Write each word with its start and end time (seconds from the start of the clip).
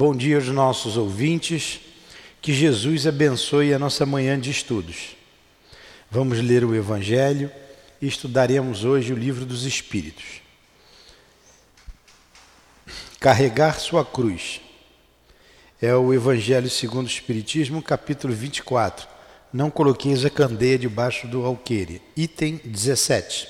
Bom 0.00 0.14
dia 0.14 0.36
aos 0.36 0.46
nossos 0.46 0.96
ouvintes. 0.96 1.80
Que 2.40 2.52
Jesus 2.52 3.04
abençoe 3.04 3.74
a 3.74 3.80
nossa 3.80 4.06
manhã 4.06 4.38
de 4.38 4.48
estudos. 4.48 5.16
Vamos 6.08 6.38
ler 6.38 6.64
o 6.64 6.72
Evangelho 6.72 7.50
e 8.00 8.06
estudaremos 8.06 8.84
hoje 8.84 9.12
o 9.12 9.16
Livro 9.16 9.44
dos 9.44 9.64
Espíritos. 9.64 10.40
Carregar 13.18 13.80
sua 13.80 14.04
cruz. 14.04 14.60
É 15.82 15.92
o 15.96 16.14
Evangelho 16.14 16.70
segundo 16.70 17.06
o 17.06 17.10
Espiritismo, 17.10 17.82
capítulo 17.82 18.32
24. 18.32 19.08
Não 19.52 19.68
coloqueis 19.68 20.24
a 20.24 20.30
candeia 20.30 20.78
debaixo 20.78 21.26
do 21.26 21.44
alqueire. 21.44 22.00
Item 22.16 22.60
17. 22.64 23.48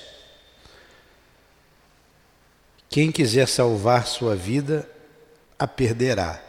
Quem 2.89 3.11
quiser 3.11 3.47
salvar 3.47 4.07
sua 4.07 4.35
vida, 4.35 4.89
a 5.59 5.67
perderá. 5.67 6.41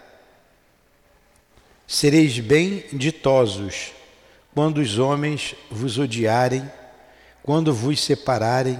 Sereis 1.87 2.39
bem 2.39 2.85
ditosos 2.93 3.91
quando 4.55 4.79
os 4.79 4.99
homens 4.99 5.57
vos 5.69 5.99
odiarem, 5.99 6.71
quando 7.43 7.75
vos 7.75 8.01
separarem, 8.01 8.79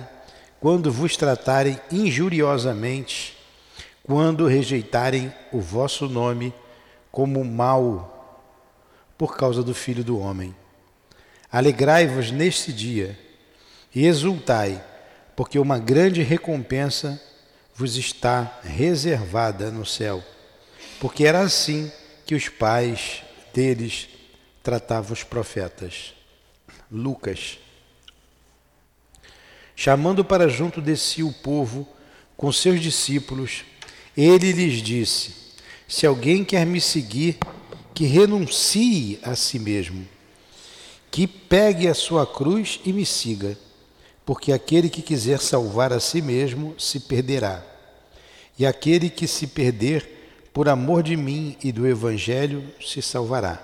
quando 0.61 0.93
vos 0.93 1.17
tratarem 1.17 1.81
injuriosamente, 1.91 3.37
quando 4.05 4.47
rejeitarem 4.47 5.33
o 5.53 5.61
vosso 5.61 6.09
nome 6.09 6.55
como 7.11 7.45
mal 7.45 8.17
por 9.19 9.37
causa 9.37 9.63
do 9.63 9.75
Filho 9.75 10.05
do 10.05 10.19
Homem. 10.19 10.55
Alegrai-vos 11.51 12.31
neste 12.31 12.73
dia 12.73 13.19
e 13.93 14.07
exultai, 14.07 14.83
porque 15.35 15.59
uma 15.59 15.79
grande 15.79 16.23
recompensa 16.23 17.21
vos 17.81 17.97
está 17.97 18.61
reservada 18.63 19.71
no 19.71 19.87
céu, 19.87 20.23
porque 21.01 21.25
era 21.25 21.41
assim 21.41 21.91
que 22.27 22.35
os 22.35 22.47
pais 22.47 23.23
deles 23.55 24.07
tratavam 24.63 25.15
os 25.15 25.23
profetas. 25.23 26.13
Lucas. 26.93 27.59
Chamando 29.75 30.23
para 30.23 30.47
junto 30.47 30.83
de 30.83 30.95
si 30.95 31.23
o 31.23 31.33
povo 31.33 31.89
com 32.37 32.53
seus 32.53 32.83
discípulos, 32.83 33.65
ele 34.15 34.53
lhes 34.53 34.83
disse: 34.83 35.35
Se 35.89 36.07
alguém 36.07 36.45
quer 36.45 36.67
me 36.67 36.83
seguir, 36.83 37.39
que 37.95 38.05
renuncie 38.05 39.19
a 39.23 39.35
si 39.35 39.59
mesmo, 39.59 40.07
que 41.11 41.27
pegue 41.27 41.89
a 41.89 41.95
sua 41.95 42.27
cruz 42.27 42.79
e 42.85 42.93
me 42.93 43.07
siga, 43.07 43.57
porque 44.27 44.53
aquele 44.53 44.91
que 44.91 45.01
quiser 45.01 45.41
salvar 45.41 45.95
a 45.95 45.99
si 45.99 46.21
mesmo 46.21 46.75
se 46.79 47.01
perderá 47.01 47.70
e 48.61 48.67
aquele 48.67 49.09
que 49.09 49.27
se 49.27 49.47
perder 49.47 50.51
por 50.53 50.69
amor 50.69 51.03
de 51.03 51.17
mim 51.17 51.57
e 51.65 51.73
do 51.73 51.87
Evangelho 51.87 52.63
se 52.79 53.01
salvará. 53.01 53.59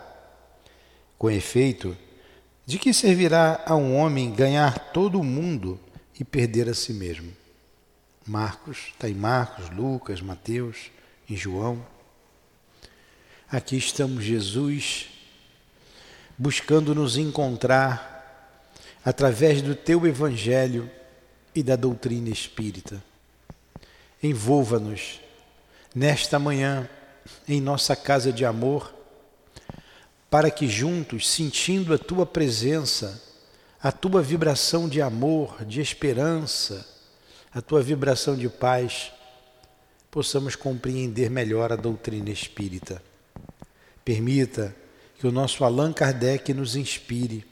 Com 1.19 1.31
efeito, 1.31 1.95
de 2.65 2.79
que 2.79 2.95
servirá 2.95 3.63
a 3.67 3.77
um 3.77 3.95
homem 3.95 4.33
ganhar 4.33 4.93
todo 4.95 5.21
o 5.21 5.23
mundo 5.23 5.79
e 6.19 6.25
perder 6.25 6.71
a 6.71 6.75
si 6.75 6.95
mesmo? 6.95 7.31
Marcos, 8.27 8.87
está 8.95 9.07
em 9.07 9.13
Marcos, 9.13 9.69
Lucas, 9.69 10.23
Mateus, 10.23 10.91
em 11.29 11.37
João. 11.37 11.87
Aqui 13.51 13.77
estamos, 13.77 14.25
Jesus, 14.25 15.09
buscando 16.39 16.95
nos 16.95 17.19
encontrar 17.19 18.51
através 19.05 19.61
do 19.61 19.75
teu 19.75 20.07
Evangelho 20.07 20.91
e 21.55 21.63
da 21.63 21.77
doutrina 21.77 22.31
espírita. 22.31 23.05
Envolva-nos 24.27 25.21
nesta 25.95 26.39
manhã 26.39 26.89
em 27.49 27.61
nossa 27.61 27.95
casa 27.95 28.33
de 28.33 28.45
amor, 28.45 28.95
para 30.29 30.51
que 30.51 30.69
juntos, 30.69 31.29
sentindo 31.29 31.95
a 31.95 31.99
tua 31.99 32.27
presença, 32.27 33.23
a 33.81 33.93
tua 33.93 34.21
vibração 34.21 34.89
de 34.89 35.01
amor, 35.01 35.65
de 35.65 35.81
esperança, 35.81 36.87
a 37.53 37.62
tua 37.62 37.81
vibração 37.81 38.37
de 38.37 38.49
paz, 38.49 39.12
possamos 40.11 40.56
compreender 40.56 41.31
melhor 41.31 41.73
a 41.73 41.77
doutrina 41.77 42.31
espírita. 42.31 43.03
Permita 44.05 44.75
que 45.19 45.27
o 45.27 45.33
nosso 45.33 45.65
Allan 45.65 45.93
Kardec 45.93 46.53
nos 46.53 46.75
inspire, 46.75 47.47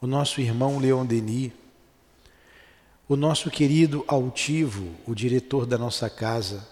o 0.00 0.06
nosso 0.06 0.40
irmão 0.40 0.78
Leon 0.78 1.06
Denis, 1.06 1.52
o 3.08 3.16
nosso 3.16 3.50
querido 3.50 4.04
altivo, 4.08 4.94
o 5.06 5.14
diretor 5.14 5.66
da 5.66 5.76
nossa 5.76 6.08
casa, 6.08 6.66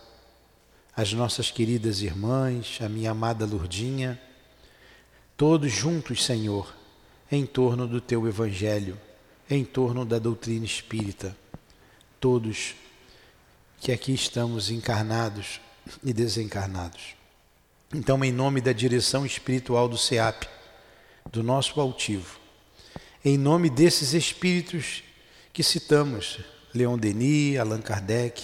as 0.97 1.13
nossas 1.13 1.51
queridas 1.51 2.01
irmãs, 2.01 2.79
a 2.81 2.89
minha 2.89 3.11
amada 3.11 3.45
Lurdinha, 3.45 4.21
todos 5.37 5.71
juntos, 5.71 6.25
Senhor, 6.25 6.75
em 7.31 7.45
torno 7.45 7.87
do 7.87 8.01
teu 8.01 8.27
evangelho, 8.27 8.99
em 9.49 9.65
torno 9.65 10.05
da 10.05 10.19
doutrina 10.19 10.65
espírita, 10.65 11.37
todos 12.19 12.75
que 13.81 13.93
aqui 13.93 14.15
estamos 14.15 14.71
encarnados 14.71 15.61
e 16.03 16.13
desencarnados. 16.13 17.15
Então, 17.93 18.25
em 18.25 18.33
nome 18.33 18.61
da 18.61 18.73
direção 18.73 19.27
espiritual 19.27 19.87
do 19.87 19.99
SEAP, 19.99 20.47
do 21.31 21.43
nosso 21.43 21.79
altivo, 21.79 22.39
em 23.23 23.37
nome 23.37 23.69
desses 23.69 24.15
espíritos 24.15 25.03
que 25.53 25.63
citamos, 25.63 26.39
Leon 26.75 26.97
Denis, 26.97 27.59
Allan 27.59 27.83
Kardec, 27.83 28.43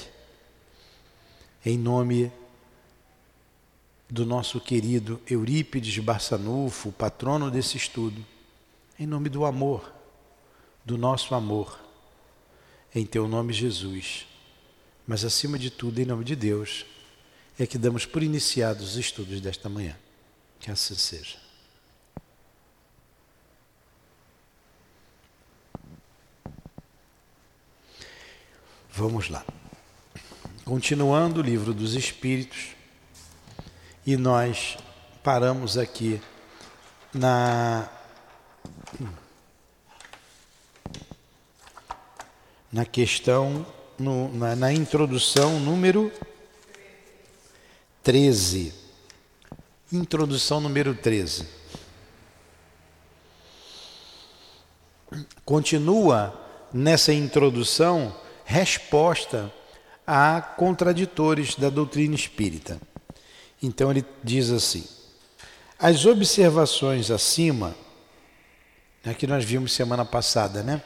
em 1.64 1.78
nome 1.78 2.30
do 4.10 4.26
nosso 4.26 4.60
querido 4.60 5.20
Eurípides 5.28 5.98
Barçanufo, 5.98 6.92
patrono 6.92 7.50
desse 7.50 7.76
estudo, 7.76 8.24
em 8.98 9.06
nome 9.06 9.28
do 9.28 9.44
amor, 9.44 9.92
do 10.84 10.98
nosso 10.98 11.34
amor, 11.34 11.78
em 12.94 13.06
teu 13.06 13.26
nome, 13.26 13.52
Jesus, 13.52 14.26
mas 15.06 15.24
acima 15.24 15.58
de 15.58 15.70
tudo, 15.70 16.00
em 16.00 16.04
nome 16.04 16.24
de 16.24 16.36
Deus, 16.36 16.84
é 17.58 17.66
que 17.66 17.78
damos 17.78 18.04
por 18.04 18.22
iniciados 18.22 18.90
os 18.90 18.96
estudos 18.96 19.40
desta 19.40 19.68
manhã. 19.68 19.96
Que 20.60 20.70
assim 20.70 20.94
seja. 20.94 21.47
Vamos 28.98 29.28
lá. 29.28 29.44
Continuando 30.64 31.38
o 31.38 31.42
livro 31.44 31.72
dos 31.72 31.94
Espíritos, 31.94 32.70
e 34.04 34.16
nós 34.16 34.76
paramos 35.22 35.78
aqui 35.78 36.20
na 37.14 37.88
na 42.72 42.84
questão, 42.84 43.64
no, 43.96 44.34
na, 44.34 44.56
na 44.56 44.72
introdução 44.72 45.60
número 45.60 46.10
13. 48.02 48.74
Introdução 49.92 50.60
número 50.60 50.92
13. 50.92 51.46
Continua 55.44 56.34
nessa 56.72 57.12
introdução 57.12 58.26
resposta 58.48 59.52
a 60.06 60.40
contraditores 60.40 61.54
da 61.54 61.68
doutrina 61.68 62.14
espírita. 62.14 62.80
Então 63.62 63.90
ele 63.90 64.02
diz 64.24 64.50
assim: 64.50 64.88
as 65.78 66.06
observações 66.06 67.10
acima, 67.10 67.76
né, 69.04 69.12
que 69.12 69.26
nós 69.26 69.44
vimos 69.44 69.72
semana 69.72 70.02
passada, 70.02 70.62
né, 70.62 70.82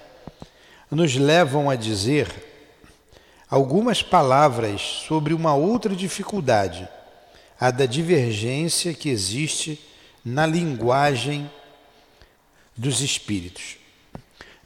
nos 0.90 1.14
levam 1.14 1.70
a 1.70 1.76
dizer 1.76 2.28
algumas 3.48 4.02
palavras 4.02 4.80
sobre 5.06 5.32
uma 5.32 5.54
outra 5.54 5.94
dificuldade, 5.94 6.88
a 7.60 7.70
da 7.70 7.86
divergência 7.86 8.92
que 8.92 9.08
existe 9.08 9.80
na 10.24 10.46
linguagem 10.46 11.48
dos 12.76 13.00
espíritos. 13.02 13.81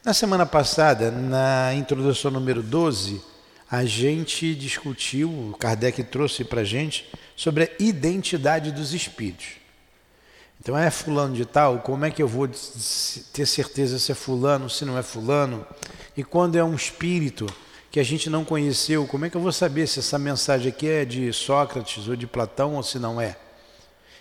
Na 0.07 0.13
semana 0.13 0.45
passada, 0.45 1.11
na 1.11 1.73
introdução 1.75 2.31
número 2.31 2.63
12, 2.63 3.21
a 3.69 3.83
gente 3.83 4.55
discutiu, 4.55 5.53
Kardec 5.59 6.01
trouxe 6.01 6.45
para 6.45 6.61
a 6.61 6.63
gente, 6.63 7.09
sobre 7.35 7.65
a 7.65 7.69
identidade 7.77 8.71
dos 8.71 8.93
espíritos. 8.93 9.57
Então, 10.61 10.77
é 10.77 10.89
fulano 10.89 11.35
de 11.35 11.43
tal, 11.43 11.79
como 11.79 12.05
é 12.05 12.09
que 12.09 12.23
eu 12.23 12.27
vou 12.29 12.47
ter 12.47 13.45
certeza 13.45 13.99
se 13.99 14.13
é 14.13 14.15
fulano, 14.15 14.69
se 14.69 14.85
não 14.85 14.97
é 14.97 15.03
fulano? 15.03 15.67
E 16.15 16.23
quando 16.23 16.55
é 16.55 16.63
um 16.63 16.73
espírito 16.73 17.45
que 17.91 17.99
a 17.99 18.03
gente 18.03 18.29
não 18.29 18.45
conheceu, 18.45 19.05
como 19.07 19.25
é 19.25 19.29
que 19.29 19.35
eu 19.35 19.41
vou 19.41 19.51
saber 19.51 19.87
se 19.87 19.99
essa 19.99 20.17
mensagem 20.17 20.69
aqui 20.69 20.87
é 20.87 21.03
de 21.03 21.33
Sócrates 21.33 22.07
ou 22.07 22.15
de 22.15 22.25
Platão 22.25 22.75
ou 22.75 22.83
se 22.83 22.97
não 22.97 23.19
é? 23.19 23.35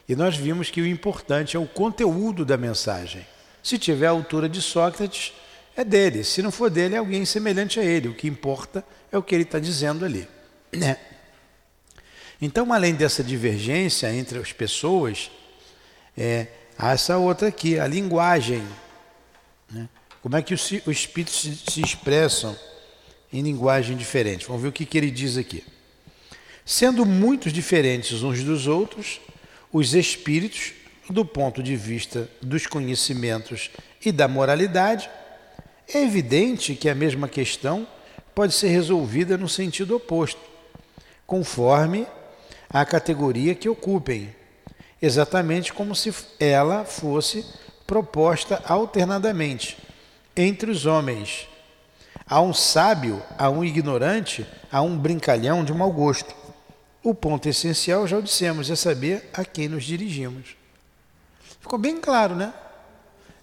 E 0.09 0.17
nós 0.17 0.37
vimos 0.37 0.69
que 0.69 0.81
o 0.81 0.87
importante 0.87 1.56
é 1.56 1.61
o 1.61 1.65
conteúdo 1.65 2.44
da 2.44 2.56
mensagem. 2.56 3.25
Se 3.62 3.79
tiver 3.79 4.09
a 4.09 4.11
altura 4.11 4.49
de 4.49 4.61
Sócrates, 4.61 5.33
é 5.76 5.84
dele. 5.84 6.25
Se 6.25 6.40
não 6.43 6.50
for 6.50 6.70
dele, 6.70 6.94
é 6.94 6.99
alguém 6.99 7.25
semelhante 7.25 7.78
a 7.78 7.84
ele. 7.84 8.08
O 8.08 8.14
que 8.14 8.26
importa 8.26 8.84
é 9.12 9.19
o 9.19 9.23
que 9.23 9.34
ele 9.34 9.44
está 9.44 9.58
dizendo 9.58 10.05
ali. 10.05 10.26
Né? 10.73 10.96
Então, 12.40 12.73
além 12.73 12.94
dessa 12.94 13.23
divergência 13.23 14.12
entre 14.12 14.38
as 14.38 14.52
pessoas, 14.52 15.31
é, 16.17 16.46
há 16.78 16.93
essa 16.93 17.19
outra 17.19 17.49
aqui, 17.49 17.78
a 17.78 17.87
linguagem. 17.87 18.67
Né? 19.70 19.88
Como 20.23 20.37
é 20.37 20.43
que 20.43 20.55
os, 20.55 20.62
os 20.62 20.96
espíritos 20.96 21.40
se, 21.40 21.56
se, 21.56 21.81
expressam 21.81 22.56
em 23.32 23.43
linguagem 23.43 23.96
diferente? 23.96 24.46
Vamos 24.46 24.62
ver 24.62 24.69
o 24.69 24.73
que, 24.73 24.87
que 24.87 24.96
ele 24.96 25.11
diz 25.11 25.37
aqui. 25.37 25.62
Sendo 26.64 27.06
muito 27.06 27.52
diferentes 27.52 28.23
uns 28.23 28.43
dos 28.43 28.67
outros, 28.67 29.20
os 29.73 29.94
espíritos, 29.94 30.73
do 31.08 31.25
ponto 31.25 31.62
de 31.62 31.76
vista 31.76 32.28
dos 32.43 32.67
conhecimentos 32.67 33.70
e 34.05 34.11
da 34.11 34.26
moralidade, 34.26 35.08
é 35.93 36.03
evidente 36.03 36.75
que 36.75 36.88
a 36.88 36.94
mesma 36.94 37.29
questão 37.29 37.87
pode 38.35 38.53
ser 38.53 38.69
resolvida 38.69 39.37
no 39.38 39.49
sentido 39.49 39.97
oposto, 39.97 40.41
conforme 41.27 42.06
a 42.69 42.85
categoria 42.85 43.55
que 43.55 43.69
ocupem, 43.69 44.35
exatamente 45.00 45.73
como 45.73 45.94
se 45.94 46.12
ela 46.38 46.85
fosse 46.85 47.44
proposta 47.87 48.62
alternadamente 48.67 49.79
entre 50.37 50.71
os 50.71 50.85
homens. 50.85 51.49
Há 52.29 52.41
um 52.41 52.53
sábio, 52.53 53.23
há 53.38 53.49
um 53.49 53.65
ignorante, 53.65 54.47
há 54.71 54.83
um 54.83 54.99
brincalhão 54.99 55.65
de 55.65 55.73
mau 55.73 55.93
gosto. 55.93 56.35
O 57.03 57.15
ponto 57.15 57.49
essencial, 57.49 58.06
já 58.06 58.19
o 58.19 58.23
dissemos, 58.23 58.69
é 58.69 58.75
saber 58.75 59.31
a 59.33 59.44
quem 59.44 59.69
nos 59.69 59.85
dirigimos. 59.85 60.56
Ficou 61.61 61.79
bem 61.79 62.00
claro, 62.00 62.35
né? 62.35 62.53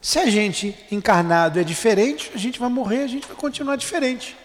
Se 0.03 0.19
a 0.19 0.25
gente 0.25 0.75
encarnado 0.91 1.57
é 1.61 1.63
diferente, 1.63 2.29
a 2.35 2.37
gente 2.37 2.59
vai 2.59 2.67
morrer, 2.67 3.03
a 3.03 3.07
gente 3.07 3.25
vai 3.25 3.37
continuar 3.37 3.77
diferente. 3.77 4.35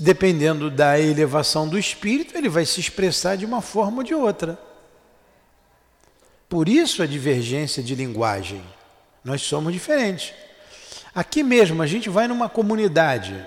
Dependendo 0.00 0.68
da 0.68 0.98
elevação 0.98 1.68
do 1.68 1.78
espírito, 1.78 2.36
ele 2.36 2.48
vai 2.48 2.66
se 2.66 2.80
expressar 2.80 3.36
de 3.36 3.46
uma 3.46 3.62
forma 3.62 3.98
ou 3.98 4.02
de 4.02 4.16
outra. 4.16 4.58
Por 6.48 6.68
isso 6.68 7.04
a 7.04 7.06
divergência 7.06 7.84
de 7.84 7.94
linguagem. 7.94 8.64
Nós 9.22 9.42
somos 9.42 9.72
diferentes. 9.72 10.34
Aqui 11.14 11.44
mesmo, 11.44 11.80
a 11.80 11.86
gente 11.86 12.10
vai 12.10 12.26
numa 12.26 12.48
comunidade, 12.48 13.46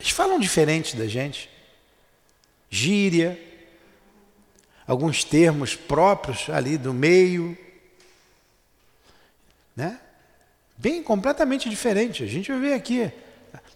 eles 0.00 0.10
falam 0.10 0.40
diferente 0.40 0.96
da 0.96 1.06
gente. 1.06 1.48
Gíria, 2.68 3.40
alguns 4.88 5.22
termos 5.22 5.76
próprios 5.76 6.50
ali 6.50 6.76
do 6.76 6.92
meio, 6.92 7.56
né? 9.78 10.00
Bem 10.76 11.04
completamente 11.04 11.70
diferente. 11.70 12.24
A 12.24 12.26
gente 12.26 12.52
ver 12.52 12.74
aqui 12.74 13.12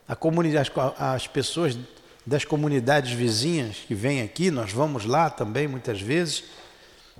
a 0.08 0.16
comunidade, 0.16 0.72
as 0.98 1.28
pessoas 1.28 1.78
das 2.26 2.44
comunidades 2.44 3.12
vizinhas 3.12 3.76
que 3.86 3.94
vêm 3.94 4.20
aqui, 4.20 4.50
nós 4.50 4.72
vamos 4.72 5.04
lá 5.04 5.30
também 5.30 5.68
muitas 5.68 6.00
vezes, 6.00 6.42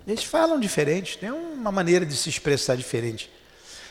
eles 0.04 0.24
falam 0.24 0.58
diferente, 0.58 1.16
tem 1.16 1.30
uma 1.30 1.70
maneira 1.70 2.04
de 2.04 2.16
se 2.16 2.28
expressar 2.28 2.76
diferente. 2.76 3.30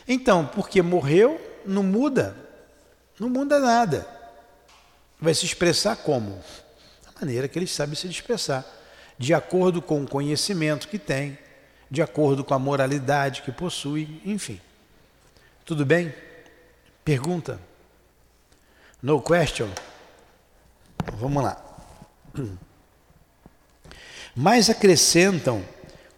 Então, 0.06 0.46
porque 0.46 0.82
morreu, 0.82 1.40
não 1.66 1.84
muda, 1.84 2.36
não 3.18 3.30
muda 3.30 3.60
nada. 3.60 4.06
Vai 5.22 5.34
se 5.34 5.46
expressar 5.46 5.96
como? 5.96 6.38
Da 7.06 7.12
maneira 7.22 7.48
que 7.48 7.58
eles 7.58 7.72
sabem 7.72 7.96
se 7.96 8.08
expressar, 8.08 8.66
de 9.18 9.34
acordo 9.34 9.82
com 9.82 10.04
o 10.04 10.08
conhecimento 10.08 10.90
que 10.90 11.00
tem, 11.00 11.38
de 11.90 12.02
acordo 12.02 12.44
com 12.44 12.54
a 12.54 12.60
moralidade 12.60 13.42
que 13.42 13.54
possui, 13.54 14.22
enfim. 14.26 14.60
Tudo 15.66 15.86
bem? 15.86 16.14
Pergunta? 17.04 17.60
No 19.02 19.22
question? 19.22 19.70
Vamos 21.14 21.44
lá. 21.44 21.64
Mas 24.36 24.70
acrescentam 24.70 25.64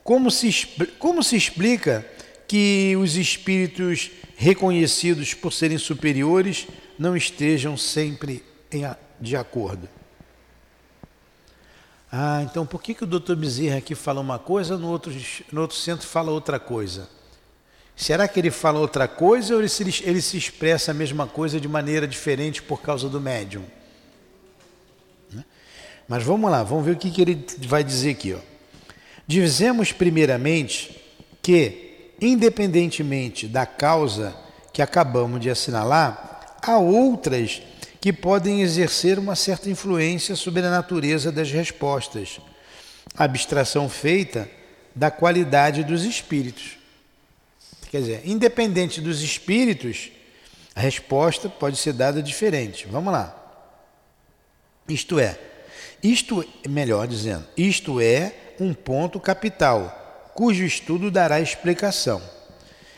como 0.03 0.29
se, 0.29 0.51
como 0.99 1.23
se 1.23 1.35
explica 1.35 2.05
que 2.47 2.95
os 2.97 3.15
espíritos 3.15 4.11
reconhecidos 4.35 5.33
por 5.33 5.51
serem 5.53 5.77
superiores 5.77 6.67
não 6.99 7.15
estejam 7.15 7.77
sempre 7.77 8.43
em, 8.71 8.83
de 9.19 9.35
acordo? 9.35 9.89
Ah, 12.11 12.43
então 12.43 12.65
por 12.65 12.81
que, 12.81 12.93
que 12.93 13.03
o 13.03 13.07
doutor 13.07 13.35
Bezerra 13.35 13.77
aqui 13.77 13.95
fala 13.95 14.21
uma 14.21 14.37
coisa, 14.37 14.77
no 14.77 14.87
outro, 14.89 15.11
no 15.51 15.61
outro 15.61 15.77
centro 15.77 16.05
fala 16.05 16.31
outra 16.31 16.59
coisa? 16.59 17.09
Será 17.95 18.27
que 18.27 18.39
ele 18.39 18.51
fala 18.51 18.79
outra 18.79 19.07
coisa 19.07 19.53
ou 19.53 19.61
ele 19.61 19.69
se, 19.69 20.03
ele 20.03 20.21
se 20.21 20.37
expressa 20.37 20.91
a 20.91 20.93
mesma 20.93 21.27
coisa 21.27 21.59
de 21.59 21.67
maneira 21.67 22.07
diferente 22.07 22.61
por 22.61 22.81
causa 22.81 23.07
do 23.07 23.21
médium? 23.21 23.63
Né? 25.31 25.45
Mas 26.07 26.23
vamos 26.23 26.49
lá, 26.49 26.63
vamos 26.63 26.85
ver 26.85 26.91
o 26.91 26.97
que, 26.97 27.11
que 27.11 27.21
ele 27.21 27.45
vai 27.59 27.83
dizer 27.83 28.11
aqui. 28.11 28.33
Ó. 28.33 28.39
Dizemos 29.27 29.91
primeiramente 29.91 31.01
que, 31.41 32.13
independentemente 32.19 33.47
da 33.47 33.65
causa 33.65 34.35
que 34.73 34.81
acabamos 34.81 35.39
de 35.39 35.49
assinalar, 35.49 36.57
há 36.61 36.77
outras 36.77 37.61
que 38.01 38.11
podem 38.11 38.61
exercer 38.61 39.19
uma 39.19 39.35
certa 39.35 39.69
influência 39.69 40.35
sobre 40.35 40.65
a 40.65 40.69
natureza 40.69 41.31
das 41.31 41.51
respostas, 41.51 42.39
abstração 43.15 43.87
feita 43.87 44.49
da 44.95 45.09
qualidade 45.09 45.83
dos 45.83 46.03
espíritos. 46.03 46.82
Quer 47.93 47.99
dizer, 47.99 48.21
independente 48.25 48.99
dos 48.99 49.21
espíritos, 49.21 50.09
a 50.73 50.81
resposta 50.81 51.47
pode 51.47 51.77
ser 51.77 51.93
dada 51.93 52.23
diferente. 52.23 52.87
Vamos 52.89 53.13
lá. 53.13 53.39
Isto 54.89 55.19
é, 55.19 55.37
isto, 56.01 56.43
melhor 56.67 57.05
dizendo, 57.07 57.45
isto 57.55 58.01
é 58.01 58.33
um 58.59 58.73
ponto 58.73 59.19
capital, 59.19 60.31
cujo 60.33 60.63
estudo 60.63 61.11
dará 61.11 61.39
explicação. 61.39 62.19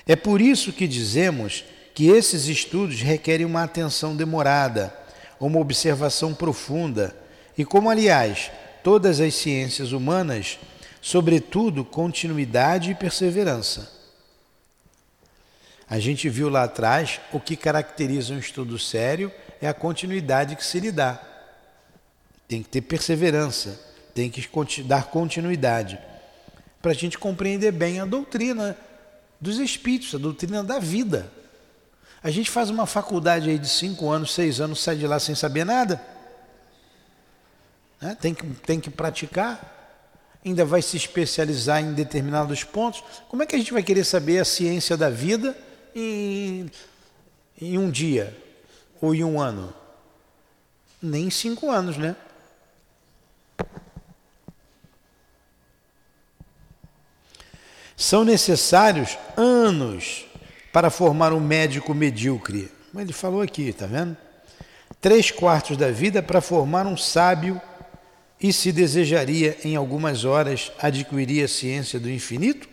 É 0.08 0.16
por 0.16 0.40
isso 0.40 0.72
que 0.72 0.88
dizemos 0.88 1.66
que 1.94 2.08
esses 2.08 2.48
estudos 2.48 3.02
requerem 3.02 3.46
uma 3.46 3.64
atenção 3.64 4.16
demorada, 4.16 4.96
uma 5.38 5.60
observação 5.60 6.34
profunda, 6.34 7.14
e 7.58 7.66
como, 7.66 7.90
aliás, 7.90 8.50
todas 8.82 9.20
as 9.20 9.36
ciências 9.36 9.92
humanas, 9.92 10.58
sobretudo 11.02 11.84
continuidade 11.84 12.92
e 12.92 12.96
perseverança. 12.96 13.95
A 15.88 16.00
gente 16.00 16.28
viu 16.30 16.50
lá 16.50 16.64
atrás 16.64 17.20
o 17.32 17.40
que 17.40 17.56
caracteriza 17.56 18.34
um 18.34 18.40
estudo 18.40 18.78
sério 18.80 19.32
é 19.62 19.68
a 19.68 19.74
continuidade 19.74 20.56
que 20.56 20.66
se 20.66 20.80
lhe 20.80 20.92
dá. 20.92 21.22
Tem 22.48 22.64
que 22.64 22.70
ter 22.70 22.82
perseverança, 22.82 23.80
tem 24.14 24.30
que 24.30 24.48
dar 24.84 25.06
continuidade. 25.06 26.00
Para 26.82 26.92
a 26.92 26.96
gente 26.96 27.18
compreender 27.18 27.72
bem 27.72 28.00
a 28.00 28.06
doutrina 28.06 28.78
dos 29.40 29.60
espíritos, 29.60 30.16
a 30.16 30.18
doutrina 30.18 30.64
da 30.64 30.80
vida. 30.80 31.32
A 32.24 32.32
gente 32.32 32.50
faz 32.50 32.72
uma 32.72 32.88
faculdade 32.88 33.50
aí 33.50 33.60
de 33.60 33.70
cinco 33.70 34.10
anos, 34.10 34.34
seis 34.34 34.60
anos, 34.60 34.82
sai 34.82 34.96
de 34.96 35.06
lá 35.06 35.20
sem 35.20 35.36
saber 35.36 35.64
nada. 35.64 36.02
Né? 38.02 38.18
Tem, 38.20 38.34
que, 38.34 38.44
tem 38.44 38.80
que 38.80 38.90
praticar, 38.90 40.02
ainda 40.44 40.66
vai 40.66 40.82
se 40.82 40.98
especializar 40.98 41.82
em 41.82 41.94
determinados 41.94 42.64
pontos. 42.64 43.04
Como 43.30 43.44
é 43.44 43.46
que 43.46 43.56
a 43.56 43.60
gente 43.60 43.74
vai 43.74 43.84
querer 43.84 44.04
saber 44.04 44.40
a 44.40 44.46
ciência 44.46 44.98
da 44.98 45.10
vida 45.10 45.56
em, 45.96 46.70
em 47.60 47.78
um 47.78 47.90
dia 47.90 48.38
ou 49.02 49.16
em 49.16 49.24
um 49.24 49.40
ano? 49.40 49.74
Nem 51.02 51.30
cinco 51.30 51.72
anos, 51.72 51.98
né? 51.98 52.16
São 57.96 58.26
necessários 58.26 59.18
anos 59.38 60.26
para 60.74 60.90
formar 60.90 61.32
um 61.32 61.40
médico 61.40 61.94
medíocre. 61.94 62.70
Ele 62.94 63.14
falou 63.14 63.42
aqui, 63.42 63.72
tá 63.72 63.86
vendo? 63.86 64.18
Três 65.00 65.32
quartos 65.32 65.78
da 65.78 65.90
vida 65.92 66.22
para 66.22 66.42
formar 66.42 66.86
um 66.86 66.98
sábio 66.98 67.62
e 68.40 68.52
se 68.52 68.72
desejaria 68.72 69.58
em 69.64 69.76
algumas 69.76 70.26
horas 70.26 70.72
adquirir 70.80 71.46
a 71.46 71.48
ciência 71.48 72.00
do 72.00 72.10
infinito? 72.10 72.68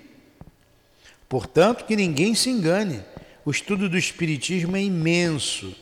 Portanto, 1.29 1.85
que 1.85 1.97
ninguém 1.97 2.35
se 2.35 2.51
engane. 2.51 3.03
O 3.45 3.51
estudo 3.51 3.89
do 3.89 3.99
Espiritismo 3.99 4.77
é 4.77 4.83
imenso. 4.83 5.75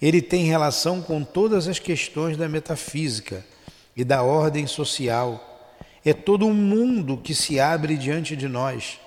Ele 0.00 0.22
tem 0.22 0.44
relação 0.44 1.02
com 1.02 1.22
todas 1.22 1.68
as 1.68 1.78
questões 1.78 2.36
da 2.36 2.48
metafísica 2.48 3.44
e 3.94 4.02
da 4.02 4.22
ordem 4.22 4.66
social. 4.66 5.74
É 6.04 6.14
todo 6.14 6.46
um 6.46 6.54
mundo 6.54 7.18
que 7.18 7.34
se 7.34 7.60
abre 7.60 7.96
diante 7.96 8.34
de 8.34 8.48
nós. 8.48 8.98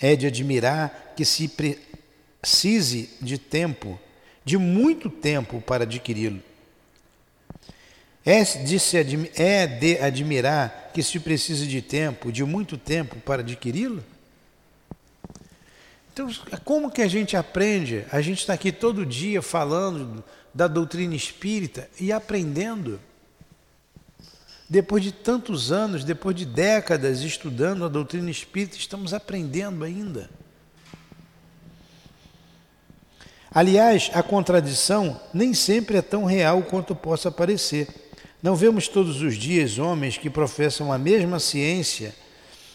É 0.00 0.16
de 0.16 0.26
admirar 0.26 1.12
que 1.16 1.24
se 1.24 1.48
precise 1.48 3.10
de 3.20 3.38
tempo, 3.38 3.98
de 4.44 4.56
muito 4.56 5.08
tempo 5.08 5.60
para 5.60 5.84
adquiri-lo. 5.84 6.42
É 8.24 8.42
de, 8.42 8.78
se 8.78 8.96
é 9.36 9.66
de 9.66 9.98
admirar 9.98 10.90
que 10.92 11.02
se 11.02 11.20
precise 11.20 11.66
de 11.66 11.80
tempo, 11.80 12.32
de 12.32 12.44
muito 12.44 12.76
tempo 12.76 13.16
para 13.16 13.42
adquiri-lo? 13.42 14.02
Então, 16.20 16.58
como 16.66 16.90
que 16.90 17.00
a 17.00 17.08
gente 17.08 17.34
aprende? 17.34 18.04
A 18.12 18.20
gente 18.20 18.40
está 18.40 18.52
aqui 18.52 18.70
todo 18.70 19.06
dia 19.06 19.40
falando 19.40 20.22
da 20.52 20.68
doutrina 20.68 21.14
espírita 21.14 21.88
e 21.98 22.12
aprendendo. 22.12 23.00
Depois 24.68 25.02
de 25.02 25.12
tantos 25.12 25.72
anos, 25.72 26.04
depois 26.04 26.36
de 26.36 26.44
décadas 26.44 27.22
estudando 27.22 27.86
a 27.86 27.88
doutrina 27.88 28.30
espírita, 28.30 28.76
estamos 28.76 29.14
aprendendo 29.14 29.82
ainda. 29.82 30.28
Aliás, 33.50 34.10
a 34.12 34.22
contradição 34.22 35.18
nem 35.32 35.54
sempre 35.54 35.96
é 35.96 36.02
tão 36.02 36.26
real 36.26 36.62
quanto 36.64 36.94
possa 36.94 37.30
parecer. 37.30 37.88
Não 38.42 38.54
vemos 38.54 38.88
todos 38.88 39.22
os 39.22 39.36
dias 39.36 39.78
homens 39.78 40.18
que 40.18 40.28
professam 40.28 40.92
a 40.92 40.98
mesma 40.98 41.40
ciência 41.40 42.14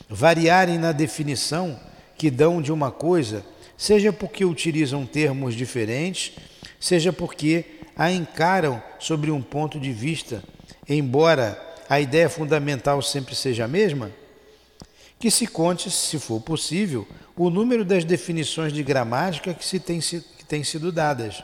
variarem 0.10 0.80
na 0.80 0.92
definição 0.92 1.80
que 2.18 2.30
dão 2.30 2.62
de 2.62 2.72
uma 2.72 2.92
coisa, 2.92 3.46
seja 3.78 4.12
porque 4.12 4.46
utilizam 4.46 5.06
termos 5.06 5.56
diferentes, 5.56 6.34
seja 6.80 7.12
porque 7.12 7.66
a 7.96 8.12
encaram 8.12 8.82
sobre 9.00 9.32
um 9.32 9.42
ponto 9.42 9.80
de 9.80 9.92
vista, 9.92 10.44
embora 10.88 11.62
a 11.90 12.00
ideia 12.00 12.30
fundamental 12.30 13.02
sempre 13.02 13.36
seja 13.36 13.66
a 13.66 13.68
mesma? 13.68 14.12
Que 15.20 15.32
se 15.32 15.48
conte, 15.48 15.90
se 15.90 16.20
for 16.20 16.42
possível, 16.42 17.08
o 17.36 17.50
número 17.50 17.86
das 17.86 18.04
definições 18.04 18.74
de 18.74 18.84
gramática 18.84 19.54
que 19.54 19.66
se 19.66 19.80
tem, 19.80 20.00
que 20.00 20.46
têm 20.48 20.64
sido 20.64 20.92
dadas. 20.92 21.44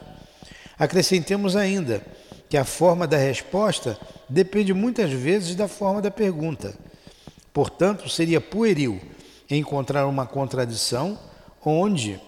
Acrescentemos 0.77 1.55
ainda 1.55 2.03
que 2.49 2.57
a 2.57 2.65
forma 2.65 3.07
da 3.07 3.17
resposta 3.17 3.97
depende 4.27 4.73
muitas 4.73 5.11
vezes 5.11 5.55
da 5.55 5.67
forma 5.67 6.01
da 6.01 6.11
pergunta. 6.11 6.73
Portanto, 7.53 8.09
seria 8.09 8.41
pueril 8.41 8.99
encontrar 9.57 10.07
uma 10.07 10.25
contradição 10.25 11.19
onde 11.63 12.19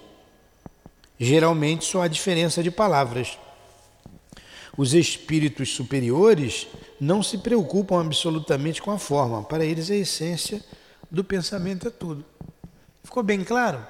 geralmente 1.19 1.85
só 1.85 2.01
há 2.01 2.07
diferença 2.07 2.61
de 2.61 2.69
palavras. 2.69 3.37
Os 4.75 4.93
espíritos 4.93 5.69
superiores 5.69 6.67
não 6.99 7.21
se 7.21 7.37
preocupam 7.37 8.01
absolutamente 8.01 8.81
com 8.81 8.91
a 8.91 8.97
forma, 8.97 9.43
para 9.43 9.63
eles 9.63 9.89
a 9.91 9.95
essência 9.95 10.63
do 11.11 11.23
pensamento 11.23 11.87
é 11.87 11.91
tudo. 11.91 12.25
Ficou 13.03 13.21
bem 13.21 13.43
claro? 13.43 13.85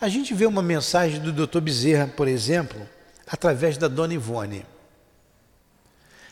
A 0.00 0.08
gente 0.08 0.32
vê 0.32 0.46
uma 0.46 0.62
mensagem 0.62 1.20
do 1.20 1.32
Dr. 1.32 1.60
Bezerra, 1.60 2.06
por 2.06 2.26
exemplo, 2.26 2.80
através 3.26 3.76
da 3.76 3.86
Dona 3.86 4.14
Ivone. 4.14 4.64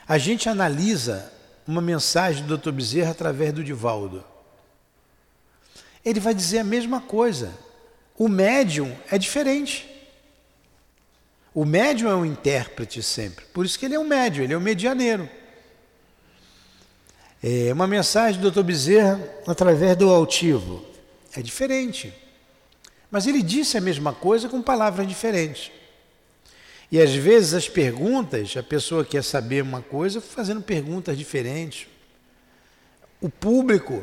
A 0.08 0.16
gente 0.16 0.48
analisa 0.48 1.30
uma 1.66 1.82
mensagem 1.82 2.44
do 2.46 2.56
Dr. 2.56 2.70
Bezerra 2.70 3.10
através 3.10 3.52
do 3.52 3.62
Divaldo. 3.62 4.24
Ele 6.08 6.20
vai 6.20 6.32
dizer 6.32 6.60
a 6.60 6.64
mesma 6.64 7.02
coisa. 7.02 7.52
O 8.16 8.28
médium 8.28 8.96
é 9.10 9.18
diferente. 9.18 9.86
O 11.52 11.66
médium 11.66 12.10
é 12.10 12.14
um 12.14 12.24
intérprete 12.24 13.02
sempre. 13.02 13.44
Por 13.52 13.66
isso 13.66 13.78
que 13.78 13.84
ele 13.84 13.94
é 13.94 13.98
um 13.98 14.06
médium, 14.06 14.44
ele 14.44 14.54
é 14.54 14.56
um 14.56 14.60
medianeiro. 14.60 15.28
É 17.42 17.70
uma 17.74 17.86
mensagem 17.86 18.40
do 18.40 18.50
Dr. 18.50 18.62
Bezerra 18.62 19.20
através 19.46 19.98
do 19.98 20.08
altivo. 20.08 20.82
É 21.36 21.42
diferente. 21.42 22.14
Mas 23.10 23.26
ele 23.26 23.42
disse 23.42 23.76
a 23.76 23.80
mesma 23.80 24.14
coisa 24.14 24.48
com 24.48 24.62
palavras 24.62 25.06
diferentes. 25.06 25.70
E 26.90 26.98
às 26.98 27.14
vezes 27.14 27.52
as 27.52 27.68
perguntas, 27.68 28.56
a 28.56 28.62
pessoa 28.62 29.04
quer 29.04 29.22
saber 29.22 29.62
uma 29.62 29.82
coisa 29.82 30.22
fazendo 30.22 30.62
perguntas 30.62 31.18
diferentes. 31.18 31.86
O 33.20 33.28
público, 33.28 34.02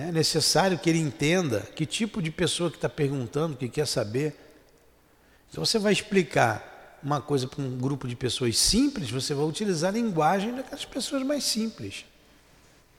é 0.00 0.12
necessário 0.12 0.78
que 0.78 0.90
ele 0.90 0.98
entenda 0.98 1.60
que 1.60 1.86
tipo 1.86 2.20
de 2.20 2.30
pessoa 2.30 2.70
que 2.70 2.76
está 2.76 2.88
perguntando, 2.88 3.56
que 3.56 3.68
quer 3.68 3.86
saber. 3.86 4.34
Então 5.50 5.64
você 5.64 5.78
vai 5.78 5.92
explicar 5.92 6.98
uma 7.02 7.20
coisa 7.20 7.46
para 7.46 7.62
um 7.62 7.78
grupo 7.78 8.08
de 8.08 8.16
pessoas 8.16 8.58
simples, 8.58 9.10
você 9.10 9.34
vai 9.34 9.44
utilizar 9.44 9.90
a 9.90 9.96
linguagem 9.96 10.54
daquelas 10.54 10.84
pessoas 10.84 11.22
mais 11.22 11.44
simples. 11.44 12.04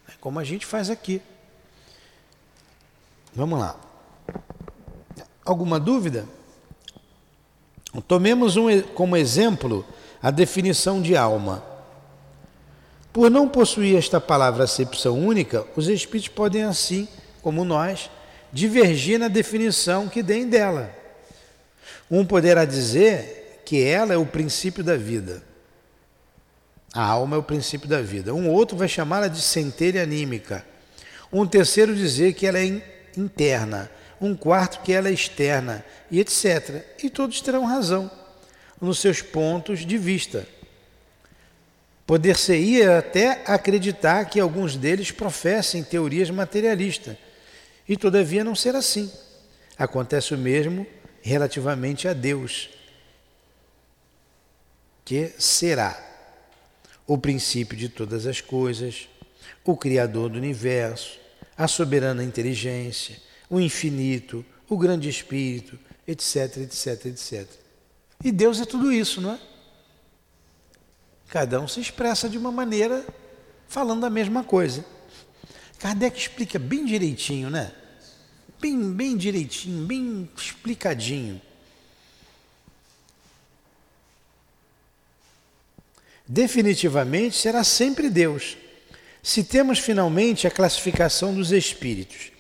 Né, 0.08 0.14
como 0.20 0.40
a 0.40 0.44
gente 0.44 0.66
faz 0.66 0.90
aqui. 0.90 1.22
Vamos 3.34 3.60
lá. 3.60 3.80
Alguma 5.46 5.80
dúvida? 5.80 6.28
Tomemos 8.08 8.56
um, 8.56 8.82
como 8.94 9.18
exemplo 9.18 9.86
a 10.22 10.32
definição 10.32 11.02
de 11.02 11.16
alma. 11.16 11.64
Por 13.12 13.30
não 13.30 13.48
possuir 13.48 13.98
esta 13.98 14.22
palavra 14.22 14.64
acepção 14.64 15.20
única, 15.20 15.66
os 15.76 15.88
espíritos 15.88 16.30
podem 16.30 16.64
assim, 16.64 17.08
como 17.42 17.66
nós, 17.66 18.10
divergir 18.54 19.20
na 19.20 19.28
definição 19.28 20.08
que 20.08 20.22
deem 20.22 20.48
dela. 20.48 20.94
Um 22.10 22.26
poderá 22.26 22.66
dizer 22.66 23.62
que 23.66 23.84
ela 23.84 24.14
é 24.14 24.18
o 24.18 24.26
princípio 24.26 24.84
da 24.84 24.96
vida. 24.98 25.44
A 26.94 27.04
alma 27.04 27.36
é 27.36 27.40
o 27.40 27.44
princípio 27.44 27.88
da 27.88 28.02
vida. 28.02 28.34
Um 28.34 28.50
outro 28.50 28.78
vai 28.78 28.88
chamá-la 28.88 29.28
de 29.28 29.42
centelha 29.42 30.04
anímica. 30.04 30.66
Um 31.32 31.46
terceiro 31.46 31.96
dizer 31.96 32.34
que 32.34 32.48
ela 32.48 32.60
é 32.60 32.82
interna 33.16 33.90
um 34.22 34.36
quarto 34.36 34.82
que 34.82 34.92
ela 34.92 35.08
é 35.08 35.14
externa, 35.14 35.84
e 36.12 36.20
etc. 36.20 36.84
E 37.02 37.10
todos 37.10 37.42
terão 37.42 37.66
razão 37.66 38.12
nos 38.82 39.00
seus 39.00 39.22
pontos 39.22 39.86
de 39.86 39.98
vista. 39.98 40.46
Poder-se-ia 42.10 42.98
até 42.98 43.44
acreditar 43.46 44.26
que 44.26 44.40
alguns 44.40 44.76
deles 44.76 45.12
professem 45.12 45.84
teorias 45.84 46.32
materialistas, 46.32 47.16
e 47.88 47.96
todavia 47.96 48.44
não 48.44 48.56
ser 48.56 48.76
assim. 48.76 49.12
Acontece 49.78 50.34
o 50.34 50.38
mesmo 50.40 50.88
relativamente 51.22 52.08
a 52.08 52.14
Deus, 52.14 52.72
que 55.06 55.32
será 55.38 56.04
o 57.06 57.16
princípio 57.16 57.78
de 57.78 57.88
todas 57.88 58.26
as 58.26 58.42
coisas, 58.42 59.08
o 59.64 59.78
Criador 59.78 60.32
do 60.32 60.40
universo, 60.40 61.20
a 61.56 61.68
soberana 61.68 62.24
inteligência, 62.24 63.18
o 63.48 63.60
infinito, 63.60 64.44
o 64.68 64.80
grande 64.80 65.08
espírito, 65.08 65.78
etc, 66.08 66.58
etc, 66.58 67.06
etc. 67.06 67.48
E 68.24 68.32
Deus 68.32 68.60
é 68.60 68.66
tudo 68.66 68.92
isso, 68.92 69.22
não 69.22 69.34
é? 69.34 69.40
Cada 71.30 71.60
um 71.60 71.68
se 71.68 71.80
expressa 71.80 72.28
de 72.28 72.38
uma 72.38 72.52
maneira 72.52 73.06
falando 73.68 74.06
a 74.06 74.10
mesma 74.10 74.44
coisa. 74.44 74.84
Kardec 75.78 76.18
explica 76.18 76.58
bem 76.58 76.86
direitinho, 76.86 77.50
né? 77.50 77.72
Bem, 78.60 78.92
bem 78.92 79.16
direitinho, 79.16 79.86
bem 79.86 80.30
explicadinho. 80.36 81.42
Definitivamente 86.28 87.36
será 87.38 87.64
sempre 87.64 88.10
Deus. 88.10 88.58
Se 89.24 89.44
temos 89.44 89.80
finalmente 89.80 90.48
a 90.48 90.52
classificação 90.52 91.34
dos 91.34 91.52
espíritos 91.52 92.32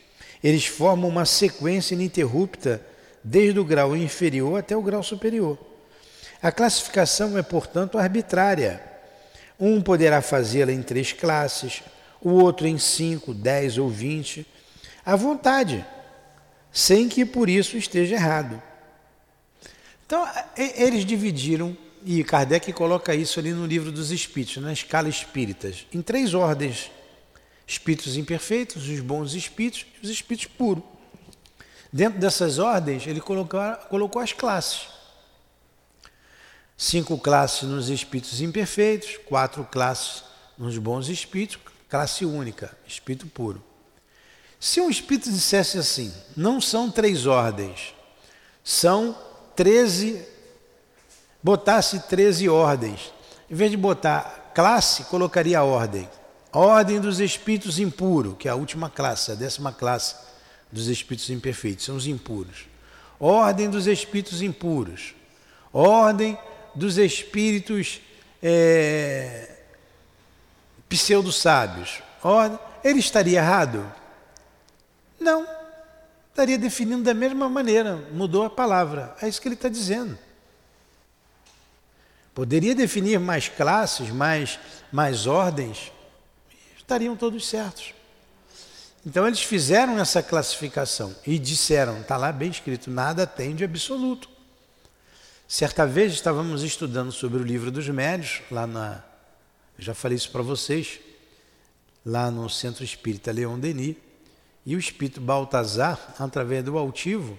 eles 0.43 0.65
formam 0.65 1.10
uma 1.10 1.25
sequência 1.25 1.93
ininterrupta 1.93 2.86
desde 3.24 3.60
o 3.60 3.65
grau 3.65 3.96
inferior 3.96 4.58
até 4.58 4.75
o 4.75 4.81
grau 4.81 5.03
superior. 5.03 5.58
A 6.41 6.51
classificação 6.51 7.38
é, 7.38 7.41
portanto, 7.41 7.98
arbitrária. 7.98 8.81
Um 9.60 9.81
poderá 9.81 10.22
fazê-la 10.22 10.72
em 10.72 10.81
três 10.81 11.12
classes, 11.12 11.84
o 12.22 12.29
outro 12.29 12.65
em 12.65 12.77
cinco, 12.77 13.34
dez 13.34 13.77
ou 13.77 13.89
vinte, 13.89 14.48
à 15.05 15.15
vontade, 15.15 15.86
sem 16.72 17.10
que 17.10 17.25
por 17.25 17.50
isso 17.50 17.75
esteja 17.75 18.15
errado. 18.15 18.62
Então, 20.05 20.25
eles 20.55 21.03
dividiram, 21.03 21.77
e 22.05 22.24
Kardec 22.24 22.72
coloca 22.72 23.13
isso 23.13 23.39
ali 23.39 23.51
no 23.51 23.65
livro 23.65 23.91
dos 23.91 24.12
Espíritos, 24.12 24.63
na 24.63 24.72
escala 24.72 25.10
espíritas, 25.10 25.86
em 25.93 26.01
três 26.01 26.34
ordens 26.34 26.89
espíritos 27.67 28.17
imperfeitos, 28.17 28.88
os 28.88 29.00
bons 29.00 29.34
espíritos 29.34 29.86
e 30.01 30.05
os 30.05 30.10
espíritos 30.10 30.48
puros. 30.58 30.84
Dentro 31.91 32.19
dessas 32.19 32.58
ordens, 32.58 33.05
ele 33.05 33.19
colocou, 33.22 33.60
colocou 33.89 34.22
as 34.22 34.34
classes. 34.34 34.88
Cinco 36.81 37.17
classes 37.17 37.63
nos 37.63 37.89
espíritos 37.89 38.39
imperfeitos, 38.39 39.17
quatro 39.25 39.65
classes 39.65 40.24
nos 40.57 40.77
bons 40.77 41.09
espíritos, 41.09 41.59
classe 41.89 42.24
única, 42.24 42.71
espírito 42.88 43.27
puro. 43.27 43.62
Se 44.57 44.79
um 44.79 44.89
espírito 44.89 45.29
dissesse 45.29 45.77
assim, 45.77 46.13
não 46.38 46.62
são 46.62 46.89
três 46.89 47.25
ordens, 47.25 47.93
são 48.63 49.13
treze, 49.57 50.25
botasse 51.43 52.00
treze 52.07 52.48
ordens, 52.48 53.12
em 53.51 53.55
vez 53.55 53.69
de 53.69 53.75
botar 53.75 54.53
classe, 54.55 55.03
colocaria 55.03 55.62
ordem. 55.62 56.09
Ordem 56.53 57.01
dos 57.01 57.19
espíritos 57.19 57.77
impuros, 57.77 58.38
que 58.39 58.48
é 58.48 58.51
a 58.51 58.55
última 58.55 58.89
classe, 58.89 59.33
a 59.33 59.36
décima 59.36 59.74
classe 59.74 60.15
dos 60.71 60.88
espíritos 60.88 61.29
imperfeitos, 61.29 61.83
são 61.83 61.98
os 61.98 62.07
impuros. 62.07 62.67
Ordem 63.19 63.69
dos 63.69 63.86
espíritos 63.86 64.41
impuros. 64.41 65.13
Ordem 65.74 66.38
dos 66.75 66.97
espíritos 66.97 68.01
é, 68.41 69.57
pseudo-sábios. 70.88 72.01
Ele 72.83 72.99
estaria 72.99 73.39
errado? 73.39 73.91
Não. 75.19 75.45
Estaria 76.29 76.57
definindo 76.57 77.03
da 77.03 77.13
mesma 77.13 77.49
maneira, 77.49 77.97
mudou 78.13 78.45
a 78.45 78.49
palavra. 78.49 79.15
É 79.21 79.27
isso 79.27 79.41
que 79.41 79.47
ele 79.47 79.55
está 79.55 79.67
dizendo. 79.67 80.17
Poderia 82.33 82.73
definir 82.73 83.19
mais 83.19 83.49
classes, 83.49 84.09
mais, 84.09 84.57
mais 84.91 85.27
ordens, 85.27 85.91
estariam 86.77 87.15
todos 87.17 87.45
certos. 87.47 87.93
Então 89.05 89.27
eles 89.27 89.41
fizeram 89.41 89.99
essa 89.99 90.23
classificação 90.23 91.15
e 91.25 91.38
disseram, 91.38 92.01
está 92.01 92.15
lá 92.15 92.31
bem 92.31 92.49
escrito, 92.49 92.89
nada 92.89 93.27
tem 93.27 93.55
de 93.55 93.63
absoluto. 93.63 94.29
Certa 95.51 95.83
vez 95.83 96.13
estávamos 96.13 96.61
estudando 96.61 97.11
sobre 97.11 97.41
o 97.41 97.43
livro 97.43 97.71
dos 97.71 97.89
médios, 97.89 98.39
lá 98.51 98.67
na. 98.67 99.03
Já 99.79 99.95
falei 99.95 100.15
isso 100.15 100.29
para 100.29 100.43
vocês, 100.43 100.99
lá 102.05 102.29
no 102.29 102.47
Centro 102.47 102.83
Espírita 102.83 103.31
Leon 103.31 103.57
Denis, 103.57 103.95
e 104.63 104.75
o 104.75 104.79
espírito 104.79 105.19
Baltazar, 105.19 106.13
através 106.19 106.63
do 106.63 106.77
altivo, 106.77 107.35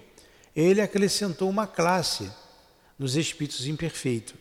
ele 0.53 0.81
acrescentou 0.81 1.49
uma 1.49 1.65
classe 1.65 2.29
nos 2.99 3.15
espíritos 3.15 3.65
imperfeitos. 3.65 4.35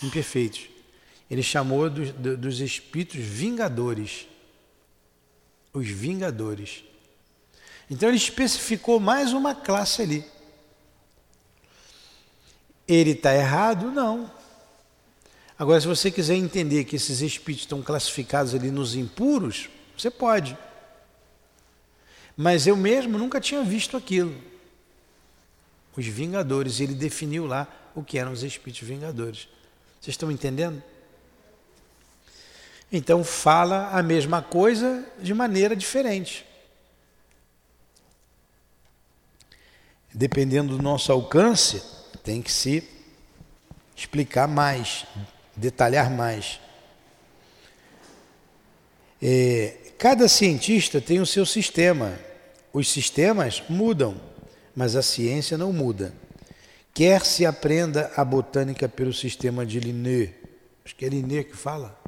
imperfeitos. 0.00 0.68
Ele 1.28 1.42
chamou 1.42 1.90
dos, 1.90 2.12
dos 2.12 2.60
espíritos 2.60 3.18
vingadores 3.18 4.28
os 5.72 5.88
vingadores. 5.88 6.84
Então 7.90 8.08
ele 8.08 8.16
especificou 8.16 9.00
mais 9.00 9.32
uma 9.32 9.56
classe 9.56 10.02
ali. 10.02 10.24
Ele 12.88 13.10
está 13.10 13.34
errado? 13.34 13.90
Não. 13.90 14.30
Agora, 15.58 15.80
se 15.80 15.86
você 15.86 16.10
quiser 16.10 16.36
entender 16.36 16.84
que 16.84 16.96
esses 16.96 17.20
espíritos 17.20 17.64
estão 17.64 17.82
classificados 17.82 18.54
ali 18.54 18.70
nos 18.70 18.94
impuros, 18.94 19.68
você 19.96 20.10
pode. 20.10 20.56
Mas 22.36 22.66
eu 22.66 22.76
mesmo 22.76 23.18
nunca 23.18 23.40
tinha 23.40 23.62
visto 23.64 23.96
aquilo. 23.96 24.34
Os 25.96 26.06
vingadores, 26.06 26.78
ele 26.78 26.94
definiu 26.94 27.44
lá 27.44 27.66
o 27.94 28.04
que 28.04 28.18
eram 28.18 28.30
os 28.30 28.44
espíritos 28.44 28.86
vingadores. 28.86 29.48
Vocês 30.00 30.14
estão 30.14 30.30
entendendo? 30.30 30.80
Então 32.90 33.24
fala 33.24 33.90
a 33.90 34.02
mesma 34.02 34.40
coisa 34.40 35.04
de 35.20 35.34
maneira 35.34 35.74
diferente. 35.74 36.46
Dependendo 40.14 40.76
do 40.76 40.82
nosso 40.82 41.10
alcance, 41.10 41.82
tem 42.28 42.42
que 42.42 42.52
se 42.52 42.86
explicar 43.96 44.46
mais, 44.46 45.06
detalhar 45.56 46.10
mais. 46.10 46.60
É, 49.22 49.94
cada 49.96 50.28
cientista 50.28 51.00
tem 51.00 51.20
o 51.20 51.26
seu 51.26 51.46
sistema. 51.46 52.20
Os 52.70 52.92
sistemas 52.92 53.62
mudam, 53.66 54.20
mas 54.76 54.94
a 54.94 55.00
ciência 55.00 55.56
não 55.56 55.72
muda. 55.72 56.12
Quer 56.92 57.24
se 57.24 57.46
aprenda 57.46 58.12
a 58.14 58.22
botânica 58.26 58.86
pelo 58.90 59.14
sistema 59.14 59.64
de 59.64 59.80
Linné, 59.80 60.34
acho 60.84 60.94
que 60.94 61.06
é 61.06 61.08
Linné 61.08 61.44
que 61.44 61.56
fala, 61.56 61.98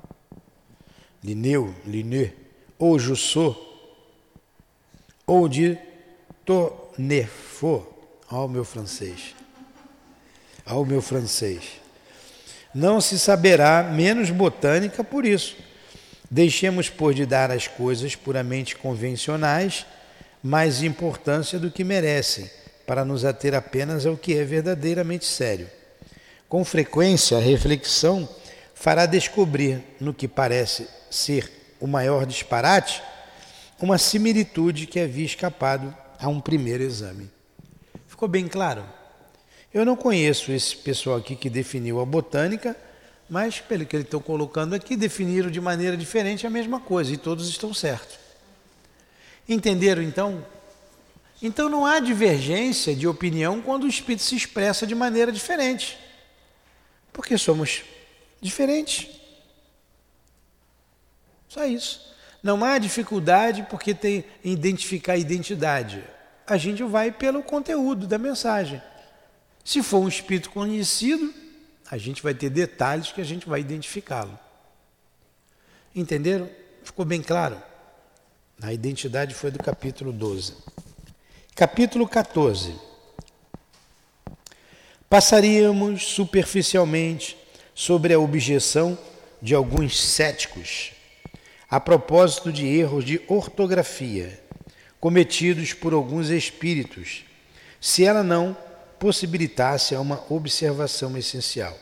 Linneu, 1.25 1.75
Linné, 1.87 2.35
ou 2.79 2.99
Jussot, 2.99 3.57
ou 5.27 5.49
de 5.49 5.79
Tonefort, 6.45 7.87
ao 8.29 8.47
meu 8.47 8.67
francês, 8.67 9.35
ao 10.71 10.85
meu 10.85 11.03
francês. 11.03 11.63
Não 12.73 13.01
se 13.01 13.19
saberá 13.19 13.83
menos 13.83 14.31
botânica 14.31 15.03
por 15.03 15.27
isso. 15.27 15.57
Deixemos, 16.31 16.89
por 16.89 17.13
de 17.13 17.27
dar 17.27 17.51
às 17.51 17.67
coisas 17.67 18.15
puramente 18.15 18.77
convencionais 18.77 19.85
mais 20.41 20.83
importância 20.83 21.59
do 21.59 21.73
que 21.73 21.83
merecem, 21.83 22.49
para 22.87 23.05
nos 23.05 23.25
ater 23.25 23.53
apenas 23.53 24.07
ao 24.07 24.17
que 24.17 24.39
é 24.39 24.45
verdadeiramente 24.45 25.25
sério. 25.25 25.69
Com 26.49 26.65
frequência, 26.65 27.37
a 27.37 27.41
reflexão 27.41 28.29
fará 28.73 29.07
descobrir 29.07 29.83
no 30.01 30.15
que 30.15 30.29
parece 30.29 30.87
ser 31.11 31.51
o 31.81 31.87
maior 31.87 32.25
disparate 32.25 33.03
uma 33.81 33.99
similitude 33.99 34.87
que 34.87 35.01
havia 35.01 35.27
escapado 35.27 35.95
a 36.19 36.29
um 36.29 36.41
primeiro 36.41 36.85
exame. 36.85 37.29
Ficou 38.07 38.29
bem 38.29 38.47
claro? 38.47 39.00
Eu 39.73 39.85
não 39.85 39.95
conheço 39.95 40.51
esse 40.51 40.77
pessoal 40.77 41.19
aqui 41.19 41.37
que 41.37 41.49
definiu 41.49 42.01
a 42.01 42.05
botânica, 42.05 42.77
mas 43.29 43.61
pelo 43.61 43.87
que 43.87 43.95
eles 43.95 44.07
estão 44.07 44.21
colocando 44.21 44.75
aqui, 44.75 44.97
definiram 44.97 45.49
de 45.49 45.61
maneira 45.61 45.97
diferente 45.97 46.47
a 46.47 46.51
mesma 46.51 46.81
coisa 46.81 47.13
e 47.13 47.17
todos 47.17 47.49
estão 47.49 47.73
certos. 47.73 48.19
Entenderam 49.49 50.03
então? 50.03 50.45
Então 51.41 51.69
não 51.69 51.87
há 51.87 52.01
divergência 52.01 52.95
de 52.95 53.07
opinião 53.07 53.63
quando 53.63 53.85
o 53.85 53.89
espírito 53.89 54.23
se 54.23 54.35
expressa 54.35 54.87
de 54.87 54.95
maneira 54.95 55.31
diferente, 55.31 55.97
porque 57.13 57.39
somos 57.39 57.85
diferentes. 58.41 59.09
Só 61.49 61.65
isso. 61.65 62.11
Não 62.43 62.65
há 62.65 62.79
dificuldade 62.79 63.67
porque 63.71 63.95
tem 63.95 64.25
identificar 64.43 65.13
a 65.13 65.19
identidade. 65.19 66.03
A 66.47 66.57
gente 66.57 66.83
vai 66.83 67.13
pelo 67.13 67.43
conteúdo 67.43 68.07
da 68.07 68.19
mensagem. 68.19 68.83
Se 69.65 69.83
for 69.83 69.99
um 69.99 70.09
espírito 70.09 70.51
conhecido, 70.51 71.33
a 71.91 71.99
gente 71.99 72.23
vai 72.23 72.35
ter 72.35 72.51
detalhes 72.51 73.13
que 73.13 73.21
a 73.21 73.25
gente 73.25 73.49
vai 73.49 73.61
identificá-lo. 73.61 74.39
Entenderam? 75.95 76.49
Ficou 76.83 77.05
bem 77.05 77.23
claro? 77.23 77.61
A 78.63 78.73
identidade 78.73 79.35
foi 79.35 79.51
do 79.51 79.59
capítulo 79.59 80.13
12. 80.13 80.55
Capítulo 81.55 82.07
14. 82.07 82.75
Passaríamos 85.09 86.07
superficialmente 86.07 87.37
sobre 87.75 88.15
a 88.15 88.21
objeção 88.21 88.99
de 89.43 89.55
alguns 89.55 89.99
céticos 90.01 90.93
a 91.71 91.79
propósito 91.79 92.53
de 92.53 92.67
erros 92.67 93.05
de 93.05 93.21
ortografia 93.29 94.41
cometidos 94.99 95.73
por 95.73 95.95
alguns 95.95 96.29
espíritos, 96.29 97.25
se 97.81 98.05
ela 98.05 98.23
não 98.23 98.57
possibilitasse 99.01 99.97
uma 99.97 100.23
observação 100.29 101.17
essencial. 101.17 101.77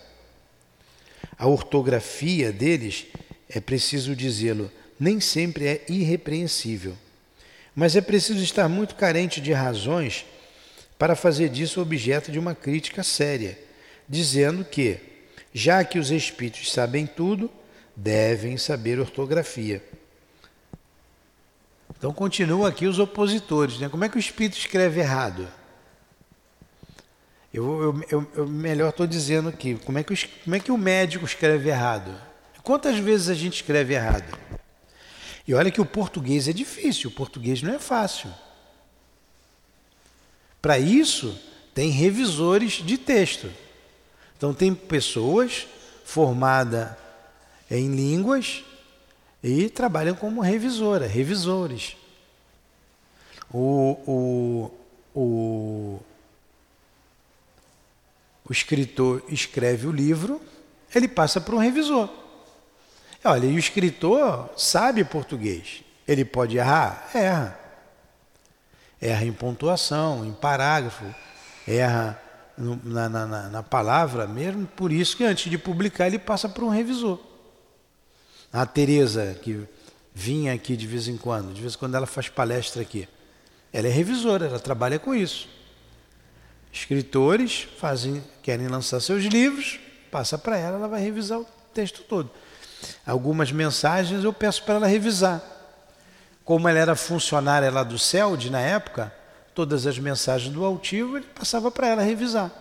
A 1.37 1.47
ortografia 1.49 2.53
deles, 2.53 3.07
é 3.51 3.61
preciso 3.61 4.15
dizê-lo, 4.15 4.71
nem 4.99 5.21
sempre 5.21 5.67
é 5.67 5.85
irrepreensível, 5.89 6.97
mas 7.75 7.97
é 7.97 8.01
preciso 8.01 8.43
estar 8.43 8.69
muito 8.69 8.95
carente 8.95 9.41
de 9.41 9.53
razões 9.53 10.25
para 10.97 11.17
fazer 11.17 11.49
disso 11.49 11.81
objeto 11.81 12.31
de 12.31 12.39
uma 12.39 12.55
crítica 12.55 13.03
séria, 13.03 13.59
dizendo 14.09 14.65
que 14.65 15.01
já 15.53 15.83
que 15.83 15.99
os 15.99 16.11
espíritos 16.11 16.71
sabem 16.71 17.05
tudo, 17.07 17.51
devem 17.97 18.57
saber 18.57 19.01
ortografia. 19.01 19.83
Então 21.97 22.13
continuam 22.13 22.65
aqui 22.65 22.87
os 22.87 23.01
opositores. 23.01 23.81
Né? 23.81 23.89
Como 23.89 24.05
é 24.05 24.09
que 24.09 24.17
o 24.17 24.21
espírito 24.21 24.57
escreve 24.57 25.01
errado? 25.01 25.58
Eu, 27.59 27.83
eu, 27.83 28.05
eu, 28.09 28.27
eu 28.37 28.47
melhor 28.47 28.91
estou 28.91 29.05
dizendo 29.05 29.49
aqui, 29.49 29.75
como 29.85 29.99
é, 29.99 30.05
que 30.05 30.29
como 30.45 30.55
é 30.55 30.61
que 30.61 30.71
o 30.71 30.79
médico 30.79 31.25
escreve 31.25 31.69
errado? 31.69 32.15
Quantas 32.63 32.99
vezes 32.99 33.29
a 33.29 33.35
gente 33.35 33.55
escreve 33.55 33.95
errado? 33.95 34.39
E 35.45 35.55
olha 35.55 35.69
que 35.69 35.81
o 35.81 35.85
português 35.85 36.47
é 36.47 36.53
difícil, 36.53 37.11
o 37.11 37.13
português 37.13 37.61
não 37.61 37.75
é 37.75 37.79
fácil. 37.81 38.31
Para 40.63 40.79
isso, 40.79 41.37
tem 41.75 41.91
revisores 41.91 42.75
de 42.75 42.97
texto. 42.97 43.51
Então, 44.37 44.55
tem 44.55 44.73
pessoas 44.73 45.67
formadas 46.05 46.91
em 47.69 47.93
línguas 47.93 48.63
e 49.43 49.69
trabalham 49.69 50.15
como 50.15 50.41
revisora, 50.41 51.09
revisores. 51.09 51.97
O, 53.53 53.97
o, 54.07 55.21
o, 55.21 56.01
o 58.49 58.53
escritor 58.53 59.23
escreve 59.29 59.87
o 59.87 59.93
livro, 59.93 60.41
ele 60.95 61.07
passa 61.07 61.41
para 61.41 61.55
um 61.55 61.59
revisor. 61.59 62.09
Olha, 63.25 63.47
e 63.47 63.55
o 63.55 63.59
escritor 63.59 64.49
sabe 64.57 65.05
português. 65.05 65.85
Ele 66.07 66.25
pode 66.25 66.57
errar? 66.57 67.11
Erra. 67.15 67.61
Erra 69.01 69.25
em 69.25 69.33
pontuação, 69.33 70.25
em 70.25 70.33
parágrafo, 70.33 71.05
erra 71.67 72.21
na, 72.57 73.09
na, 73.09 73.27
na, 73.49 73.63
palavra 73.63 74.27
mesmo, 74.27 74.67
por 74.67 74.91
isso 74.91 75.17
que 75.17 75.25
antes 75.25 75.49
de 75.49 75.57
publicar 75.57 76.09
ele 76.09 76.19
passa 76.19 76.49
por 76.49 76.65
um 76.65 76.69
revisor. 76.69 77.21
A 78.53 78.67
Tereza, 78.67 79.39
que 79.41 79.69
vinha 80.13 80.53
aqui 80.55 80.77
de 80.77 80.87
vez 80.87 81.07
em 81.07 81.17
quando, 81.17 81.53
de 81.53 81.61
vez 81.61 81.75
em 81.75 81.79
quando 81.79 81.95
ela 81.95 82.07
faz 82.07 82.29
palestra 82.29 82.83
aqui, 82.83 83.09
ela 83.73 83.87
é 83.87 83.91
revisora, 83.91 84.47
ela 84.47 84.59
trabalha 84.59 84.99
com 84.99 85.15
isso. 85.15 85.49
Escritores 86.79 87.69
fazem, 87.77 88.23
querem 88.41 88.69
lançar 88.69 89.01
seus 89.01 89.25
livros, 89.25 89.81
passa 90.13 90.39
para 90.39 90.57
ela, 90.57 90.77
ela 90.77 90.87
vai 90.87 91.03
revisar 91.03 91.41
o 91.41 91.47
texto 91.75 92.05
todo. 92.05 92.31
Algumas 93.05 93.51
mensagens 93.51 94.23
eu 94.23 94.33
peço 94.33 94.63
para 94.63 94.75
ela 94.77 94.87
revisar. 94.87 95.43
Como 96.45 96.69
ela 96.69 96.79
era 96.79 96.95
funcionária 96.95 97.69
lá 97.69 97.83
do 97.83 97.99
CELD 97.99 98.49
na 98.49 98.61
época, 98.61 99.13
todas 99.53 99.89
as 99.89 99.99
mensagens 99.99 100.55
do 100.55 100.65
altivo, 100.65 101.17
ele 101.17 101.27
passava 101.27 101.69
para 101.69 101.89
ela 101.89 102.03
revisar. 102.03 102.53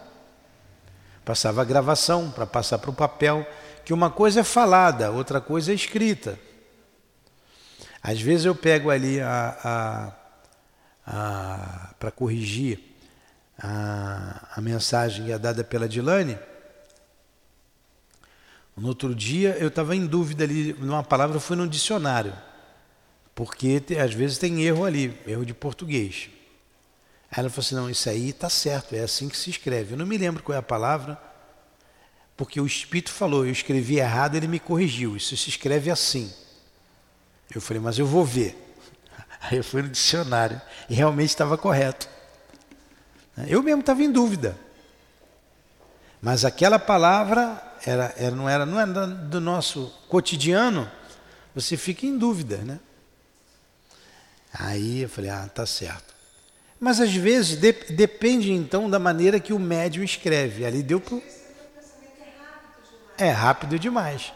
Passava 1.24 1.62
a 1.62 1.66
gravação 1.66 2.32
para 2.32 2.48
passar 2.48 2.80
para 2.80 2.90
o 2.90 2.94
papel, 2.94 3.46
que 3.86 3.94
uma 3.94 4.10
coisa 4.10 4.40
é 4.40 4.44
falada, 4.44 5.12
outra 5.12 5.40
coisa 5.40 5.72
é 5.72 5.76
escrita. 5.76 6.40
Às 8.02 8.20
vezes 8.20 8.46
eu 8.46 8.56
pego 8.56 8.90
ali 8.90 9.22
a, 9.22 10.12
a, 11.06 11.14
a 11.14 11.94
para 12.00 12.10
corrigir 12.10 12.87
a, 13.60 14.54
a 14.56 14.62
mensagem 14.62 15.32
é 15.32 15.38
dada 15.38 15.64
pela 15.64 15.88
Dilane. 15.88 16.38
No 18.76 18.90
outro 18.90 19.16
dia 19.16 19.58
eu 19.60 19.70
estava 19.70 19.96
em 19.96 20.06
dúvida 20.06 20.44
ali, 20.44 20.74
numa 20.74 21.04
palavra, 21.04 21.38
eu 21.38 21.42
fui 21.42 21.56
no 21.56 21.68
dicionário, 21.68 22.34
porque 23.34 23.82
às 24.00 24.14
vezes 24.14 24.38
tem 24.38 24.64
erro 24.64 24.86
ali, 24.86 25.20
erro 25.26 25.46
de 25.46 25.54
português. 25.54 26.30
Ela 27.32 27.50
falou 27.50 27.66
assim: 27.66 27.76
não, 27.76 27.90
isso 27.90 28.10
aí 28.10 28.30
está 28.30 28.50
certo, 28.50 28.94
é 28.94 29.02
assim 29.02 29.28
que 29.28 29.38
se 29.38 29.50
escreve. 29.50 29.94
Eu 29.94 29.98
não 29.98 30.06
me 30.06 30.18
lembro 30.18 30.44
qual 30.44 30.56
é 30.56 30.60
a 30.60 30.64
palavra, 30.64 31.20
porque 32.38 32.62
o 32.62 32.68
Espírito 32.68 33.12
falou, 33.12 33.46
eu 33.46 33.52
escrevi 33.52 33.98
errado, 33.98 34.36
ele 34.36 34.48
me 34.48 34.60
corrigiu. 34.60 35.18
Isso 35.18 35.36
se 35.36 35.50
escreve 35.50 35.90
assim. 35.90 36.32
Eu 37.54 37.60
falei, 37.60 37.82
mas 37.82 37.98
eu 37.98 38.06
vou 38.06 38.24
ver. 38.24 38.56
Aí 39.42 39.58
eu 39.58 39.64
fui 39.64 39.82
no 39.82 39.90
dicionário 39.90 40.62
e 40.88 40.94
realmente 40.94 41.30
estava 41.30 41.58
correto. 41.58 42.08
Eu 43.46 43.62
mesmo 43.62 43.82
estava 43.82 44.02
em 44.02 44.12
dúvida. 44.12 44.58
Mas 46.22 46.44
aquela 46.44 46.80
palavra 46.80 47.62
era, 47.86 48.14
era, 48.18 48.36
não, 48.36 48.50
era, 48.50 48.66
não 48.66 48.80
era 48.80 49.08
do 49.08 49.40
nosso 49.40 49.94
cotidiano, 50.10 50.90
você 51.54 51.78
fica 51.78 52.06
em 52.06 52.18
dúvida, 52.18 52.58
né? 52.58 52.80
Aí 54.54 55.02
eu 55.02 55.10
falei, 55.10 55.30
ah, 55.30 55.48
tá 55.54 55.66
certo. 55.66 56.16
Mas 56.80 57.00
às 57.00 57.14
vezes 57.14 57.58
de, 57.58 57.72
depende 57.72 58.52
então 58.52 58.90
da 58.90 59.00
maneira 59.00 59.40
que 59.40 59.54
o 59.54 59.60
médium 59.60 60.04
escreve. 60.04 60.66
Ali 60.66 60.82
deu 60.82 61.00
pro... 61.00 61.22
É 63.18 63.30
rápido 63.30 63.80
demais. 63.80 64.32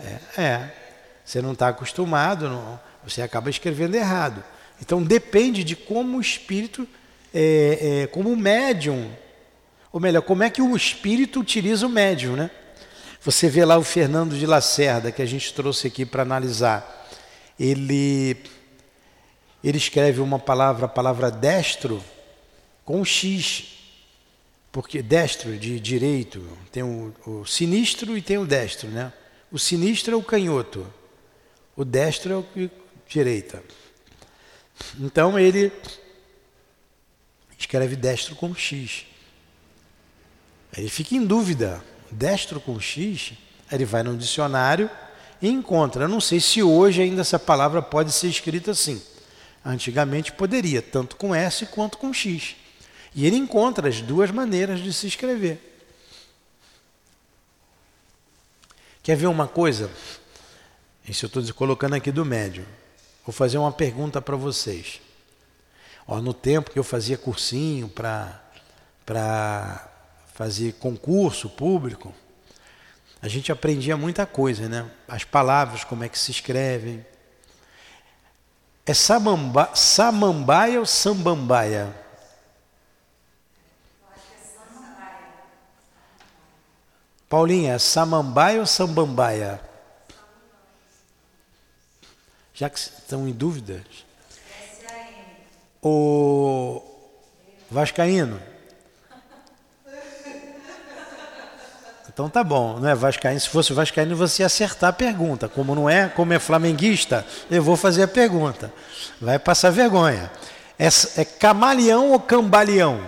É, 0.00 0.42
é. 0.42 0.74
Você 1.24 1.42
não 1.42 1.52
está 1.52 1.68
acostumado, 1.68 2.48
não, 2.48 2.78
você 3.02 3.20
acaba 3.22 3.50
escrevendo 3.50 3.94
errado. 3.94 4.44
Então 4.80 5.02
depende 5.02 5.64
de 5.64 5.74
como 5.74 6.18
o 6.18 6.20
espírito, 6.20 6.86
é, 7.38 8.02
é, 8.02 8.06
como 8.06 8.34
médium, 8.34 9.10
ou 9.92 10.00
melhor, 10.00 10.22
como 10.22 10.42
é 10.42 10.48
que 10.48 10.62
o 10.62 10.74
espírito 10.74 11.38
utiliza 11.38 11.86
o 11.86 11.90
médium, 11.90 12.34
né? 12.34 12.50
Você 13.20 13.46
vê 13.50 13.62
lá 13.62 13.76
o 13.76 13.82
Fernando 13.82 14.38
de 14.38 14.46
Lacerda, 14.46 15.12
que 15.12 15.20
a 15.20 15.26
gente 15.26 15.52
trouxe 15.52 15.86
aqui 15.86 16.06
para 16.06 16.22
analisar. 16.22 17.06
Ele 17.60 18.38
ele 19.62 19.76
escreve 19.76 20.20
uma 20.20 20.38
palavra, 20.38 20.86
a 20.86 20.88
palavra 20.88 21.30
destro, 21.30 22.02
com 22.84 23.04
X, 23.04 23.64
porque 24.72 25.02
destro 25.02 25.58
de 25.58 25.78
direito, 25.78 26.42
tem 26.70 26.84
o, 26.84 27.12
o, 27.26 27.44
sinistro 27.44 28.16
e 28.16 28.22
tem 28.22 28.38
o 28.38 28.46
destro, 28.46 28.88
né? 28.88 29.12
O 29.50 29.58
sinistro 29.58 30.14
é 30.14 30.16
o 30.16 30.22
canhoto, 30.22 30.86
o 31.76 31.84
destro 31.84 32.32
é 32.32 32.36
o 32.36 32.70
direita. 33.08 33.62
Então 35.00 35.38
ele 35.38 35.72
escreve 37.58 37.96
destro 37.96 38.34
com 38.34 38.54
X. 38.54 39.06
Ele 40.76 40.88
fica 40.88 41.14
em 41.14 41.24
dúvida, 41.24 41.82
destro 42.10 42.60
com 42.60 42.78
X, 42.78 43.32
ele 43.70 43.84
vai 43.84 44.02
no 44.02 44.16
dicionário 44.16 44.90
e 45.40 45.48
encontra. 45.48 46.04
Eu 46.04 46.08
não 46.08 46.20
sei 46.20 46.40
se 46.40 46.62
hoje 46.62 47.02
ainda 47.02 47.22
essa 47.22 47.38
palavra 47.38 47.80
pode 47.80 48.12
ser 48.12 48.28
escrita 48.28 48.72
assim. 48.72 49.02
Antigamente 49.64 50.32
poderia, 50.32 50.80
tanto 50.80 51.16
com 51.16 51.34
S 51.34 51.66
quanto 51.66 51.98
com 51.98 52.12
X. 52.12 52.56
E 53.14 53.26
ele 53.26 53.36
encontra 53.36 53.88
as 53.88 54.00
duas 54.00 54.30
maneiras 54.30 54.80
de 54.80 54.92
se 54.92 55.06
escrever. 55.06 55.74
Quer 59.02 59.16
ver 59.16 59.26
uma 59.26 59.48
coisa? 59.48 59.90
Isso 61.08 61.24
eu 61.24 61.28
estou 61.28 61.54
colocando 61.54 61.94
aqui 61.94 62.10
do 62.12 62.24
médio. 62.24 62.66
Vou 63.24 63.32
fazer 63.32 63.58
uma 63.58 63.72
pergunta 63.72 64.20
para 64.20 64.36
vocês. 64.36 65.00
Ó, 66.06 66.20
no 66.20 66.32
tempo 66.32 66.70
que 66.70 66.78
eu 66.78 66.84
fazia 66.84 67.18
cursinho 67.18 67.88
para 67.88 68.40
fazer 70.34 70.74
concurso 70.74 71.48
público, 71.48 72.14
a 73.20 73.28
gente 73.28 73.50
aprendia 73.50 73.96
muita 73.96 74.24
coisa, 74.24 74.68
né? 74.68 74.88
As 75.08 75.24
palavras, 75.24 75.82
como 75.82 76.04
é 76.04 76.08
que 76.08 76.18
se 76.18 76.30
escrevem, 76.30 77.04
é 78.84 78.94
samamba, 78.94 79.70
samambaia 79.74 80.78
ou 80.78 80.86
sambambaia? 80.86 81.92
Paulinha, 87.28 87.72
é 87.72 87.78
samambaia 87.78 88.60
ou 88.60 88.66
sambambaia? 88.66 89.60
Já 92.54 92.70
que 92.70 92.78
estão 92.78 93.26
em 93.26 93.32
dúvida. 93.32 93.84
O 95.88 96.82
Vascaíno. 97.70 98.40
Então 102.08 102.28
tá 102.28 102.42
bom, 102.42 102.80
não 102.80 102.88
é 102.88 102.94
Vascaíno. 102.94 103.38
Se 103.38 103.48
fosse 103.48 103.72
Vascaíno, 103.72 104.16
você 104.16 104.42
ia 104.42 104.46
acertar 104.46 104.90
a 104.90 104.92
pergunta. 104.92 105.48
Como 105.48 105.76
não 105.76 105.88
é, 105.88 106.08
como 106.08 106.32
é 106.32 106.40
flamenguista, 106.40 107.24
eu 107.48 107.62
vou 107.62 107.76
fazer 107.76 108.02
a 108.02 108.08
pergunta. 108.08 108.72
Vai 109.20 109.38
passar 109.38 109.70
vergonha. 109.70 110.28
É, 110.76 110.88
é 111.20 111.24
camaleão 111.24 112.10
ou 112.10 112.18
cambaleão? 112.18 113.00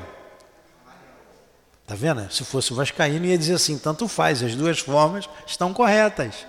Tá 1.84 1.96
vendo? 1.96 2.30
Se 2.30 2.44
fosse 2.44 2.72
Vascaíno, 2.72 3.26
ia 3.26 3.36
dizer 3.36 3.54
assim: 3.54 3.76
tanto 3.76 4.06
faz, 4.06 4.40
as 4.40 4.54
duas 4.54 4.78
formas 4.78 5.28
estão 5.44 5.74
corretas. 5.74 6.46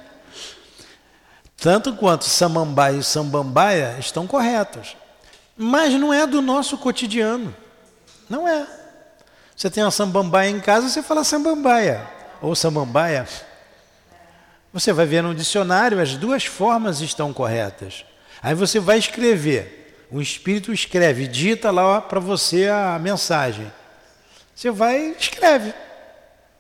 Tanto 1.58 1.96
quanto 1.96 2.26
samambaia 2.26 2.98
e 2.98 3.04
sambambaia 3.04 3.96
estão 4.00 4.28
corretos. 4.28 4.96
Mas 5.62 5.94
não 5.96 6.14
é 6.14 6.26
do 6.26 6.42
nosso 6.42 6.78
cotidiano. 6.78 7.54
Não 8.30 8.48
é. 8.48 8.66
Você 9.54 9.70
tem 9.70 9.84
uma 9.84 9.92
sambambaia 9.92 10.50
em 10.50 10.62
casa, 10.62 10.88
você 10.88 11.04
fala 11.04 11.22
sambambaia 11.22 12.10
ou 12.42 12.56
samambaia, 12.56 13.28
você 14.72 14.94
vai 14.94 15.06
ver 15.06 15.22
no 15.22 15.36
dicionário 15.36 16.00
as 16.00 16.16
duas 16.16 16.46
formas 16.46 17.02
estão 17.02 17.34
corretas. 17.34 18.06
Aí 18.42 18.56
você 18.56 18.80
vai 18.80 18.98
escrever, 19.00 20.08
o 20.10 20.22
espírito 20.22 20.72
escreve, 20.72 21.28
dita 21.28 21.72
lá 21.72 22.00
para 22.00 22.22
você 22.22 22.70
a 22.70 22.98
mensagem. 22.98 23.70
Você 24.56 24.72
vai 24.72 25.14
escreve. 25.20 25.74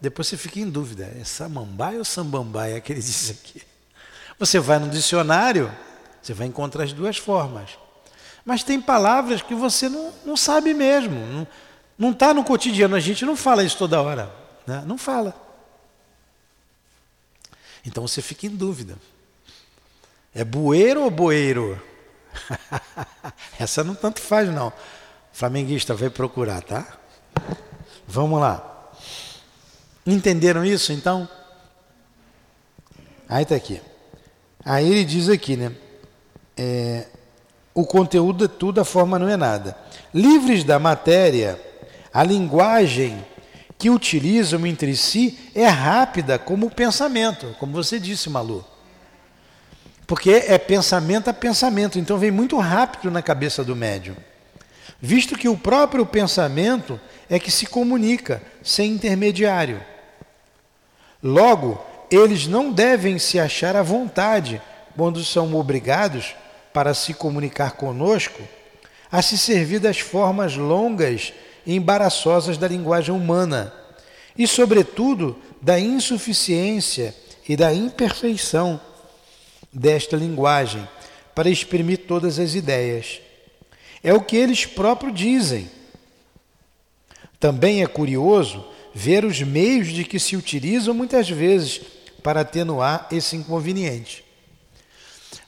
Depois 0.02 0.28
você 0.28 0.36
fica 0.36 0.60
em 0.60 0.70
dúvida, 0.70 1.10
é 1.18 1.24
samambaia 1.24 2.00
ou 2.00 2.04
sambambaia 2.04 2.82
que 2.82 2.92
ele 2.92 3.00
diz 3.02 3.30
aqui? 3.30 3.62
Você 4.38 4.60
vai 4.60 4.78
no 4.78 4.90
dicionário, 4.90 5.74
você 6.22 6.34
vai 6.34 6.48
encontrar 6.48 6.84
as 6.84 6.92
duas 6.92 7.16
formas. 7.16 7.78
Mas 8.50 8.64
tem 8.64 8.82
palavras 8.82 9.44
que 9.44 9.54
você 9.54 9.88
não, 9.88 10.12
não 10.26 10.36
sabe 10.36 10.74
mesmo, 10.74 11.48
não 11.96 12.10
está 12.10 12.34
no 12.34 12.44
cotidiano, 12.44 12.96
a 12.96 13.00
gente 13.00 13.24
não 13.24 13.36
fala 13.36 13.64
isso 13.64 13.78
toda 13.78 14.02
hora, 14.02 14.34
né? 14.66 14.84
não 14.88 14.98
fala. 14.98 15.40
Então 17.86 18.08
você 18.08 18.24
fica 18.24 18.48
em 18.48 18.50
dúvida. 18.50 18.98
É 20.34 20.44
bueiro 20.44 21.04
ou 21.04 21.12
boeiro? 21.12 21.80
Essa 23.60 23.84
não 23.84 23.94
tanto 23.94 24.20
faz, 24.20 24.50
não. 24.50 24.74
Flamenguista 25.32 25.94
vai 25.94 26.10
procurar, 26.10 26.64
tá? 26.64 26.98
Vamos 28.08 28.42
lá. 28.42 28.90
Entenderam 30.08 30.66
isso, 30.66 30.92
então? 30.92 31.30
Aí 33.30 33.44
está 33.44 33.54
aqui. 33.54 33.80
Aí 34.66 34.90
ele 34.90 35.06
diz 35.06 35.30
aqui, 35.30 35.56
né? 35.56 35.72
É, 36.58 37.06
o 37.74 37.86
conteúdo 37.86 38.46
é 38.46 38.48
tudo, 38.48 38.82
a 38.82 38.86
forma 38.86 39.18
não 39.20 39.30
é 39.30 39.38
nada. 39.38 39.78
Livres 40.14 40.64
da 40.64 40.80
matéria, 40.80 41.60
a 42.14 42.24
linguagem 42.24 43.24
que 43.78 43.90
utilizam 43.90 44.66
entre 44.66 44.96
si 44.96 45.38
é 45.56 45.68
rápida 45.68 46.38
como 46.38 46.68
o 46.68 46.72
pensamento, 46.72 47.56
como 47.60 47.72
você 47.72 48.00
disse, 48.00 48.30
Malu. 48.30 48.66
Porque 50.06 50.32
é 50.32 50.58
pensamento 50.58 51.30
a 51.30 51.34
pensamento, 51.34 52.00
então 52.00 52.18
vem 52.18 52.32
muito 52.32 52.58
rápido 52.58 53.12
na 53.12 53.22
cabeça 53.22 53.64
do 53.64 53.76
médium. 53.76 54.16
Visto 55.00 55.38
que 55.38 55.48
o 55.48 55.58
próprio 55.58 56.06
pensamento 56.06 57.00
é 57.30 57.40
que 57.40 57.52
se 57.52 57.66
comunica 57.66 58.42
sem 58.62 58.92
intermediário. 58.92 59.80
Logo, 61.24 61.82
eles 62.12 62.48
não 62.48 62.72
devem 62.72 63.18
se 63.18 63.40
achar 63.40 63.76
à 63.76 63.84
vontade 63.84 64.62
quando 64.98 65.24
são 65.24 65.56
obrigados, 65.56 66.36
para 66.74 66.94
se 66.94 67.14
comunicar 67.14 67.74
conosco, 67.74 68.42
a 69.12 69.22
se 69.22 69.38
servir 69.38 69.80
das 69.80 70.00
formas 70.00 70.56
longas 70.56 71.34
embaraçosas 71.66 72.58
da 72.58 72.68
linguagem 72.68 73.14
humana 73.14 73.74
e, 74.38 74.48
sobretudo, 74.48 75.36
da 75.62 75.80
insuficiência 75.80 77.14
e 77.48 77.56
da 77.56 77.74
imperfeição 77.74 78.80
desta 79.72 80.16
linguagem 80.16 80.88
para 81.36 81.50
exprimir 81.50 82.00
todas 82.08 82.40
as 82.40 82.54
ideias. 82.56 83.22
É 84.04 84.14
o 84.14 84.22
que 84.22 84.38
eles 84.38 84.66
próprios 84.66 85.14
dizem. 85.14 85.70
Também 87.40 87.84
é 87.84 87.88
curioso 87.88 88.66
ver 88.94 89.26
os 89.26 89.42
meios 89.42 89.90
de 89.90 90.04
que 90.04 90.20
se 90.20 90.36
utilizam 90.36 90.94
muitas 90.94 91.30
vezes 91.30 91.82
para 92.24 92.42
atenuar 92.42 93.08
esse 93.12 93.36
inconveniente. 93.36 94.24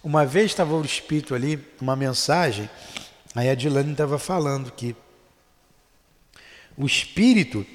Uma 0.04 0.26
vez 0.26 0.48
estava 0.48 0.74
o 0.74 0.84
Espírito 0.84 1.36
ali, 1.36 1.64
uma 1.80 1.96
mensagem, 1.96 2.70
aí 3.36 3.50
a 3.50 3.56
Dilane 3.56 3.92
estava 3.92 4.18
falando 4.18 4.72
que 4.72 4.96
o 6.78 6.86
Espírito 6.86 7.66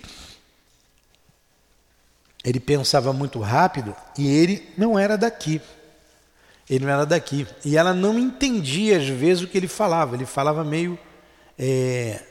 ele 2.45 2.61
pensava 2.61 3.13
muito 3.13 3.41
rápido 3.41 3.95
e 4.17 4.29
ele 4.29 4.73
não 4.79 4.97
era 4.97 5.19
daqui. 5.19 5.61
Ele 6.71 6.85
não 6.85 6.93
era 6.93 7.05
daqui. 7.05 7.47
E 7.65 7.77
ela 7.77 7.93
não 7.93 8.17
entendia 8.19 8.99
às 8.99 9.09
vezes 9.09 9.43
o 9.43 9.49
que 9.49 9.57
ele 9.57 9.67
falava. 9.67 10.15
Ele 10.15 10.27
falava 10.27 10.65
meio 10.65 10.97
é, 11.59 12.23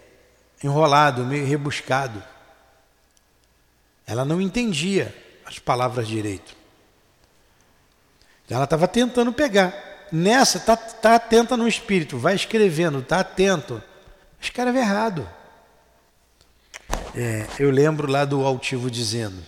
enrolado, 0.63 1.25
meio 1.25 1.45
rebuscado. 1.45 2.23
Ela 4.07 4.23
não 4.23 4.39
entendia 4.39 5.13
as 5.45 5.59
palavras 5.59 6.07
direito. 6.07 6.55
Ela 8.49 8.65
estava 8.65 8.87
tentando 8.87 9.33
pegar. 9.33 9.73
Nessa, 10.11 10.59
tá, 10.59 10.77
tá 10.77 11.15
atenta 11.15 11.57
no 11.57 11.67
espírito, 11.67 12.17
vai 12.17 12.35
escrevendo, 12.35 13.01
tá 13.01 13.19
atento. 13.19 13.81
Escreve 14.39 14.79
errado. 14.79 15.27
É, 17.15 17.47
eu 17.59 17.71
lembro 17.71 18.11
lá 18.11 18.25
do 18.25 18.45
altivo 18.45 18.91
dizendo 18.91 19.41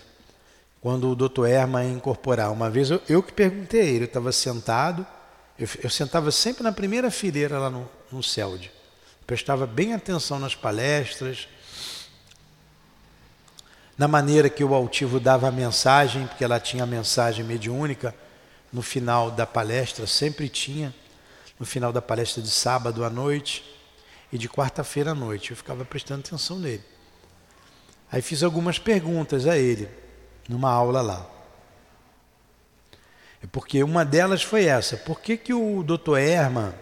quando 0.82 1.10
o 1.10 1.16
doutor 1.16 1.48
Erma 1.48 1.84
ia 1.84 1.92
incorporar. 1.92 2.52
Uma 2.52 2.70
vez 2.70 2.90
eu, 2.90 3.02
eu 3.08 3.22
que 3.22 3.34
perguntei 3.34 3.82
a 3.82 3.86
ele, 3.86 4.04
eu 4.04 4.06
estava 4.06 4.32
sentado, 4.32 5.06
eu, 5.60 5.68
eu, 5.84 5.90
sentava 5.90 6.32
sempre 6.32 6.64
na 6.64 6.72
primeira 6.72 7.12
fileira 7.12 7.60
lá 7.60 7.70
no, 7.70 7.90
no 8.12 8.24
CELD. 8.24 8.72
Prestava 9.26 9.68
bem 9.68 9.94
atenção 9.94 10.40
nas 10.40 10.56
palestras, 10.56 11.48
na 13.98 14.08
maneira 14.08 14.50
que 14.50 14.64
o 14.64 14.74
altivo 14.74 15.20
dava 15.20 15.48
a 15.50 15.52
mensagem, 15.52 16.26
porque 16.28 16.44
ela 16.44 16.60
tinha 16.60 16.84
a 16.84 16.88
mensagem 16.88 17.44
mediúnica 17.44 18.16
no 18.72 18.82
final 18.82 19.32
da 19.32 19.46
palestra, 19.46 20.06
sempre 20.06 20.50
tinha, 20.50 20.94
no 21.60 21.66
final 21.66 21.92
da 21.92 22.02
palestra 22.02 22.42
de 22.42 22.50
sábado 22.50 23.04
à 23.04 23.10
noite 23.10 23.64
e 24.32 24.38
de 24.38 24.50
quarta-feira 24.50 25.12
à 25.12 25.16
noite. 25.16 25.52
Eu 25.52 25.58
ficava 25.58 25.86
prestando 25.86 26.22
atenção 26.22 26.60
nele. 26.60 26.84
Aí 28.12 28.22
fiz 28.22 28.44
algumas 28.44 28.80
perguntas 28.80 29.48
a 29.48 29.58
ele 29.58 29.90
numa 30.48 30.72
aula 30.72 31.02
lá. 31.02 31.26
É 33.44 33.48
porque 33.48 33.84
uma 33.84 34.06
delas 34.06 34.44
foi 34.44 34.66
essa: 34.66 34.98
por 34.98 35.20
que, 35.20 35.38
que 35.38 35.54
o 35.54 35.84
Dr. 35.84 36.18
Hermann, 36.18 36.74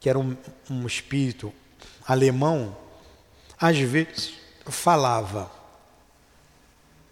que 0.00 0.08
era 0.08 0.18
um, 0.18 0.36
um 0.70 0.86
espírito 0.86 1.52
alemão, 2.06 2.76
às 3.58 3.78
vezes 3.78 4.34
falava 4.66 5.50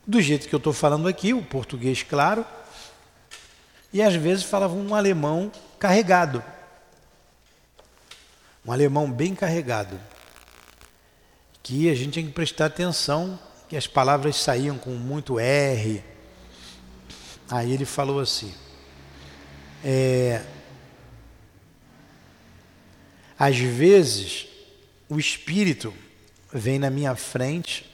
do 0.06 0.20
jeito 0.20 0.48
que 0.48 0.54
eu 0.54 0.58
estou 0.58 0.72
falando 0.72 1.08
aqui, 1.08 1.34
o 1.34 1.42
português 1.42 2.02
claro, 2.02 2.46
e 3.96 4.02
às 4.02 4.14
vezes 4.14 4.44
falava 4.44 4.74
um 4.74 4.94
alemão 4.94 5.50
carregado. 5.78 6.44
Um 8.62 8.70
alemão 8.70 9.10
bem 9.10 9.34
carregado. 9.34 9.98
Que 11.62 11.88
a 11.88 11.94
gente 11.94 12.12
tem 12.12 12.26
que 12.26 12.32
prestar 12.32 12.66
atenção 12.66 13.38
que 13.70 13.74
as 13.74 13.86
palavras 13.86 14.36
saíam 14.36 14.76
com 14.76 14.90
muito 14.90 15.40
R. 15.40 16.04
Aí 17.50 17.72
ele 17.72 17.86
falou 17.86 18.20
assim: 18.20 18.52
é, 19.82 20.44
às 23.38 23.56
vezes 23.56 24.46
o 25.08 25.18
espírito 25.18 25.94
vem 26.52 26.78
na 26.78 26.90
minha 26.90 27.16
frente, 27.16 27.90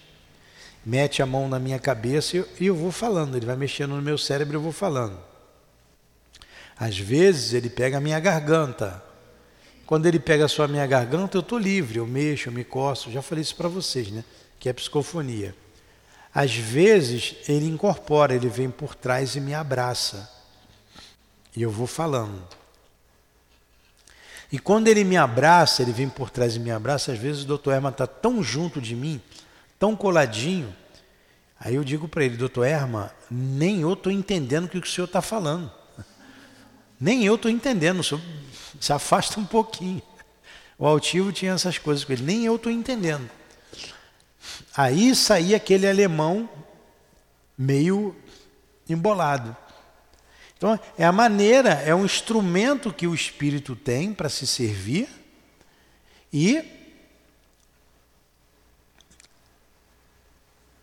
mete 0.84 1.22
a 1.22 1.26
mão 1.26 1.48
na 1.48 1.60
minha 1.60 1.78
cabeça 1.78 2.36
e 2.36 2.40
eu, 2.40 2.48
eu 2.60 2.74
vou 2.74 2.90
falando, 2.90 3.36
ele 3.36 3.46
vai 3.46 3.56
mexendo 3.56 3.94
no 3.94 4.02
meu 4.02 4.18
cérebro 4.18 4.56
e 4.56 4.58
eu 4.58 4.62
vou 4.62 4.72
falando. 4.72 5.30
Às 6.78 6.98
vezes 6.98 7.52
ele 7.52 7.70
pega 7.70 7.98
a 7.98 8.00
minha 8.00 8.18
garganta. 8.18 9.02
Quando 9.86 10.06
ele 10.06 10.18
pega 10.18 10.48
só 10.48 10.64
a 10.64 10.68
minha 10.68 10.86
garganta, 10.86 11.36
eu 11.36 11.40
estou 11.40 11.58
livre, 11.58 11.98
eu 11.98 12.06
mexo, 12.06 12.48
eu 12.48 12.52
me 12.52 12.64
coço. 12.64 13.10
Já 13.10 13.20
falei 13.20 13.42
isso 13.42 13.56
para 13.56 13.68
vocês, 13.68 14.10
né? 14.10 14.24
Que 14.58 14.68
é 14.68 14.72
psicofonia. 14.72 15.54
Às 16.34 16.54
vezes 16.54 17.36
ele 17.46 17.66
incorpora, 17.66 18.34
ele 18.34 18.48
vem 18.48 18.70
por 18.70 18.94
trás 18.94 19.36
e 19.36 19.40
me 19.40 19.54
abraça. 19.54 20.30
E 21.54 21.62
eu 21.62 21.70
vou 21.70 21.86
falando. 21.86 22.42
E 24.50 24.58
quando 24.58 24.88
ele 24.88 25.02
me 25.02 25.16
abraça, 25.16 25.82
ele 25.82 25.92
vem 25.92 26.08
por 26.08 26.30
trás 26.30 26.56
e 26.56 26.60
me 26.60 26.70
abraça, 26.70 27.12
às 27.12 27.18
vezes 27.18 27.42
o 27.42 27.46
doutor 27.46 27.72
Herman 27.72 27.90
está 27.90 28.06
tão 28.06 28.42
junto 28.42 28.80
de 28.82 28.94
mim, 28.94 29.20
tão 29.78 29.96
coladinho. 29.96 30.74
Aí 31.58 31.74
eu 31.74 31.84
digo 31.84 32.06
para 32.06 32.24
ele, 32.24 32.36
doutor 32.36 32.66
Herman, 32.66 33.08
nem 33.30 33.80
eu 33.80 33.94
estou 33.94 34.12
entendendo 34.12 34.66
o 34.66 34.68
que 34.68 34.78
o 34.78 34.86
senhor 34.86 35.06
está 35.06 35.22
falando. 35.22 35.72
Nem 37.02 37.24
eu 37.24 37.34
estou 37.34 37.50
entendendo, 37.50 38.00
senhor 38.04 38.22
se 38.80 38.92
afasta 38.92 39.40
um 39.40 39.44
pouquinho. 39.44 40.00
O 40.78 40.86
altivo 40.86 41.32
tinha 41.32 41.52
essas 41.52 41.78
coisas 41.78 42.04
com 42.04 42.12
ele, 42.12 42.22
nem 42.22 42.44
eu 42.44 42.54
estou 42.54 42.70
entendendo. 42.70 43.28
Aí 44.76 45.12
saía 45.16 45.56
aquele 45.56 45.88
alemão 45.88 46.48
meio 47.58 48.14
embolado. 48.88 49.56
Então, 50.56 50.78
é 50.96 51.04
a 51.04 51.10
maneira, 51.10 51.70
é 51.70 51.92
um 51.92 52.04
instrumento 52.04 52.92
que 52.92 53.08
o 53.08 53.14
espírito 53.14 53.74
tem 53.74 54.14
para 54.14 54.28
se 54.28 54.46
servir 54.46 55.08
e, 56.32 56.64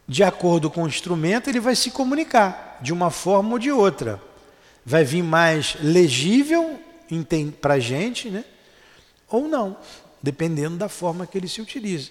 de 0.06 0.22
acordo 0.22 0.70
com 0.70 0.84
o 0.84 0.88
instrumento, 0.88 1.50
ele 1.50 1.62
vai 1.62 1.78
se 1.78 1.92
comunicar 1.92 2.78
de 2.82 2.92
uma 2.92 3.10
forma 3.10 3.54
ou 3.54 3.60
de 3.60 3.72
outra. 3.72 4.29
Vai 4.90 5.04
vir 5.04 5.22
mais 5.22 5.78
legível 5.84 6.80
para 7.62 7.76
a 7.76 7.80
gente, 7.80 8.28
né? 8.32 8.44
ou 9.30 9.48
não, 9.48 9.78
dependendo 10.20 10.78
da 10.78 10.90
forma 10.90 11.28
que 11.28 11.38
ele 11.38 11.48
se 11.48 11.62
utiliza. 11.62 12.10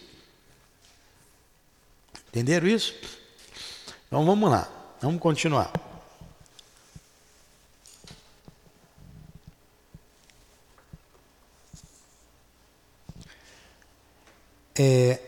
Entenderam 2.28 2.68
isso? 2.68 2.94
Então 4.06 4.24
vamos 4.24 4.48
lá, 4.48 4.70
vamos 5.02 5.20
continuar. 5.20 5.72
É, 14.78 15.18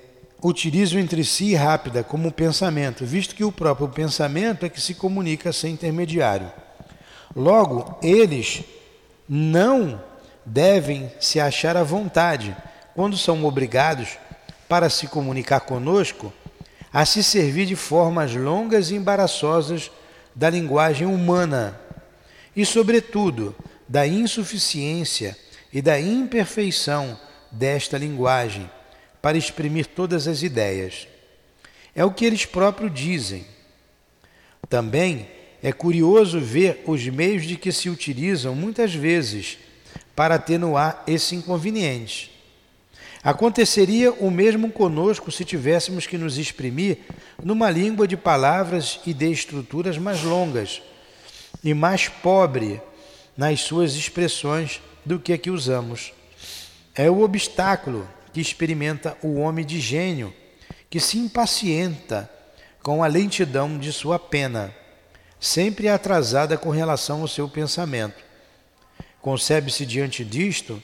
entre 1.00 1.24
si 1.24 1.56
rápida 1.56 2.04
como 2.04 2.30
pensamento, 2.30 3.04
visto 3.04 3.34
que 3.34 3.42
o 3.42 3.50
próprio 3.50 3.88
pensamento 3.88 4.64
é 4.64 4.68
que 4.68 4.80
se 4.80 4.94
comunica 4.94 5.52
sem 5.52 5.72
intermediário. 5.72 6.69
Logo, 7.34 7.98
eles 8.02 8.64
não 9.28 10.02
devem 10.44 11.10
se 11.20 11.38
achar 11.38 11.76
à 11.76 11.82
vontade 11.82 12.56
quando 12.94 13.16
são 13.16 13.44
obrigados 13.44 14.18
para 14.68 14.90
se 14.90 15.06
comunicar 15.06 15.60
conosco 15.60 16.32
a 16.92 17.04
se 17.04 17.22
servir 17.22 17.66
de 17.66 17.76
formas 17.76 18.34
longas 18.34 18.90
e 18.90 18.96
embaraçosas 18.96 19.90
da 20.34 20.50
linguagem 20.50 21.06
humana 21.06 21.80
e, 22.54 22.66
sobretudo, 22.66 23.54
da 23.88 24.06
insuficiência 24.06 25.36
e 25.72 25.80
da 25.80 26.00
imperfeição 26.00 27.18
desta 27.50 27.96
linguagem 27.96 28.68
para 29.22 29.38
exprimir 29.38 29.86
todas 29.86 30.26
as 30.26 30.42
ideias. 30.42 31.06
É 31.94 32.04
o 32.04 32.10
que 32.10 32.24
eles 32.24 32.44
próprios 32.44 32.92
dizem. 32.92 33.46
Também 34.68 35.28
é 35.62 35.72
curioso 35.72 36.40
ver 36.40 36.82
os 36.86 37.06
meios 37.08 37.44
de 37.44 37.56
que 37.56 37.72
se 37.72 37.90
utilizam 37.90 38.54
muitas 38.54 38.94
vezes 38.94 39.58
para 40.16 40.36
atenuar 40.36 41.02
esse 41.06 41.34
inconveniente. 41.34 42.30
Aconteceria 43.22 44.12
o 44.12 44.30
mesmo 44.30 44.70
conosco 44.70 45.30
se 45.30 45.44
tivéssemos 45.44 46.06
que 46.06 46.16
nos 46.16 46.38
exprimir 46.38 46.98
numa 47.42 47.70
língua 47.70 48.08
de 48.08 48.16
palavras 48.16 48.98
e 49.04 49.12
de 49.12 49.30
estruturas 49.30 49.98
mais 49.98 50.22
longas 50.22 50.80
e 51.62 51.74
mais 51.74 52.08
pobre 52.08 52.80
nas 53.36 53.60
suas 53.60 53.94
expressões 53.94 54.80
do 55.04 55.18
que 55.18 55.34
a 55.34 55.38
que 55.38 55.50
usamos. 55.50 56.14
É 56.94 57.10
o 57.10 57.20
obstáculo 57.20 58.08
que 58.32 58.40
experimenta 58.40 59.16
o 59.22 59.34
homem 59.34 59.66
de 59.66 59.80
gênio, 59.80 60.32
que 60.88 60.98
se 60.98 61.18
impacienta 61.18 62.30
com 62.82 63.04
a 63.04 63.06
lentidão 63.06 63.78
de 63.78 63.92
sua 63.92 64.18
pena, 64.18 64.74
sempre 65.40 65.88
atrasada 65.88 66.58
com 66.58 66.70
relação 66.70 67.22
ao 67.22 67.28
seu 67.28 67.48
pensamento. 67.48 68.22
Concebe-se 69.22 69.86
diante 69.86 70.24
disto 70.24 70.82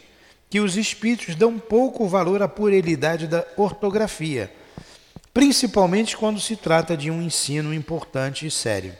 que 0.49 0.61
os 0.61 0.77
espíritos 0.77 1.35
dão 1.35 1.59
pouco 1.59 2.09
valor 2.09 2.42
à 2.42 2.49
puerilidade 2.49 3.27
da 3.27 3.47
ortografia, 3.57 4.51
principalmente 5.35 6.16
quando 6.16 6.40
se 6.40 6.57
trata 6.57 6.97
de 6.97 7.11
um 7.11 7.21
ensino 7.21 7.75
importante 7.75 8.47
e 8.47 8.51
sério. 8.51 8.97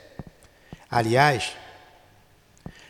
Aliás, 0.89 1.53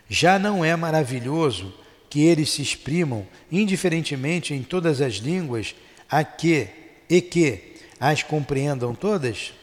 já 0.09 0.37
não 0.37 0.63
é 0.63 0.75
maravilhoso 0.75 1.73
que 2.09 2.25
eles 2.25 2.49
se 2.51 2.61
exprimam 2.61 3.25
indiferentemente 3.51 4.53
em 4.53 4.63
todas 4.63 5.01
as 5.01 5.15
línguas 5.15 5.75
a 6.09 6.23
que 6.23 6.67
e 7.09 7.21
que 7.21 7.75
as 7.99 8.23
compreendam 8.23 8.93
todas? 8.93 9.53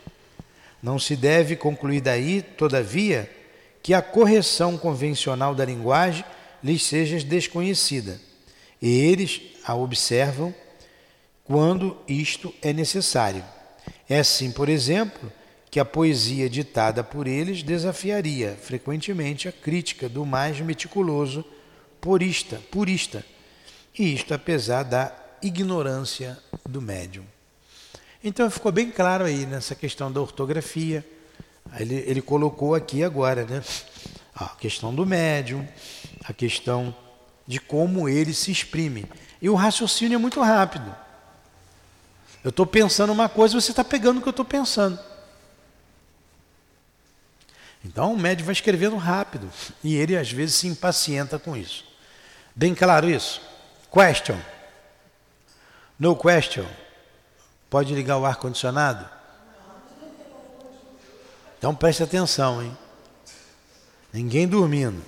Não 0.84 0.98
se 0.98 1.16
deve 1.16 1.56
concluir 1.56 2.02
daí, 2.02 2.42
todavia, 2.42 3.30
que 3.82 3.94
a 3.94 4.02
correção 4.02 4.76
convencional 4.76 5.54
da 5.54 5.64
linguagem 5.64 6.22
lhes 6.62 6.82
seja 6.82 7.18
desconhecida. 7.24 8.20
E 8.82 9.00
eles 9.00 9.40
a 9.64 9.74
observam 9.74 10.54
quando 11.42 11.96
isto 12.06 12.54
é 12.60 12.70
necessário. 12.70 13.42
É 14.06 14.18
assim, 14.18 14.52
por 14.52 14.68
exemplo, 14.68 15.32
que 15.70 15.80
a 15.80 15.86
poesia 15.86 16.50
ditada 16.50 17.02
por 17.02 17.26
eles 17.26 17.62
desafiaria 17.62 18.54
frequentemente 18.60 19.48
a 19.48 19.52
crítica 19.52 20.06
do 20.06 20.26
mais 20.26 20.60
meticuloso 20.60 21.42
purista, 21.98 22.60
purista. 22.70 23.24
E 23.98 24.12
isto 24.12 24.34
apesar 24.34 24.82
da 24.82 25.10
ignorância 25.40 26.38
do 26.68 26.82
médium. 26.82 27.24
Então 28.26 28.50
ficou 28.50 28.72
bem 28.72 28.90
claro 28.90 29.26
aí 29.26 29.44
nessa 29.44 29.74
questão 29.74 30.10
da 30.10 30.18
ortografia. 30.18 31.06
Ele, 31.78 31.96
ele 32.06 32.22
colocou 32.22 32.74
aqui 32.74 33.04
agora, 33.04 33.44
né? 33.44 33.62
A 34.34 34.48
questão 34.48 34.94
do 34.94 35.04
médium, 35.04 35.68
a 36.24 36.32
questão 36.32 36.96
de 37.46 37.60
como 37.60 38.08
ele 38.08 38.32
se 38.32 38.50
exprime. 38.50 39.04
E 39.42 39.50
o 39.50 39.54
raciocínio 39.54 40.16
é 40.16 40.18
muito 40.18 40.40
rápido. 40.40 40.96
Eu 42.42 42.48
estou 42.48 42.64
pensando 42.64 43.12
uma 43.12 43.28
coisa, 43.28 43.60
você 43.60 43.72
está 43.72 43.84
pegando 43.84 44.18
o 44.18 44.22
que 44.22 44.28
eu 44.28 44.30
estou 44.30 44.44
pensando. 44.44 44.98
Então 47.84 48.14
o 48.14 48.18
médium 48.18 48.46
vai 48.46 48.54
escrevendo 48.54 48.96
rápido 48.96 49.50
e 49.82 49.96
ele 49.96 50.16
às 50.16 50.32
vezes 50.32 50.54
se 50.54 50.66
impacienta 50.66 51.38
com 51.38 51.54
isso. 51.54 51.84
Bem 52.56 52.74
claro 52.74 53.10
isso? 53.10 53.42
Question. 53.92 54.38
No 55.98 56.16
question. 56.16 56.64
Pode 57.74 57.92
ligar 57.92 58.18
o 58.18 58.24
ar-condicionado? 58.24 59.04
Então 61.58 61.74
preste 61.74 62.04
atenção, 62.04 62.62
hein? 62.62 62.78
Ninguém 64.12 64.46
dormindo. 64.46 65.02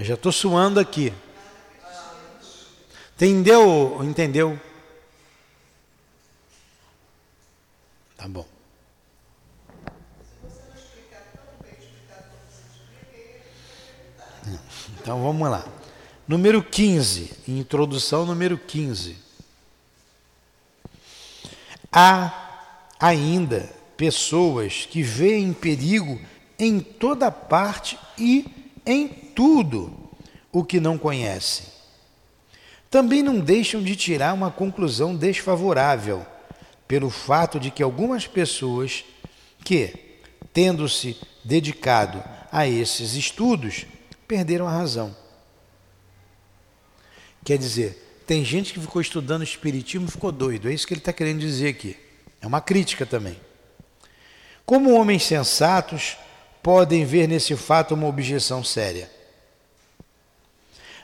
Eu 0.00 0.06
já 0.06 0.14
estou 0.14 0.32
suando 0.32 0.80
aqui. 0.80 1.12
Entendeu? 3.14 3.98
Entendeu? 4.02 4.58
Tá 8.16 8.26
bom. 8.26 8.46
Então 15.02 15.22
vamos 15.22 15.50
lá. 15.50 15.62
Número 16.26 16.62
15, 16.62 17.30
introdução 17.46 18.24
número 18.24 18.56
15. 18.56 19.23
Há 21.96 22.58
ainda 22.98 23.72
pessoas 23.96 24.84
que 24.90 25.00
veem 25.00 25.52
perigo 25.52 26.20
em 26.58 26.80
toda 26.80 27.30
parte 27.30 27.96
e 28.18 28.46
em 28.84 29.06
tudo 29.06 29.96
o 30.50 30.64
que 30.64 30.80
não 30.80 30.98
conhecem. 30.98 31.66
Também 32.90 33.22
não 33.22 33.38
deixam 33.38 33.80
de 33.80 33.94
tirar 33.94 34.34
uma 34.34 34.50
conclusão 34.50 35.14
desfavorável 35.14 36.26
pelo 36.88 37.10
fato 37.10 37.60
de 37.60 37.70
que 37.70 37.82
algumas 37.82 38.26
pessoas 38.26 39.04
que, 39.62 39.94
tendo-se 40.52 41.16
dedicado 41.44 42.22
a 42.50 42.66
esses 42.66 43.14
estudos, 43.14 43.86
perderam 44.26 44.66
a 44.66 44.72
razão. 44.72 45.16
Quer 47.44 47.58
dizer, 47.58 48.03
tem 48.26 48.44
gente 48.44 48.72
que 48.72 48.80
ficou 48.80 49.00
estudando 49.00 49.42
Espiritismo 49.42 50.06
e 50.08 50.10
ficou 50.10 50.32
doido. 50.32 50.68
É 50.68 50.72
isso 50.72 50.86
que 50.86 50.94
ele 50.94 51.00
está 51.00 51.12
querendo 51.12 51.40
dizer 51.40 51.68
aqui. 51.68 51.96
É 52.40 52.46
uma 52.46 52.60
crítica 52.60 53.04
também. 53.04 53.38
Como 54.64 54.94
homens 54.94 55.24
sensatos 55.24 56.16
podem 56.62 57.04
ver 57.04 57.28
nesse 57.28 57.54
fato 57.56 57.94
uma 57.94 58.06
objeção 58.06 58.64
séria? 58.64 59.10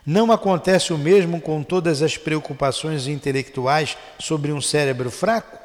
Não 0.04 0.33
acontece 0.33 0.92
o 0.92 0.98
mesmo 0.98 1.40
com 1.40 1.62
todas 1.62 2.00
as 2.02 2.16
preocupações 2.16 3.06
intelectuais 3.06 3.98
sobre 4.18 4.50
um 4.50 4.61
cérebro 4.61 5.11
fraco? 5.11 5.59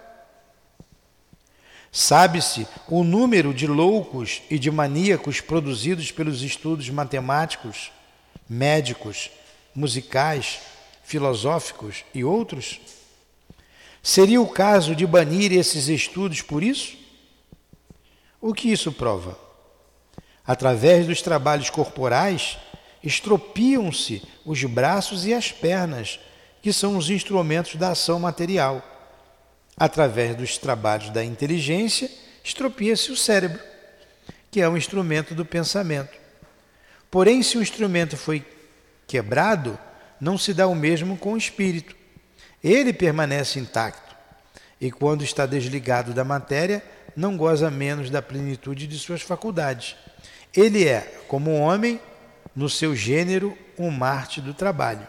Sabe-se 1.89 2.67
o 2.89 3.05
número 3.05 3.53
de 3.53 3.65
loucos 3.65 4.41
e 4.49 4.59
de 4.59 4.69
maníacos 4.69 5.39
produzidos 5.39 6.11
pelos 6.11 6.41
estudos 6.41 6.89
matemáticos, 6.89 7.91
médicos, 8.49 9.31
musicais, 9.73 10.59
filosóficos 11.05 12.03
e 12.13 12.23
outros? 12.23 12.81
Seria 14.01 14.41
o 14.41 14.47
caso 14.47 14.95
de 14.95 15.05
banir 15.05 15.51
esses 15.51 15.87
estudos 15.87 16.41
por 16.41 16.61
isso? 16.61 16.97
O 18.41 18.53
que 18.53 18.71
isso 18.71 18.91
prova? 18.91 19.39
Através 20.45 21.07
dos 21.07 21.21
trabalhos 21.21 21.69
corporais, 21.69 22.57
estropiam-se 23.03 24.21
os 24.45 24.63
braços 24.63 25.25
e 25.25 25.33
as 25.33 25.51
pernas, 25.51 26.19
que 26.61 26.73
são 26.73 26.97
os 26.97 27.09
instrumentos 27.09 27.75
da 27.75 27.89
ação 27.89 28.19
material. 28.19 28.83
Através 29.77 30.35
dos 30.35 30.57
trabalhos 30.57 31.09
da 31.09 31.23
inteligência, 31.23 32.09
estropia-se 32.43 33.11
o 33.11 33.17
cérebro, 33.17 33.61
que 34.49 34.61
é 34.61 34.69
um 34.69 34.77
instrumento 34.77 35.35
do 35.35 35.45
pensamento. 35.45 36.15
Porém, 37.11 37.41
se 37.43 37.57
o 37.57 37.61
instrumento 37.61 38.17
foi 38.17 38.45
quebrado, 39.07 39.77
não 40.19 40.37
se 40.37 40.53
dá 40.53 40.67
o 40.67 40.75
mesmo 40.75 41.17
com 41.17 41.33
o 41.33 41.37
espírito. 41.37 41.95
Ele 42.63 42.93
permanece 42.93 43.59
intacto 43.59 44.15
e, 44.79 44.91
quando 44.91 45.23
está 45.23 45.45
desligado 45.45 46.13
da 46.13 46.23
matéria, 46.23 46.83
não 47.15 47.37
goza 47.37 47.69
menos 47.69 48.09
da 48.09 48.21
plenitude 48.21 48.87
de 48.87 48.97
suas 48.97 49.21
faculdades. 49.21 49.95
Ele 50.55 50.87
é, 50.87 51.01
como 51.27 51.51
um 51.51 51.61
homem, 51.61 51.99
no 52.55 52.69
seu 52.69 52.95
gênero, 52.95 53.57
um 53.77 53.91
Marte 53.91 54.41
do 54.41 54.53
trabalho. 54.53 55.07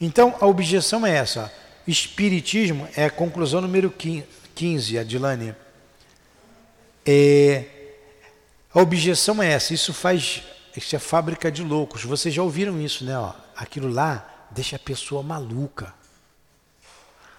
Então, 0.00 0.34
a 0.40 0.46
objeção 0.46 1.06
é 1.06 1.14
essa. 1.14 1.52
Espiritismo 1.86 2.88
é 2.96 3.04
a 3.04 3.10
conclusão 3.10 3.60
número 3.60 3.92
15, 4.54 4.98
Adilane. 4.98 5.54
É, 7.04 7.64
a 8.72 8.80
objeção 8.80 9.42
é 9.42 9.52
essa. 9.52 9.74
Isso 9.74 9.92
faz 9.92 10.42
isso 10.76 10.94
é 10.94 10.98
fábrica 10.98 11.50
de 11.50 11.62
loucos. 11.62 12.04
Vocês 12.04 12.32
já 12.32 12.42
ouviram 12.42 12.80
isso, 12.80 13.04
né? 13.04 13.18
Ó, 13.18 13.32
aquilo 13.60 13.92
lá 13.92 14.48
deixa 14.50 14.76
a 14.76 14.78
pessoa 14.78 15.22
maluca. 15.22 15.94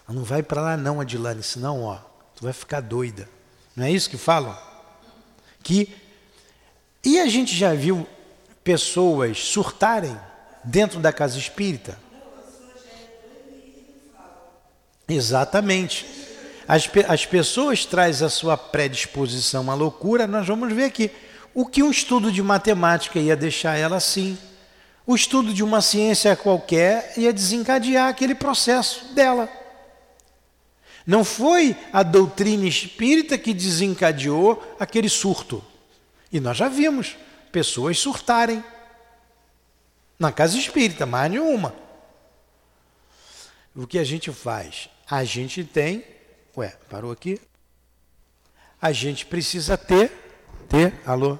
Não 0.07 0.23
vai 0.23 0.43
para 0.43 0.61
lá 0.61 0.77
não, 0.77 1.01
Adilane, 1.01 1.41
senão, 1.41 1.83
ó, 1.83 1.97
tu 2.35 2.43
vai 2.43 2.53
ficar 2.53 2.81
doida. 2.81 3.27
Não 3.75 3.85
é 3.85 3.91
isso 3.91 4.09
que 4.09 4.17
falam? 4.17 4.57
Que 5.63 5.93
e 7.03 7.19
a 7.19 7.27
gente 7.27 7.55
já 7.55 7.73
viu 7.73 8.07
pessoas 8.63 9.39
surtarem 9.39 10.17
dentro 10.63 10.99
da 10.99 11.11
casa 11.11 11.37
espírita? 11.39 11.97
Exatamente. 15.07 16.05
As, 16.67 16.87
as 17.07 17.25
pessoas 17.25 17.85
trazem 17.85 18.27
a 18.27 18.29
sua 18.29 18.55
predisposição 18.55 19.71
à 19.71 19.73
loucura, 19.73 20.27
nós 20.27 20.47
vamos 20.47 20.71
ver 20.71 20.85
aqui. 20.85 21.09
O 21.53 21.65
que 21.65 21.81
um 21.81 21.89
estudo 21.89 22.31
de 22.31 22.43
matemática 22.43 23.17
ia 23.17 23.35
deixar 23.35 23.75
ela 23.75 23.97
assim? 23.97 24.37
O 25.05 25.15
estudo 25.15 25.53
de 25.53 25.63
uma 25.63 25.81
ciência 25.81 26.35
qualquer 26.35 27.13
ia 27.17 27.33
desencadear 27.33 28.09
aquele 28.09 28.35
processo 28.35 29.13
dela. 29.13 29.49
Não 31.05 31.23
foi 31.23 31.75
a 31.91 32.03
doutrina 32.03 32.65
espírita 32.65 33.37
que 33.37 33.53
desencadeou 33.53 34.61
aquele 34.79 35.09
surto. 35.09 35.63
E 36.31 36.39
nós 36.39 36.57
já 36.57 36.69
vimos 36.69 37.17
pessoas 37.51 37.97
surtarem 37.97 38.63
na 40.19 40.31
casa 40.31 40.57
espírita, 40.57 41.05
mais 41.05 41.31
nenhuma. 41.31 41.73
O 43.75 43.87
que 43.87 43.97
a 43.97 44.03
gente 44.03 44.31
faz? 44.31 44.89
A 45.09 45.23
gente 45.23 45.63
tem. 45.63 46.05
Ué, 46.55 46.77
parou 46.89 47.11
aqui? 47.11 47.41
A 48.79 48.91
gente 48.91 49.25
precisa 49.25 49.77
ter 49.77 50.11
ter, 50.71 50.93
alô? 51.05 51.37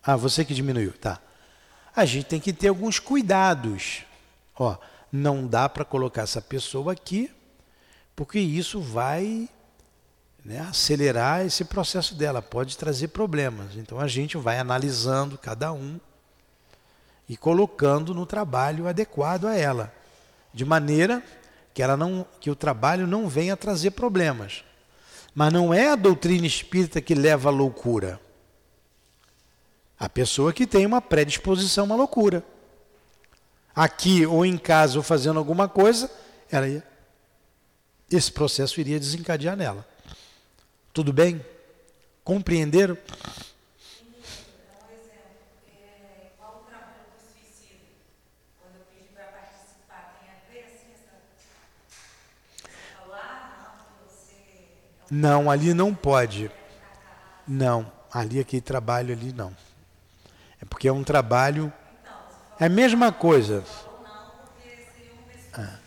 Ah, 0.00 0.14
você 0.14 0.44
que 0.44 0.54
diminuiu, 0.54 0.92
tá. 0.92 1.20
A 2.00 2.06
gente 2.06 2.24
tem 2.24 2.40
que 2.40 2.50
ter 2.50 2.68
alguns 2.68 2.98
cuidados. 2.98 4.04
Ó, 4.58 4.74
não 5.12 5.46
dá 5.46 5.68
para 5.68 5.84
colocar 5.84 6.22
essa 6.22 6.40
pessoa 6.40 6.94
aqui, 6.94 7.30
porque 8.16 8.38
isso 8.38 8.80
vai 8.80 9.50
né, 10.42 10.60
acelerar 10.60 11.44
esse 11.44 11.62
processo 11.62 12.14
dela, 12.14 12.40
pode 12.40 12.78
trazer 12.78 13.08
problemas. 13.08 13.76
Então 13.76 14.00
a 14.00 14.08
gente 14.08 14.38
vai 14.38 14.58
analisando 14.58 15.36
cada 15.36 15.74
um 15.74 16.00
e 17.28 17.36
colocando 17.36 18.14
no 18.14 18.24
trabalho 18.24 18.88
adequado 18.88 19.46
a 19.46 19.54
ela, 19.54 19.92
de 20.54 20.64
maneira 20.64 21.22
que 21.74 21.82
ela 21.82 21.98
não 21.98 22.26
que 22.40 22.50
o 22.50 22.56
trabalho 22.56 23.06
não 23.06 23.28
venha 23.28 23.58
trazer 23.58 23.90
problemas. 23.90 24.64
Mas 25.34 25.52
não 25.52 25.74
é 25.74 25.90
a 25.90 25.96
doutrina 25.96 26.46
espírita 26.46 26.98
que 27.02 27.14
leva 27.14 27.50
à 27.50 27.52
loucura. 27.52 28.18
A 30.00 30.08
pessoa 30.08 30.50
que 30.50 30.66
tem 30.66 30.86
uma 30.86 31.02
predisposição 31.02 31.92
à 31.92 31.94
loucura. 31.94 32.42
Aqui 33.76 34.24
ou 34.24 34.46
em 34.46 34.56
casa 34.56 34.96
ou 34.96 35.02
fazendo 35.02 35.38
alguma 35.38 35.68
coisa, 35.68 36.10
ela 36.50 36.66
ia, 36.66 36.82
esse 38.10 38.32
processo 38.32 38.80
iria 38.80 38.98
desencadear 38.98 39.54
nela. 39.54 39.86
Tudo 40.94 41.12
bem? 41.12 41.44
Compreenderam? 42.24 42.96
Não, 55.10 55.50
ali 55.50 55.74
não 55.74 55.94
pode. 55.94 56.50
Não, 57.46 57.92
ali 58.10 58.40
aquele 58.40 58.62
trabalho 58.62 59.12
ali 59.12 59.32
não. 59.32 59.54
Porque 60.70 60.88
é 60.88 60.92
um 60.92 61.04
trabalho. 61.04 61.70
É 62.58 62.64
a 62.64 62.68
mesma 62.70 63.12
coisa. 63.12 63.62
Ah. 65.52 65.78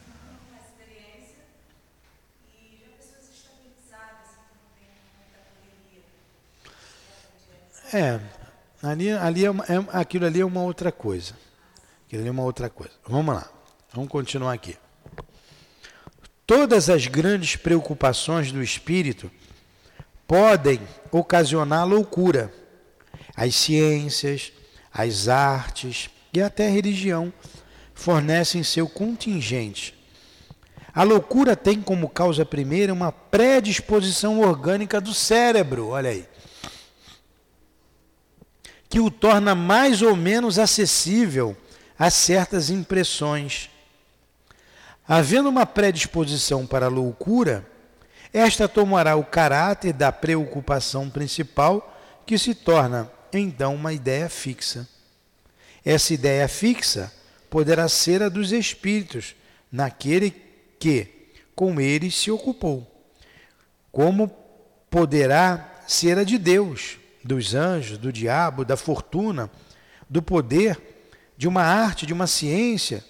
É, 7.93 8.19
ali, 8.81 9.11
ali 9.11 9.45
é, 9.45 9.49
é, 9.49 9.85
aquilo 9.93 10.25
ali 10.25 10.41
é 10.41 10.45
uma 10.45 10.61
outra 10.61 10.91
coisa. 10.91 11.33
Aquilo 12.05 12.21
ali 12.21 12.29
é 12.29 12.31
uma 12.31 12.43
outra 12.43 12.69
coisa. 12.69 12.93
Vamos 13.07 13.33
lá, 13.33 13.49
vamos 13.93 14.09
continuar 14.11 14.53
aqui. 14.53 14.77
Todas 16.45 16.89
as 16.89 17.07
grandes 17.07 17.55
preocupações 17.55 18.51
do 18.51 18.61
espírito 18.61 19.31
podem 20.27 20.79
ocasionar 21.11 21.87
loucura. 21.87 22.51
As 23.35 23.55
ciências, 23.55 24.51
as 24.93 25.27
artes 25.27 26.09
e 26.33 26.41
até 26.41 26.67
a 26.67 26.71
religião 26.71 27.33
fornecem 27.93 28.63
seu 28.63 28.87
contingente. 28.87 29.95
A 30.93 31.01
loucura 31.01 31.55
tem 31.55 31.81
como 31.81 32.07
causa 32.07 32.45
primeira 32.45 32.93
uma 32.93 33.11
predisposição 33.11 34.39
orgânica 34.39 35.01
do 35.01 35.13
cérebro, 35.13 35.89
olha 35.89 36.11
aí, 36.11 36.27
que 38.87 38.99
o 38.99 39.09
torna 39.09 39.55
mais 39.55 40.03
ou 40.03 40.15
menos 40.15 40.59
acessível 40.59 41.57
a 41.97 42.11
certas 42.11 42.69
impressões. 42.69 43.71
Havendo 45.07 45.49
uma 45.49 45.65
predisposição 45.65 46.67
para 46.67 46.85
a 46.85 46.89
loucura, 46.89 47.65
esta 48.31 48.67
tomará 48.67 49.15
o 49.15 49.23
caráter 49.23 49.93
da 49.93 50.11
preocupação 50.11 51.09
principal, 51.09 51.99
que 52.25 52.37
se 52.37 52.53
torna 52.53 53.11
então 53.39 53.75
uma 53.75 53.93
ideia 53.93 54.29
fixa. 54.29 54.87
Essa 55.83 56.13
ideia 56.13 56.47
fixa 56.47 57.13
poderá 57.49 57.87
ser 57.89 58.23
a 58.23 58.29
dos 58.29 58.51
espíritos, 58.51 59.35
naquele 59.71 60.31
que 60.79 61.29
com 61.55 61.79
eles 61.79 62.15
se 62.15 62.31
ocupou, 62.31 62.89
como 63.91 64.27
poderá 64.89 65.83
ser 65.87 66.17
a 66.17 66.23
de 66.23 66.37
Deus, 66.37 66.97
dos 67.23 67.53
anjos, 67.53 67.97
do 67.97 68.11
diabo, 68.11 68.65
da 68.65 68.75
fortuna, 68.75 69.49
do 70.09 70.21
poder, 70.21 70.79
de 71.37 71.47
uma 71.47 71.63
arte, 71.63 72.05
de 72.05 72.13
uma 72.13 72.27
ciência, 72.27 73.03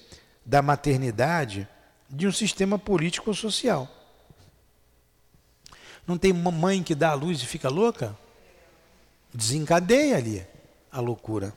da 0.45 0.61
maternidade, 0.61 1.67
de 2.09 2.27
um 2.27 2.31
sistema 2.31 2.77
político 2.77 3.29
ou 3.29 3.35
social. 3.35 3.89
Não 6.05 6.17
tem 6.17 6.33
mãe 6.33 6.83
que 6.83 6.93
dá 6.93 7.11
a 7.11 7.13
luz 7.13 7.41
e 7.41 7.45
fica 7.45 7.69
louca? 7.69 8.17
Desencadeia 9.33 10.17
ali 10.17 10.45
a 10.91 10.99
loucura. 10.99 11.53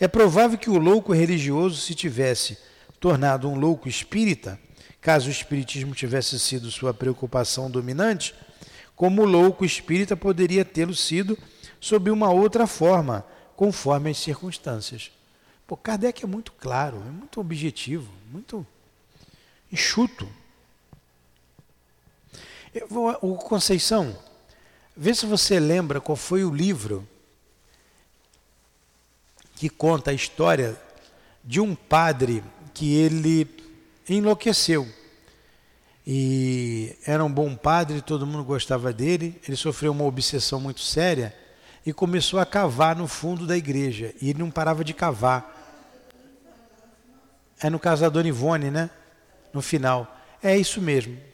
É 0.00 0.08
provável 0.08 0.58
que 0.58 0.70
o 0.70 0.78
louco 0.78 1.12
religioso 1.12 1.80
se 1.80 1.94
tivesse 1.94 2.58
tornado 3.00 3.48
um 3.48 3.54
louco 3.54 3.88
espírita, 3.88 4.58
caso 5.00 5.28
o 5.28 5.32
espiritismo 5.32 5.94
tivesse 5.94 6.38
sido 6.38 6.70
sua 6.70 6.92
preocupação 6.92 7.70
dominante, 7.70 8.34
como 8.96 9.22
o 9.22 9.26
louco 9.26 9.64
espírita 9.64 10.16
poderia 10.16 10.64
tê-lo 10.64 10.94
sido 10.94 11.38
sob 11.80 12.10
uma 12.10 12.30
outra 12.30 12.66
forma, 12.66 13.24
conforme 13.54 14.10
as 14.10 14.18
circunstâncias. 14.18 15.12
Pô, 15.66 15.76
Kardec 15.76 16.24
é 16.24 16.26
muito 16.26 16.52
claro, 16.52 16.96
é 17.06 17.10
muito 17.10 17.40
objetivo, 17.40 18.12
muito 18.32 18.66
enxuto. 19.70 20.28
Vou, 22.88 23.16
o 23.22 23.36
Conceição, 23.36 24.16
vê 25.00 25.14
se 25.14 25.24
você 25.26 25.60
lembra 25.60 26.00
qual 26.00 26.16
foi 26.16 26.44
o 26.44 26.52
livro 26.52 27.08
que 29.54 29.68
conta 29.68 30.10
a 30.10 30.14
história 30.14 30.76
de 31.44 31.60
um 31.60 31.74
padre 31.74 32.42
que 32.74 32.94
ele 32.94 33.48
enlouqueceu. 34.08 34.88
E 36.04 36.96
era 37.06 37.24
um 37.24 37.30
bom 37.30 37.54
padre, 37.54 38.00
todo 38.00 38.26
mundo 38.26 38.42
gostava 38.42 38.92
dele. 38.92 39.40
Ele 39.46 39.56
sofreu 39.56 39.92
uma 39.92 40.04
obsessão 40.04 40.60
muito 40.60 40.80
séria 40.80 41.34
e 41.86 41.92
começou 41.92 42.40
a 42.40 42.46
cavar 42.46 42.96
no 42.96 43.06
fundo 43.06 43.46
da 43.46 43.56
igreja. 43.56 44.12
E 44.20 44.30
ele 44.30 44.40
não 44.40 44.50
parava 44.50 44.82
de 44.82 44.94
cavar. 44.94 45.54
É 47.60 47.70
no 47.70 47.78
caso 47.78 48.02
da 48.02 48.08
Dona 48.08 48.28
Ivone, 48.28 48.70
né? 48.70 48.90
No 49.52 49.62
final. 49.62 50.16
É 50.42 50.56
isso 50.56 50.80
mesmo. 50.80 51.27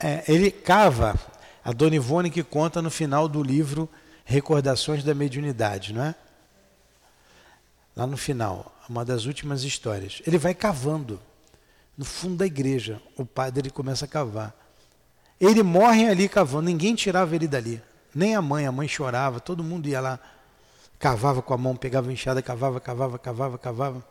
É, 0.00 0.22
ele 0.28 0.50
cava, 0.50 1.18
a 1.64 1.72
Dona 1.72 1.96
Ivone 1.96 2.30
que 2.30 2.44
conta 2.44 2.80
no 2.80 2.90
final 2.90 3.28
do 3.28 3.42
livro 3.42 3.88
Recordações 4.24 5.02
da 5.02 5.14
Mediunidade, 5.14 5.92
não 5.92 6.04
é? 6.04 6.14
Lá 7.96 8.06
no 8.06 8.16
final, 8.16 8.76
uma 8.88 9.04
das 9.04 9.24
últimas 9.24 9.64
histórias. 9.64 10.22
Ele 10.26 10.38
vai 10.38 10.54
cavando 10.54 11.20
no 11.96 12.04
fundo 12.04 12.36
da 12.36 12.46
igreja. 12.46 13.02
O 13.16 13.24
padre 13.24 13.62
ele 13.62 13.70
começa 13.70 14.04
a 14.04 14.08
cavar. 14.08 14.54
Ele 15.40 15.62
morre 15.62 16.08
ali 16.08 16.28
cavando, 16.28 16.66
ninguém 16.66 16.94
tirava 16.94 17.34
ele 17.34 17.48
dali. 17.48 17.82
Nem 18.14 18.36
a 18.36 18.42
mãe, 18.42 18.66
a 18.66 18.72
mãe 18.72 18.86
chorava, 18.86 19.40
todo 19.40 19.64
mundo 19.64 19.88
ia 19.88 20.00
lá, 20.00 20.18
cavava 20.98 21.42
com 21.42 21.54
a 21.54 21.58
mão, 21.58 21.74
pegava 21.74 22.08
a 22.08 22.12
enxada, 22.12 22.40
cavava, 22.40 22.80
cavava, 22.80 23.18
cavava, 23.18 23.58
cavava. 23.58 24.06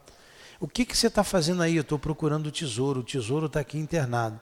O 0.60 0.68
que, 0.68 0.86
que 0.86 0.98
você 0.98 1.08
está 1.08 1.24
fazendo 1.24 1.62
aí? 1.62 1.76
Eu 1.76 1.82
estou 1.82 2.00
procurando 2.00 2.48
o 2.48 2.52
tesouro, 2.52 3.00
o 3.02 3.04
tesouro 3.04 3.46
está 3.46 3.60
aqui 3.60 3.78
internado 3.78 4.40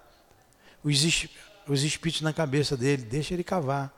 os, 0.86 1.28
os 1.68 1.84
espíritos 1.84 2.22
na 2.22 2.32
cabeça 2.32 2.78
dele, 2.78 3.02
deixa 3.02 3.34
ele 3.34 3.44
cavar, 3.44 3.92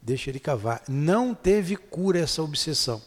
deixa 0.00 0.30
ele 0.30 0.38
cavar. 0.38 0.82
Não 0.88 1.34
teve 1.34 1.76
cura 1.76 2.20
essa 2.20 2.40
obsessão. 2.42 3.02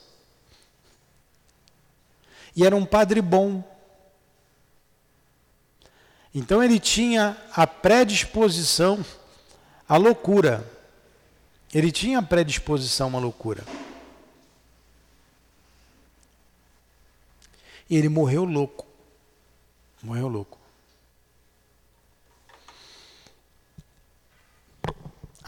E 2.54 2.66
era 2.66 2.76
um 2.76 2.86
padre 2.86 3.22
bom. 3.22 3.64
Então 6.36 6.62
ele 6.62 6.78
tinha 6.78 7.38
a 7.54 7.66
predisposição 7.66 9.04
à 9.88 9.96
loucura. 9.96 10.70
Ele 11.74 11.94
tinha 11.94 12.20
a 12.20 12.24
predisposição 12.24 13.16
à 13.16 13.20
loucura. 13.20 13.64
E 17.90 17.96
ele 17.96 18.10
morreu 18.10 18.44
louco. 18.44 18.86
Morreu 20.04 20.28
louco. 20.28 20.59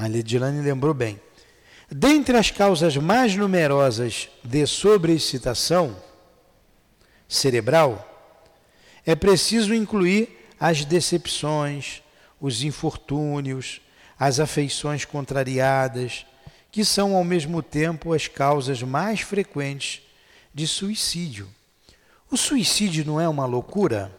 A 0.02 0.08
Lidilane 0.08 0.64
lembrou 0.64 0.96
bem. 0.96 1.22
Dentre 1.88 2.36
as 2.36 2.50
causas 2.50 2.98
mais 2.98 3.36
numerosas 3.36 4.30
de 4.44 4.66
sobreexcitação 4.66 5.96
cerebral, 7.30 8.04
é 9.06 9.14
preciso 9.16 9.76
incluir 9.76 10.48
as 10.60 10.84
decepções, 10.84 12.02
os 12.40 12.64
infortúnios, 12.64 13.80
as 14.18 14.40
afeições 14.40 15.06
contrariadas, 15.06 16.26
que 16.72 16.84
são 16.84 17.16
ao 17.16 17.24
mesmo 17.24 17.62
tempo 17.62 18.12
as 18.12 18.28
causas 18.28 18.82
mais 18.82 19.22
frequentes 19.22 20.02
de 20.52 20.66
suicídio. 20.66 21.48
O 22.32 22.36
suicídio 22.38 23.06
não 23.06 23.22
é 23.22 23.30
uma 23.30 23.46
loucura? 23.46 24.12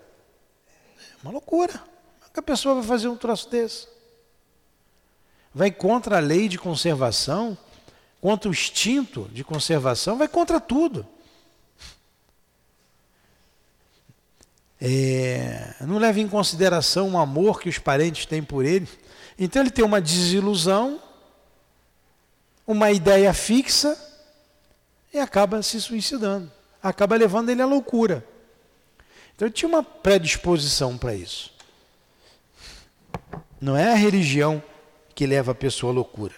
É 0.97 1.23
uma 1.25 1.33
loucura. 1.33 1.73
Como 1.73 2.27
é 2.29 2.35
que 2.35 2.39
a 2.39 2.43
pessoa 2.45 2.77
vai 2.77 2.85
fazer 2.85 3.09
um 3.09 3.17
troço 3.17 3.51
desse? 3.51 3.89
Vai 5.55 5.71
contra 5.71 6.17
a 6.17 6.21
lei 6.21 6.49
de 6.49 6.59
conservação, 6.59 7.57
contra 8.21 8.49
o 8.49 8.53
instinto 8.53 9.29
de 9.33 9.45
conservação, 9.45 10.17
vai 10.17 10.29
contra 10.29 10.61
tudo. 10.61 11.07
É, 14.81 15.75
não 15.83 15.99
leva 15.99 16.19
em 16.19 16.27
consideração 16.27 17.13
o 17.13 17.19
amor 17.19 17.61
que 17.61 17.69
os 17.69 17.79
parentes 17.79 18.27
têm 18.27 18.43
por 18.43 18.65
ele. 18.65 18.89
Então 19.39 19.63
ele 19.63 19.71
tem 19.71 19.85
uma 19.85 20.01
desilusão, 20.01 21.01
uma 22.67 22.91
ideia 22.91 23.33
fixa 23.33 23.97
e 25.13 25.19
acaba 25.19 25.63
se 25.63 25.81
suicidando. 25.81 26.51
Acaba 26.83 27.15
levando 27.15 27.51
ele 27.51 27.63
à 27.63 27.67
loucura. 27.67 28.27
Então 29.35 29.47
ele 29.47 29.55
tinha 29.55 29.69
uma 29.69 29.85
predisposição 29.85 30.99
para 30.99 31.15
isso. 31.15 31.53
Não 33.61 33.77
é 33.77 33.93
a 33.93 33.97
religião 33.97 34.61
que 35.23 35.27
leva 35.29 35.53
a 35.53 35.55
pessoa 35.55 35.93
à 35.93 35.95
loucura. 35.95 36.35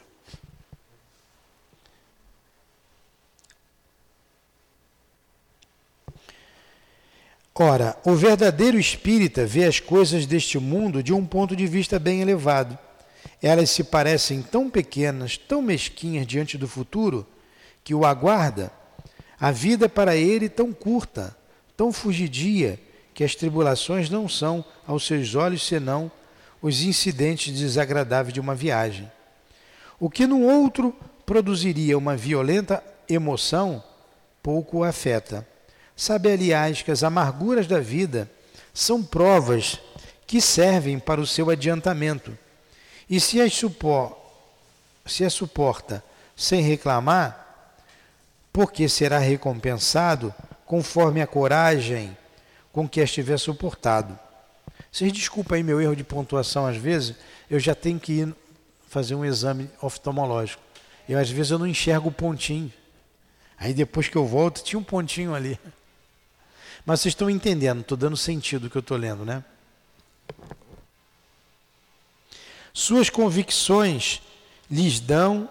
Ora, 7.54 7.96
o 8.04 8.14
verdadeiro 8.14 8.78
espírita 8.78 9.46
vê 9.46 9.64
as 9.64 9.80
coisas 9.80 10.26
deste 10.26 10.58
mundo 10.58 11.02
de 11.02 11.14
um 11.14 11.24
ponto 11.24 11.56
de 11.56 11.66
vista 11.66 11.98
bem 11.98 12.20
elevado. 12.20 12.78
Elas 13.42 13.70
se 13.70 13.82
parecem 13.84 14.42
tão 14.42 14.68
pequenas, 14.68 15.38
tão 15.38 15.62
mesquinhas 15.62 16.26
diante 16.26 16.58
do 16.58 16.68
futuro, 16.68 17.26
que 17.82 17.94
o 17.94 18.04
aguarda. 18.04 18.70
A 19.40 19.50
vida 19.50 19.88
para 19.88 20.14
ele 20.14 20.50
tão 20.50 20.74
curta, 20.74 21.34
tão 21.74 21.90
fugidia, 21.90 22.78
que 23.14 23.24
as 23.24 23.34
tribulações 23.34 24.10
não 24.10 24.28
são, 24.28 24.62
aos 24.86 25.06
seus 25.06 25.34
olhos, 25.34 25.66
senão 25.66 26.12
os 26.64 26.80
incidentes 26.80 27.52
desagradáveis 27.52 28.32
de 28.32 28.40
uma 28.40 28.54
viagem. 28.54 29.12
O 30.00 30.08
que 30.08 30.26
no 30.26 30.40
outro 30.40 30.96
produziria 31.26 31.98
uma 31.98 32.16
violenta 32.16 32.82
emoção, 33.06 33.84
pouco 34.42 34.78
o 34.78 34.84
afeta. 34.84 35.46
Sabe, 35.94 36.32
aliás, 36.32 36.80
que 36.80 36.90
as 36.90 37.02
amarguras 37.02 37.66
da 37.66 37.80
vida 37.80 38.30
são 38.72 39.02
provas 39.02 39.78
que 40.26 40.40
servem 40.40 40.98
para 40.98 41.20
o 41.20 41.26
seu 41.26 41.50
adiantamento. 41.50 42.34
E 43.10 43.20
se 43.20 43.42
as, 43.42 43.52
supor, 43.52 44.16
se 45.04 45.22
as 45.22 45.34
suporta 45.34 46.02
sem 46.34 46.62
reclamar, 46.62 47.76
porque 48.50 48.88
será 48.88 49.18
recompensado 49.18 50.34
conforme 50.64 51.20
a 51.20 51.26
coragem 51.26 52.16
com 52.72 52.88
que 52.88 53.02
as 53.02 53.12
tiver 53.12 53.36
suportado. 53.36 54.18
Vocês 54.94 55.12
desculpem 55.12 55.56
aí 55.56 55.62
meu 55.64 55.80
erro 55.80 55.96
de 55.96 56.04
pontuação 56.04 56.64
às 56.64 56.76
vezes, 56.76 57.16
eu 57.50 57.58
já 57.58 57.74
tenho 57.74 57.98
que 57.98 58.12
ir 58.12 58.36
fazer 58.86 59.16
um 59.16 59.24
exame 59.24 59.68
oftalmológico. 59.82 60.62
E 61.08 61.14
às 61.16 61.28
vezes 61.28 61.50
eu 61.50 61.58
não 61.58 61.66
enxergo 61.66 62.10
o 62.10 62.12
pontinho. 62.12 62.72
Aí 63.58 63.74
depois 63.74 64.06
que 64.06 64.14
eu 64.14 64.24
volto, 64.24 64.62
tinha 64.62 64.78
um 64.78 64.84
pontinho 64.84 65.34
ali. 65.34 65.58
Mas 66.86 67.00
vocês 67.00 67.10
estão 67.10 67.28
entendendo, 67.28 67.80
estou 67.80 67.98
dando 67.98 68.16
sentido 68.16 68.68
o 68.68 68.70
que 68.70 68.76
eu 68.76 68.80
estou 68.80 68.96
lendo, 68.96 69.24
né? 69.24 69.42
Suas 72.72 73.10
convicções 73.10 74.22
lhes 74.70 75.00
dão, 75.00 75.50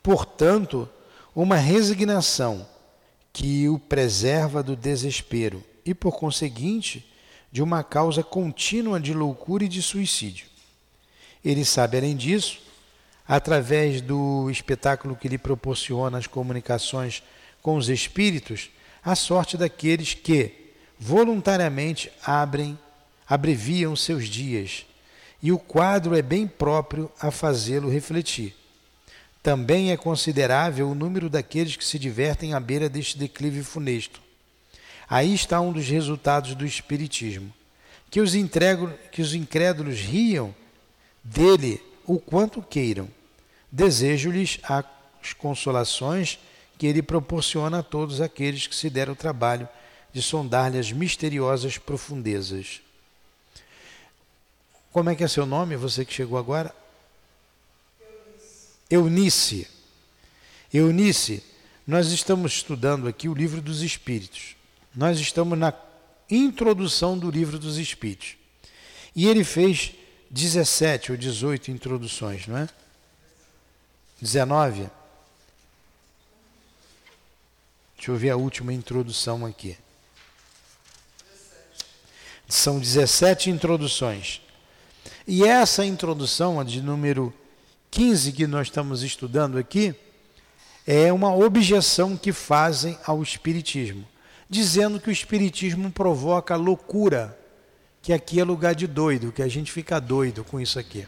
portanto, 0.00 0.88
uma 1.34 1.56
resignação 1.56 2.64
que 3.32 3.68
o 3.68 3.80
preserva 3.80 4.62
do 4.62 4.76
desespero 4.76 5.60
e, 5.84 5.92
por 5.92 6.16
conseguinte, 6.16 7.04
de 7.56 7.62
uma 7.62 7.82
causa 7.82 8.22
contínua 8.22 9.00
de 9.00 9.14
loucura 9.14 9.64
e 9.64 9.68
de 9.68 9.80
suicídio. 9.80 10.46
Ele 11.42 11.64
sabe, 11.64 11.96
além 11.96 12.14
disso, 12.14 12.60
através 13.26 14.02
do 14.02 14.50
espetáculo 14.50 15.16
que 15.16 15.26
lhe 15.26 15.38
proporciona 15.38 16.18
as 16.18 16.26
comunicações 16.26 17.22
com 17.62 17.76
os 17.78 17.88
espíritos, 17.88 18.68
a 19.02 19.14
sorte 19.14 19.56
daqueles 19.56 20.12
que 20.12 20.52
voluntariamente 20.98 22.12
abrem, 22.22 22.78
abreviam 23.26 23.96
seus 23.96 24.28
dias, 24.28 24.84
e 25.42 25.50
o 25.50 25.58
quadro 25.58 26.14
é 26.14 26.20
bem 26.20 26.46
próprio 26.46 27.10
a 27.18 27.30
fazê-lo 27.30 27.88
refletir. 27.88 28.54
Também 29.42 29.92
é 29.92 29.96
considerável 29.96 30.90
o 30.90 30.94
número 30.94 31.30
daqueles 31.30 31.74
que 31.74 31.86
se 31.86 31.98
divertem 31.98 32.52
à 32.52 32.60
beira 32.60 32.86
deste 32.86 33.16
declive 33.16 33.62
funesto. 33.62 34.25
Aí 35.08 35.34
está 35.34 35.60
um 35.60 35.72
dos 35.72 35.88
resultados 35.88 36.54
do 36.54 36.66
Espiritismo. 36.66 37.52
Que 38.10 38.20
os, 38.20 38.32
que 39.12 39.22
os 39.22 39.34
incrédulos 39.34 40.00
riam 40.00 40.54
dele 41.22 41.82
o 42.04 42.18
quanto 42.18 42.62
queiram. 42.62 43.08
Desejo-lhes 43.70 44.58
as 44.62 45.32
consolações 45.36 46.38
que 46.78 46.86
ele 46.86 47.02
proporciona 47.02 47.80
a 47.80 47.82
todos 47.82 48.20
aqueles 48.20 48.66
que 48.66 48.76
se 48.76 48.88
deram 48.88 49.12
o 49.12 49.16
trabalho 49.16 49.68
de 50.12 50.22
sondar-lhe 50.22 50.78
as 50.78 50.92
misteriosas 50.92 51.78
profundezas. 51.78 52.80
Como 54.92 55.10
é 55.10 55.14
que 55.14 55.24
é 55.24 55.28
seu 55.28 55.44
nome, 55.44 55.76
você 55.76 56.04
que 56.04 56.12
chegou 56.12 56.38
agora? 56.38 56.74
Eunice. 58.88 59.68
Eunice, 60.72 61.42
nós 61.86 62.12
estamos 62.12 62.52
estudando 62.52 63.06
aqui 63.08 63.28
o 63.28 63.34
livro 63.34 63.60
dos 63.60 63.82
Espíritos. 63.82 64.55
Nós 64.96 65.20
estamos 65.20 65.58
na 65.58 65.74
introdução 66.30 67.18
do 67.18 67.30
livro 67.30 67.58
dos 67.58 67.76
Espíritos. 67.76 68.36
E 69.14 69.28
ele 69.28 69.44
fez 69.44 69.92
17 70.30 71.12
ou 71.12 71.18
18 71.18 71.70
introduções, 71.70 72.46
não 72.46 72.56
é? 72.56 72.68
19. 74.20 74.88
Deixa 77.96 78.10
eu 78.10 78.16
ver 78.16 78.30
a 78.30 78.36
última 78.36 78.72
introdução 78.72 79.44
aqui. 79.44 79.76
São 82.48 82.78
17 82.78 83.50
introduções. 83.50 84.40
E 85.26 85.44
essa 85.44 85.84
introdução, 85.84 86.60
a 86.60 86.64
de 86.64 86.80
número 86.80 87.34
15 87.90 88.32
que 88.32 88.46
nós 88.46 88.68
estamos 88.68 89.02
estudando 89.02 89.58
aqui, 89.58 89.94
é 90.86 91.12
uma 91.12 91.34
objeção 91.34 92.16
que 92.16 92.32
fazem 92.32 92.96
ao 93.04 93.22
Espiritismo, 93.22 94.06
dizendo 94.48 95.00
que 95.00 95.08
o 95.08 95.12
Espiritismo 95.12 95.90
provoca 95.90 96.56
loucura, 96.56 97.36
que 98.00 98.12
aqui 98.12 98.40
é 98.40 98.44
lugar 98.44 98.74
de 98.74 98.86
doido, 98.86 99.32
que 99.32 99.42
a 99.42 99.48
gente 99.48 99.72
fica 99.72 100.00
doido 100.00 100.44
com 100.44 100.60
isso 100.60 100.78
aqui. 100.78 101.06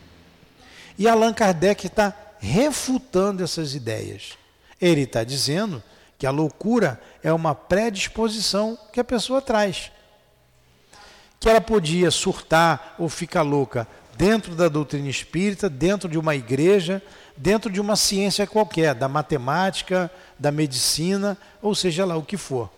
E 0.98 1.06
Allan 1.06 1.32
Kardec 1.32 1.86
está 1.86 2.12
refutando 2.40 3.42
essas 3.42 3.74
ideias. 3.74 4.36
Ele 4.80 5.02
está 5.02 5.22
dizendo 5.22 5.82
que 6.18 6.26
a 6.26 6.30
loucura 6.30 7.00
é 7.22 7.32
uma 7.32 7.54
predisposição 7.54 8.76
que 8.92 8.98
a 8.98 9.04
pessoa 9.04 9.40
traz. 9.40 9.92
Que 11.38 11.48
ela 11.48 11.60
podia 11.60 12.10
surtar 12.10 12.96
ou 12.98 13.08
ficar 13.08 13.42
louca 13.42 13.86
dentro 14.16 14.56
da 14.56 14.68
doutrina 14.68 15.08
espírita, 15.08 15.70
dentro 15.70 16.08
de 16.08 16.18
uma 16.18 16.34
igreja, 16.34 17.00
dentro 17.36 17.70
de 17.70 17.80
uma 17.80 17.94
ciência 17.94 18.44
qualquer, 18.48 18.92
da 18.96 19.06
matemática, 19.06 20.10
da 20.36 20.50
medicina, 20.50 21.38
ou 21.62 21.72
seja 21.72 22.04
lá 22.04 22.16
o 22.16 22.24
que 22.24 22.36
for. 22.36 22.68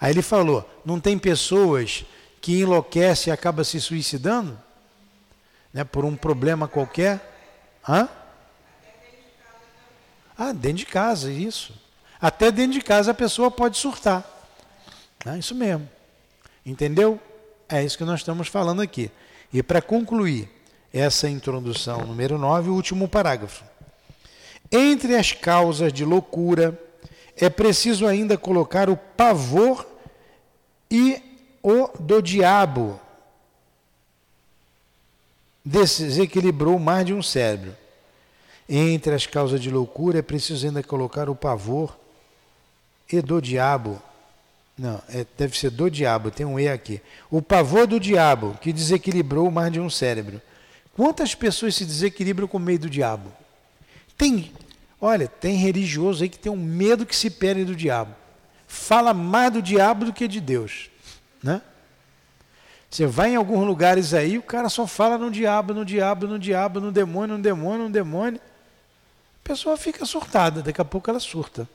Aí 0.00 0.12
ele 0.12 0.22
falou: 0.22 0.68
não 0.84 0.98
tem 0.98 1.18
pessoas 1.18 2.04
que 2.40 2.60
enlouquecem 2.60 3.30
e 3.30 3.34
acabam 3.34 3.64
se 3.64 3.80
suicidando? 3.80 4.58
Né, 5.72 5.84
por 5.84 6.04
um 6.04 6.16
problema 6.16 6.66
qualquer? 6.66 7.20
Hã? 7.86 8.08
Ah, 10.36 10.52
dentro 10.52 10.78
de 10.78 10.86
casa, 10.86 11.30
isso. 11.30 11.74
Até 12.20 12.50
dentro 12.50 12.72
de 12.72 12.80
casa 12.80 13.10
a 13.10 13.14
pessoa 13.14 13.50
pode 13.50 13.76
surtar. 13.76 14.24
É 15.26 15.38
isso 15.38 15.54
mesmo. 15.54 15.88
Entendeu? 16.64 17.20
É 17.68 17.84
isso 17.84 17.98
que 17.98 18.04
nós 18.04 18.20
estamos 18.20 18.48
falando 18.48 18.80
aqui. 18.80 19.10
E 19.52 19.62
para 19.62 19.82
concluir 19.82 20.48
essa 20.92 21.28
introdução 21.28 22.06
número 22.06 22.38
9, 22.38 22.70
o 22.70 22.74
último 22.74 23.06
parágrafo. 23.06 23.64
Entre 24.72 25.14
as 25.14 25.32
causas 25.32 25.92
de 25.92 26.04
loucura, 26.04 26.78
é 27.40 27.48
preciso 27.48 28.06
ainda 28.06 28.36
colocar 28.36 28.90
o 28.90 28.96
pavor 28.96 29.86
e 30.90 31.22
o 31.62 31.88
do 31.98 32.20
diabo. 32.22 33.00
Desequilibrou 35.64 36.78
mais 36.78 37.06
de 37.06 37.14
um 37.14 37.22
cérebro. 37.22 37.76
Entre 38.68 39.14
as 39.14 39.26
causas 39.26 39.60
de 39.60 39.70
loucura, 39.70 40.18
é 40.18 40.22
preciso 40.22 40.66
ainda 40.66 40.82
colocar 40.82 41.28
o 41.28 41.34
pavor 41.34 41.98
e 43.12 43.20
do 43.20 43.40
diabo 43.40 44.00
não, 44.80 44.98
é, 45.10 45.26
deve 45.36 45.58
ser 45.58 45.68
do 45.68 45.90
diabo, 45.90 46.30
tem 46.30 46.46
um 46.46 46.58
E 46.58 46.66
aqui. 46.66 47.02
O 47.30 47.42
pavor 47.42 47.86
do 47.86 48.00
diabo, 48.00 48.56
que 48.62 48.72
desequilibrou 48.72 49.50
mais 49.50 49.70
de 49.70 49.78
um 49.78 49.90
cérebro. 49.90 50.40
Quantas 50.96 51.34
pessoas 51.34 51.74
se 51.74 51.84
desequilibram 51.84 52.48
com 52.48 52.58
medo 52.58 52.86
do 52.86 52.90
diabo? 52.90 53.30
Tem, 54.16 54.50
olha, 55.00 55.26
tem 55.26 55.56
religioso 55.56 56.22
aí 56.22 56.28
que 56.28 56.38
tem 56.38 56.52
um 56.52 56.56
medo 56.56 57.06
que 57.06 57.16
se 57.16 57.30
perde 57.30 57.64
do 57.64 57.74
diabo. 57.74 58.14
Fala 58.66 59.14
mais 59.14 59.52
do 59.52 59.62
diabo 59.62 60.04
do 60.04 60.12
que 60.12 60.28
de 60.28 60.40
Deus. 60.40 60.90
Né? 61.42 61.62
Você 62.90 63.06
vai 63.06 63.30
em 63.30 63.36
alguns 63.36 63.66
lugares 63.66 64.12
aí, 64.12 64.36
o 64.36 64.42
cara 64.42 64.68
só 64.68 64.86
fala 64.86 65.16
no 65.16 65.30
diabo, 65.30 65.72
no 65.72 65.84
diabo, 65.84 66.26
no 66.26 66.38
diabo, 66.38 66.80
no 66.80 66.92
demônio, 66.92 67.36
no 67.36 67.42
demônio, 67.42 67.84
no 67.84 67.90
demônio. 67.90 68.40
A 69.44 69.48
pessoa 69.48 69.76
fica 69.76 70.04
surtada, 70.04 70.62
daqui 70.62 70.80
a 70.80 70.84
pouco 70.84 71.08
ela 71.08 71.20
surta. 71.20 71.68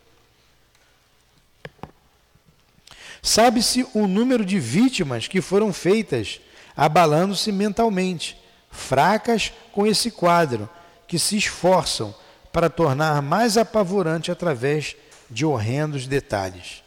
Sabe-se 3.22 3.88
o 3.94 4.08
número 4.08 4.46
de 4.46 4.60
vítimas 4.60 5.28
que 5.28 5.42
foram 5.42 5.74
feitas 5.74 6.40
abalando-se 6.78 7.52
mentalmente, 7.52 8.38
fracas 8.70 9.52
com 9.72 9.88
esse 9.88 10.12
quadro, 10.12 10.70
que 11.08 11.18
se 11.18 11.38
esforçam 11.38 12.14
para 12.56 12.70
tornar 12.70 13.22
mais 13.22 13.58
apavorante 13.58 14.32
através 14.32 14.96
de 15.30 15.46
horrendos 15.46 16.08
detalhes. 16.08 16.86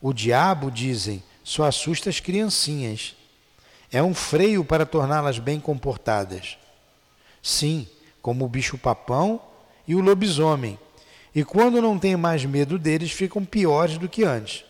O 0.00 0.10
diabo, 0.10 0.70
dizem, 0.70 1.22
só 1.44 1.64
assusta 1.64 2.08
as 2.08 2.18
criancinhas. 2.18 3.14
É 3.92 4.02
um 4.02 4.14
freio 4.14 4.64
para 4.64 4.86
torná-las 4.86 5.38
bem 5.38 5.60
comportadas. 5.60 6.56
Sim, 7.42 7.86
como 8.22 8.46
o 8.46 8.48
bicho-papão 8.48 9.42
e 9.86 9.94
o 9.94 10.00
lobisomem. 10.00 10.78
E 11.34 11.44
quando 11.44 11.82
não 11.82 11.98
tem 11.98 12.16
mais 12.16 12.46
medo 12.46 12.78
deles, 12.78 13.10
ficam 13.10 13.44
piores 13.44 13.98
do 13.98 14.08
que 14.08 14.24
antes. 14.24 14.64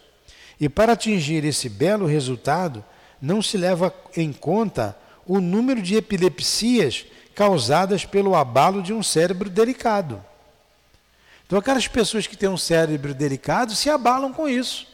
E 0.58 0.68
para 0.68 0.94
atingir 0.94 1.44
esse 1.44 1.68
belo 1.68 2.04
resultado, 2.04 2.84
não 3.22 3.40
se 3.40 3.56
leva 3.56 3.94
em 4.16 4.32
conta 4.32 4.98
o 5.24 5.40
número 5.40 5.80
de 5.80 5.94
epilepsias 5.94 7.06
causadas 7.40 8.04
pelo 8.04 8.34
abalo 8.34 8.82
de 8.82 8.92
um 8.92 9.02
cérebro 9.02 9.48
delicado. 9.48 10.22
Então, 11.46 11.58
aquelas 11.58 11.88
pessoas 11.88 12.26
que 12.26 12.36
têm 12.36 12.50
um 12.50 12.56
cérebro 12.58 13.14
delicado 13.14 13.74
se 13.74 13.88
abalam 13.88 14.30
com 14.30 14.46
isso. 14.46 14.86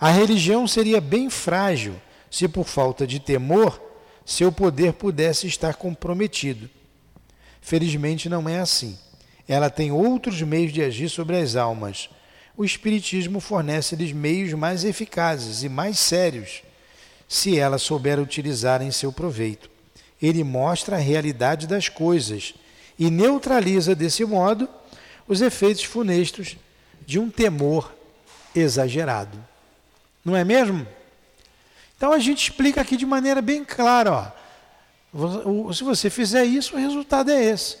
A 0.00 0.08
religião 0.08 0.66
seria 0.66 1.02
bem 1.02 1.28
frágil 1.28 2.00
se, 2.30 2.48
por 2.48 2.64
falta 2.64 3.06
de 3.06 3.20
temor, 3.20 3.78
seu 4.24 4.50
poder 4.50 4.94
pudesse 4.94 5.46
estar 5.46 5.74
comprometido. 5.74 6.70
Felizmente 7.60 8.26
não 8.26 8.48
é 8.48 8.58
assim. 8.58 8.98
Ela 9.46 9.68
tem 9.68 9.92
outros 9.92 10.40
meios 10.40 10.72
de 10.72 10.82
agir 10.82 11.10
sobre 11.10 11.36
as 11.36 11.56
almas. 11.56 12.08
O 12.56 12.64
Espiritismo 12.64 13.38
fornece-lhes 13.38 14.12
meios 14.12 14.54
mais 14.54 14.82
eficazes 14.82 15.62
e 15.62 15.68
mais 15.68 15.98
sérios, 15.98 16.62
se 17.30 17.56
ela 17.56 17.78
souber 17.78 18.18
utilizar 18.18 18.82
em 18.82 18.90
seu 18.90 19.12
proveito. 19.12 19.70
Ele 20.20 20.42
mostra 20.42 20.96
a 20.96 20.98
realidade 20.98 21.68
das 21.68 21.88
coisas 21.88 22.54
e 22.98 23.08
neutraliza, 23.08 23.94
desse 23.94 24.24
modo, 24.24 24.68
os 25.28 25.40
efeitos 25.40 25.84
funestos 25.84 26.56
de 27.06 27.20
um 27.20 27.30
temor 27.30 27.94
exagerado. 28.52 29.38
Não 30.24 30.36
é 30.36 30.42
mesmo? 30.42 30.84
Então 31.96 32.12
a 32.12 32.18
gente 32.18 32.50
explica 32.50 32.80
aqui 32.80 32.96
de 32.96 33.06
maneira 33.06 33.40
bem 33.40 33.64
clara, 33.64 34.34
ó. 35.14 35.72
Se 35.72 35.84
você 35.84 36.10
fizer 36.10 36.44
isso, 36.44 36.74
o 36.74 36.80
resultado 36.80 37.30
é 37.30 37.44
esse. 37.44 37.76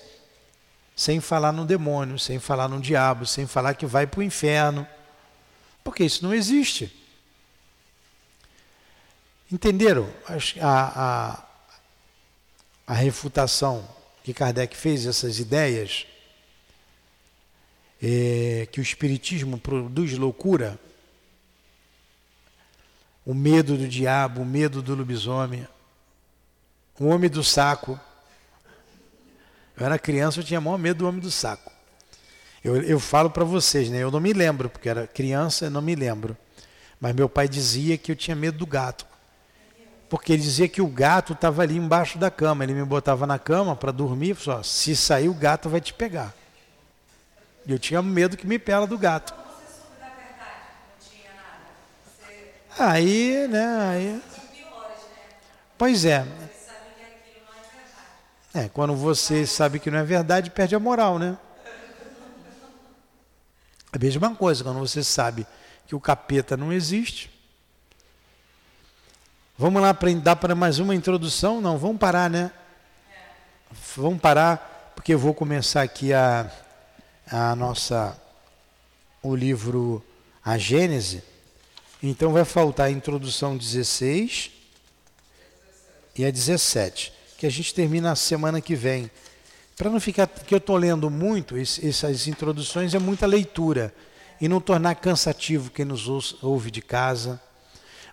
Sem 0.94 1.18
falar 1.18 1.50
no 1.50 1.64
demônio, 1.64 2.20
sem 2.20 2.38
falar 2.38 2.68
no 2.68 2.78
diabo, 2.80 3.26
sem 3.26 3.48
falar 3.48 3.74
que 3.74 3.84
vai 3.84 4.06
para 4.06 4.20
o 4.20 4.22
inferno. 4.22 4.86
Porque 5.82 6.04
isso 6.04 6.22
não 6.22 6.32
existe. 6.32 6.99
Entenderam 9.50 10.08
a, 10.60 11.00
a, 11.02 11.44
a 12.86 12.94
refutação 12.94 13.86
que 14.22 14.32
Kardec 14.32 14.76
fez, 14.76 15.06
essas 15.06 15.40
ideias? 15.40 16.06
É, 18.00 18.68
que 18.70 18.80
o 18.80 18.82
Espiritismo 18.82 19.58
produz 19.58 20.16
loucura, 20.16 20.78
o 23.26 23.34
medo 23.34 23.76
do 23.76 23.86
diabo, 23.86 24.40
o 24.40 24.46
medo 24.46 24.80
do 24.80 24.94
lobisomem, 24.94 25.66
o 26.98 27.06
homem 27.06 27.28
do 27.28 27.42
saco. 27.42 27.98
Eu 29.76 29.84
era 29.84 29.98
criança, 29.98 30.40
eu 30.40 30.44
tinha 30.44 30.60
maior 30.60 30.78
medo 30.78 30.98
do 30.98 31.08
homem 31.08 31.20
do 31.20 31.30
saco. 31.30 31.72
Eu, 32.62 32.80
eu 32.82 33.00
falo 33.00 33.30
para 33.30 33.44
vocês, 33.44 33.90
né? 33.90 33.98
Eu 33.98 34.10
não 34.10 34.20
me 34.20 34.32
lembro, 34.32 34.70
porque 34.70 34.88
era 34.88 35.06
criança, 35.06 35.66
eu 35.66 35.70
não 35.70 35.82
me 35.82 35.94
lembro. 35.94 36.36
Mas 37.00 37.14
meu 37.14 37.28
pai 37.28 37.48
dizia 37.48 37.98
que 37.98 38.12
eu 38.12 38.16
tinha 38.16 38.36
medo 38.36 38.58
do 38.58 38.66
gato. 38.66 39.09
Porque 40.10 40.32
ele 40.32 40.42
dizia 40.42 40.68
que 40.68 40.82
o 40.82 40.88
gato 40.88 41.34
estava 41.34 41.62
ali 41.62 41.76
embaixo 41.76 42.18
da 42.18 42.32
cama. 42.32 42.64
Ele 42.64 42.74
me 42.74 42.84
botava 42.84 43.28
na 43.28 43.38
cama 43.38 43.76
para 43.76 43.92
dormir, 43.92 44.36
só 44.36 44.60
se 44.60 44.96
sair 44.96 45.28
o 45.28 45.34
gato 45.34 45.68
vai 45.70 45.80
te 45.80 45.94
pegar. 45.94 46.34
E 47.64 47.70
eu 47.70 47.78
tinha 47.78 48.02
medo 48.02 48.36
que 48.36 48.44
me 48.44 48.58
pela 48.58 48.88
do 48.88 48.98
gato. 48.98 49.32
Aí, 52.76 53.46
né, 53.48 53.88
aí. 53.88 54.22
Pois 55.78 56.04
é. 56.04 56.26
É, 58.52 58.68
quando 58.68 58.96
você 58.96 59.46
sabe 59.46 59.78
que 59.78 59.92
não 59.92 59.98
é 59.98 60.02
verdade, 60.02 60.50
perde 60.50 60.74
a 60.74 60.80
moral, 60.80 61.20
né? 61.20 61.38
É 63.92 63.96
a 63.96 63.98
mesma 63.98 64.34
coisa, 64.34 64.64
quando 64.64 64.80
você 64.80 65.04
sabe 65.04 65.46
que 65.86 65.94
o 65.94 66.00
capeta 66.00 66.56
não 66.56 66.72
existe. 66.72 67.30
Vamos 69.60 69.82
lá 69.82 69.94
dar 70.22 70.36
para 70.36 70.54
mais 70.54 70.78
uma 70.78 70.94
introdução? 70.94 71.60
Não, 71.60 71.76
vamos 71.76 71.98
parar, 71.98 72.30
né? 72.30 72.50
Vamos 73.94 74.18
parar, 74.18 74.94
porque 74.96 75.12
eu 75.12 75.18
vou 75.18 75.34
começar 75.34 75.82
aqui 75.82 76.14
a 76.14 76.50
a 77.30 77.54
nossa 77.54 78.18
o 79.22 79.36
livro 79.36 80.02
A 80.42 80.56
Gênese. 80.56 81.22
Então 82.02 82.32
vai 82.32 82.46
faltar 82.46 82.86
a 82.86 82.90
introdução 82.90 83.54
16 83.54 84.50
e 86.16 86.24
a 86.24 86.30
17, 86.30 87.12
que 87.36 87.44
a 87.44 87.50
gente 87.50 87.74
termina 87.74 88.12
a 88.12 88.16
semana 88.16 88.62
que 88.62 88.74
vem. 88.74 89.10
Para 89.76 89.90
não 89.90 90.00
ficar 90.00 90.26
que 90.26 90.54
eu 90.54 90.58
estou 90.58 90.78
lendo 90.78 91.10
muito, 91.10 91.54
essas 91.58 92.26
introduções 92.26 92.94
é 92.94 92.98
muita 92.98 93.26
leitura 93.26 93.94
e 94.40 94.48
não 94.48 94.58
tornar 94.58 94.94
cansativo 94.94 95.70
quem 95.70 95.84
nos 95.84 96.08
ouve 96.42 96.70
de 96.70 96.80
casa. 96.80 97.38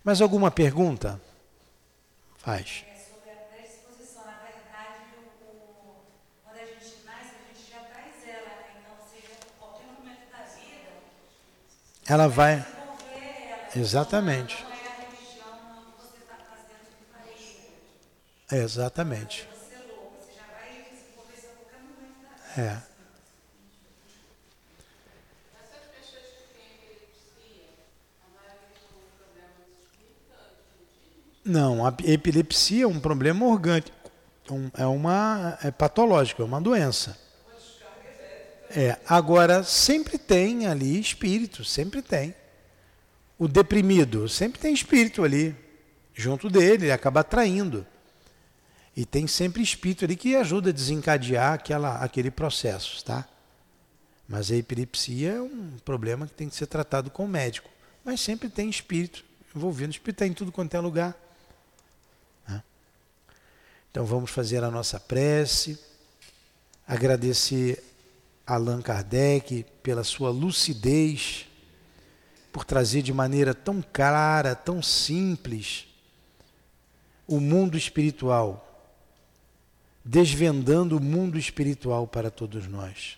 Mas 0.04 0.20
alguma 0.20 0.52
pergunta? 0.52 1.26
Faz. 2.48 2.86
ela 12.08 12.30
vai. 12.30 12.66
Exatamente. 13.76 14.66
Exatamente. 18.50 19.46
É. 22.58 22.87
Não, 31.48 31.88
a 31.88 31.96
epilepsia 32.04 32.84
é 32.84 32.88
um 32.88 33.00
problema 33.00 33.46
orgânico, 33.46 33.90
é 34.74 34.86
uma 34.86 35.58
é 35.64 35.72
patológico, 35.72 36.42
é 36.42 36.46
uma 36.46 36.60
doença. 36.60 37.18
É, 38.70 38.98
agora 39.08 39.64
sempre 39.64 40.18
tem 40.18 40.68
ali 40.68 41.00
espírito, 41.00 41.64
sempre 41.64 42.02
tem. 42.02 42.36
O 43.40 43.48
deprimido 43.48 44.28
sempre 44.28 44.60
tem 44.60 44.74
espírito 44.74 45.24
ali 45.24 45.56
junto 46.14 46.50
dele, 46.50 46.88
ele 46.88 46.92
acaba 46.92 47.22
atraindo. 47.22 47.88
E 48.94 49.06
tem 49.06 49.26
sempre 49.26 49.64
espírito 49.64 50.04
ali 50.04 50.18
que 50.18 50.36
ajuda 50.36 50.70
a 50.70 50.74
desencadear 50.74 51.54
aquela, 51.54 52.00
aquele 52.00 52.30
processo, 52.30 53.06
tá? 53.06 53.26
Mas 54.28 54.52
a 54.52 54.56
epilepsia 54.58 55.36
é 55.36 55.42
um 55.42 55.78
problema 55.86 56.28
que 56.28 56.34
tem 56.34 56.50
que 56.50 56.58
ser 56.58 56.68
tratado 56.68 57.10
com 57.10 57.24
o 57.24 57.28
médico. 57.28 57.70
Mas 58.04 58.20
sempre 58.20 58.50
tem 58.50 58.70
espírito 58.70 59.24
envolvido. 59.56 59.92
Espírito 59.92 60.24
está 60.24 60.28
em 60.28 60.34
tudo 60.34 60.52
quanto 60.52 60.76
é 60.76 60.80
lugar. 60.82 61.16
Então 63.92 64.06
vamos 64.06 64.32
fazer 64.32 64.64
a 64.64 64.72
nossa 64.72 65.00
prece, 65.00 65.80
agradecer 66.88 67.84
Allan 68.46 68.82
Kardec 68.82 69.66
pela 69.84 70.04
sua 70.04 70.30
lucidez, 70.30 71.48
por 72.52 72.64
trazer 72.64 73.02
de 73.02 73.14
maneira 73.14 73.54
tão 73.54 73.82
clara, 73.82 74.56
tão 74.56 74.82
simples, 74.82 75.86
o 77.28 77.40
mundo 77.40 77.78
espiritual, 77.78 78.64
desvendando 80.04 80.98
o 80.98 81.02
mundo 81.02 81.38
espiritual 81.38 82.08
para 82.08 82.32
todos 82.32 82.68
nós, 82.68 83.18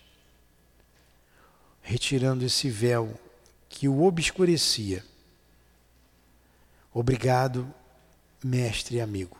retirando 1.80 2.44
esse 2.44 2.68
véu 2.68 3.18
que 3.68 3.88
o 3.88 4.02
obscurecia. 4.02 5.04
Obrigado, 6.92 7.72
mestre 8.44 8.96
e 8.96 9.00
amigo. 9.00 9.39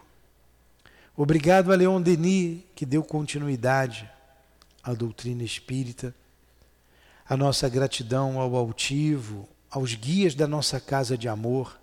Obrigado 1.22 1.70
a 1.70 1.76
Leon 1.76 2.00
Denis, 2.00 2.62
que 2.74 2.86
deu 2.86 3.04
continuidade 3.04 4.10
a 4.82 4.94
doutrina 4.94 5.42
espírita, 5.42 6.14
a 7.28 7.36
nossa 7.36 7.68
gratidão 7.68 8.40
ao 8.40 8.56
altivo, 8.56 9.46
aos 9.70 9.94
guias 9.94 10.34
da 10.34 10.48
nossa 10.48 10.80
casa 10.80 11.18
de 11.18 11.28
amor, 11.28 11.78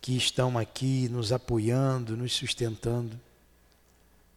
que 0.00 0.16
estão 0.16 0.58
aqui 0.58 1.08
nos 1.08 1.30
apoiando, 1.30 2.16
nos 2.16 2.32
sustentando. 2.32 3.16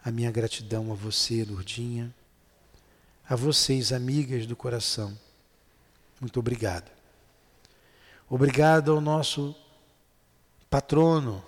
A 0.05 0.11
minha 0.11 0.29
gratidão 0.29 0.91
a 0.91 0.95
você, 0.95 1.43
Lourdinha, 1.43 2.13
a 3.27 3.35
vocês, 3.35 3.91
amigas 3.91 4.45
do 4.45 4.55
coração. 4.55 5.17
Muito 6.19 6.39
obrigado. 6.39 6.91
Obrigado 8.29 8.91
ao 8.91 9.01
nosso 9.01 9.55
patrono, 10.69 11.43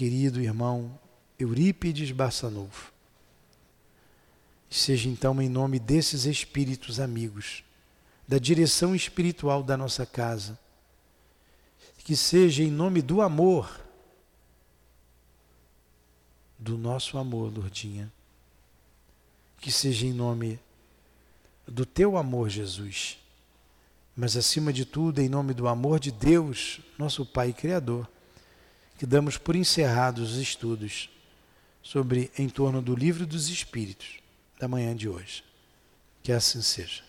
querido 0.00 0.40
irmão 0.40 0.98
Eurípides 1.38 2.10
Bassanufo 2.10 2.90
Seja 4.70 5.10
então 5.10 5.42
em 5.42 5.48
nome 5.50 5.78
desses 5.78 6.24
espíritos 6.24 6.98
amigos, 6.98 7.62
da 8.26 8.38
direção 8.38 8.94
espiritual 8.94 9.62
da 9.62 9.76
nossa 9.76 10.06
casa, 10.06 10.58
que 11.98 12.16
seja 12.16 12.62
em 12.62 12.70
nome 12.70 13.02
do 13.02 13.20
amor, 13.20 13.78
do 16.58 16.78
nosso 16.78 17.18
amor, 17.18 17.52
Lourdinha, 17.52 18.10
que 19.58 19.70
seja 19.70 20.06
em 20.06 20.14
nome 20.14 20.58
do 21.68 21.84
teu 21.84 22.16
amor, 22.16 22.48
Jesus, 22.48 23.18
mas 24.16 24.34
acima 24.34 24.72
de 24.72 24.86
tudo, 24.86 25.20
em 25.20 25.28
nome 25.28 25.52
do 25.52 25.68
amor 25.68 26.00
de 26.00 26.10
Deus, 26.10 26.80
nosso 26.96 27.26
Pai 27.26 27.52
Criador, 27.52 28.08
que 29.00 29.06
damos 29.06 29.38
por 29.38 29.56
encerrados 29.56 30.32
os 30.32 30.36
estudos 30.36 31.08
sobre 31.82 32.30
em 32.36 32.50
torno 32.50 32.82
do 32.82 32.94
livro 32.94 33.26
dos 33.26 33.48
Espíritos 33.48 34.18
da 34.58 34.68
manhã 34.68 34.94
de 34.94 35.08
hoje. 35.08 35.42
Que 36.22 36.30
assim 36.30 36.60
seja. 36.60 37.02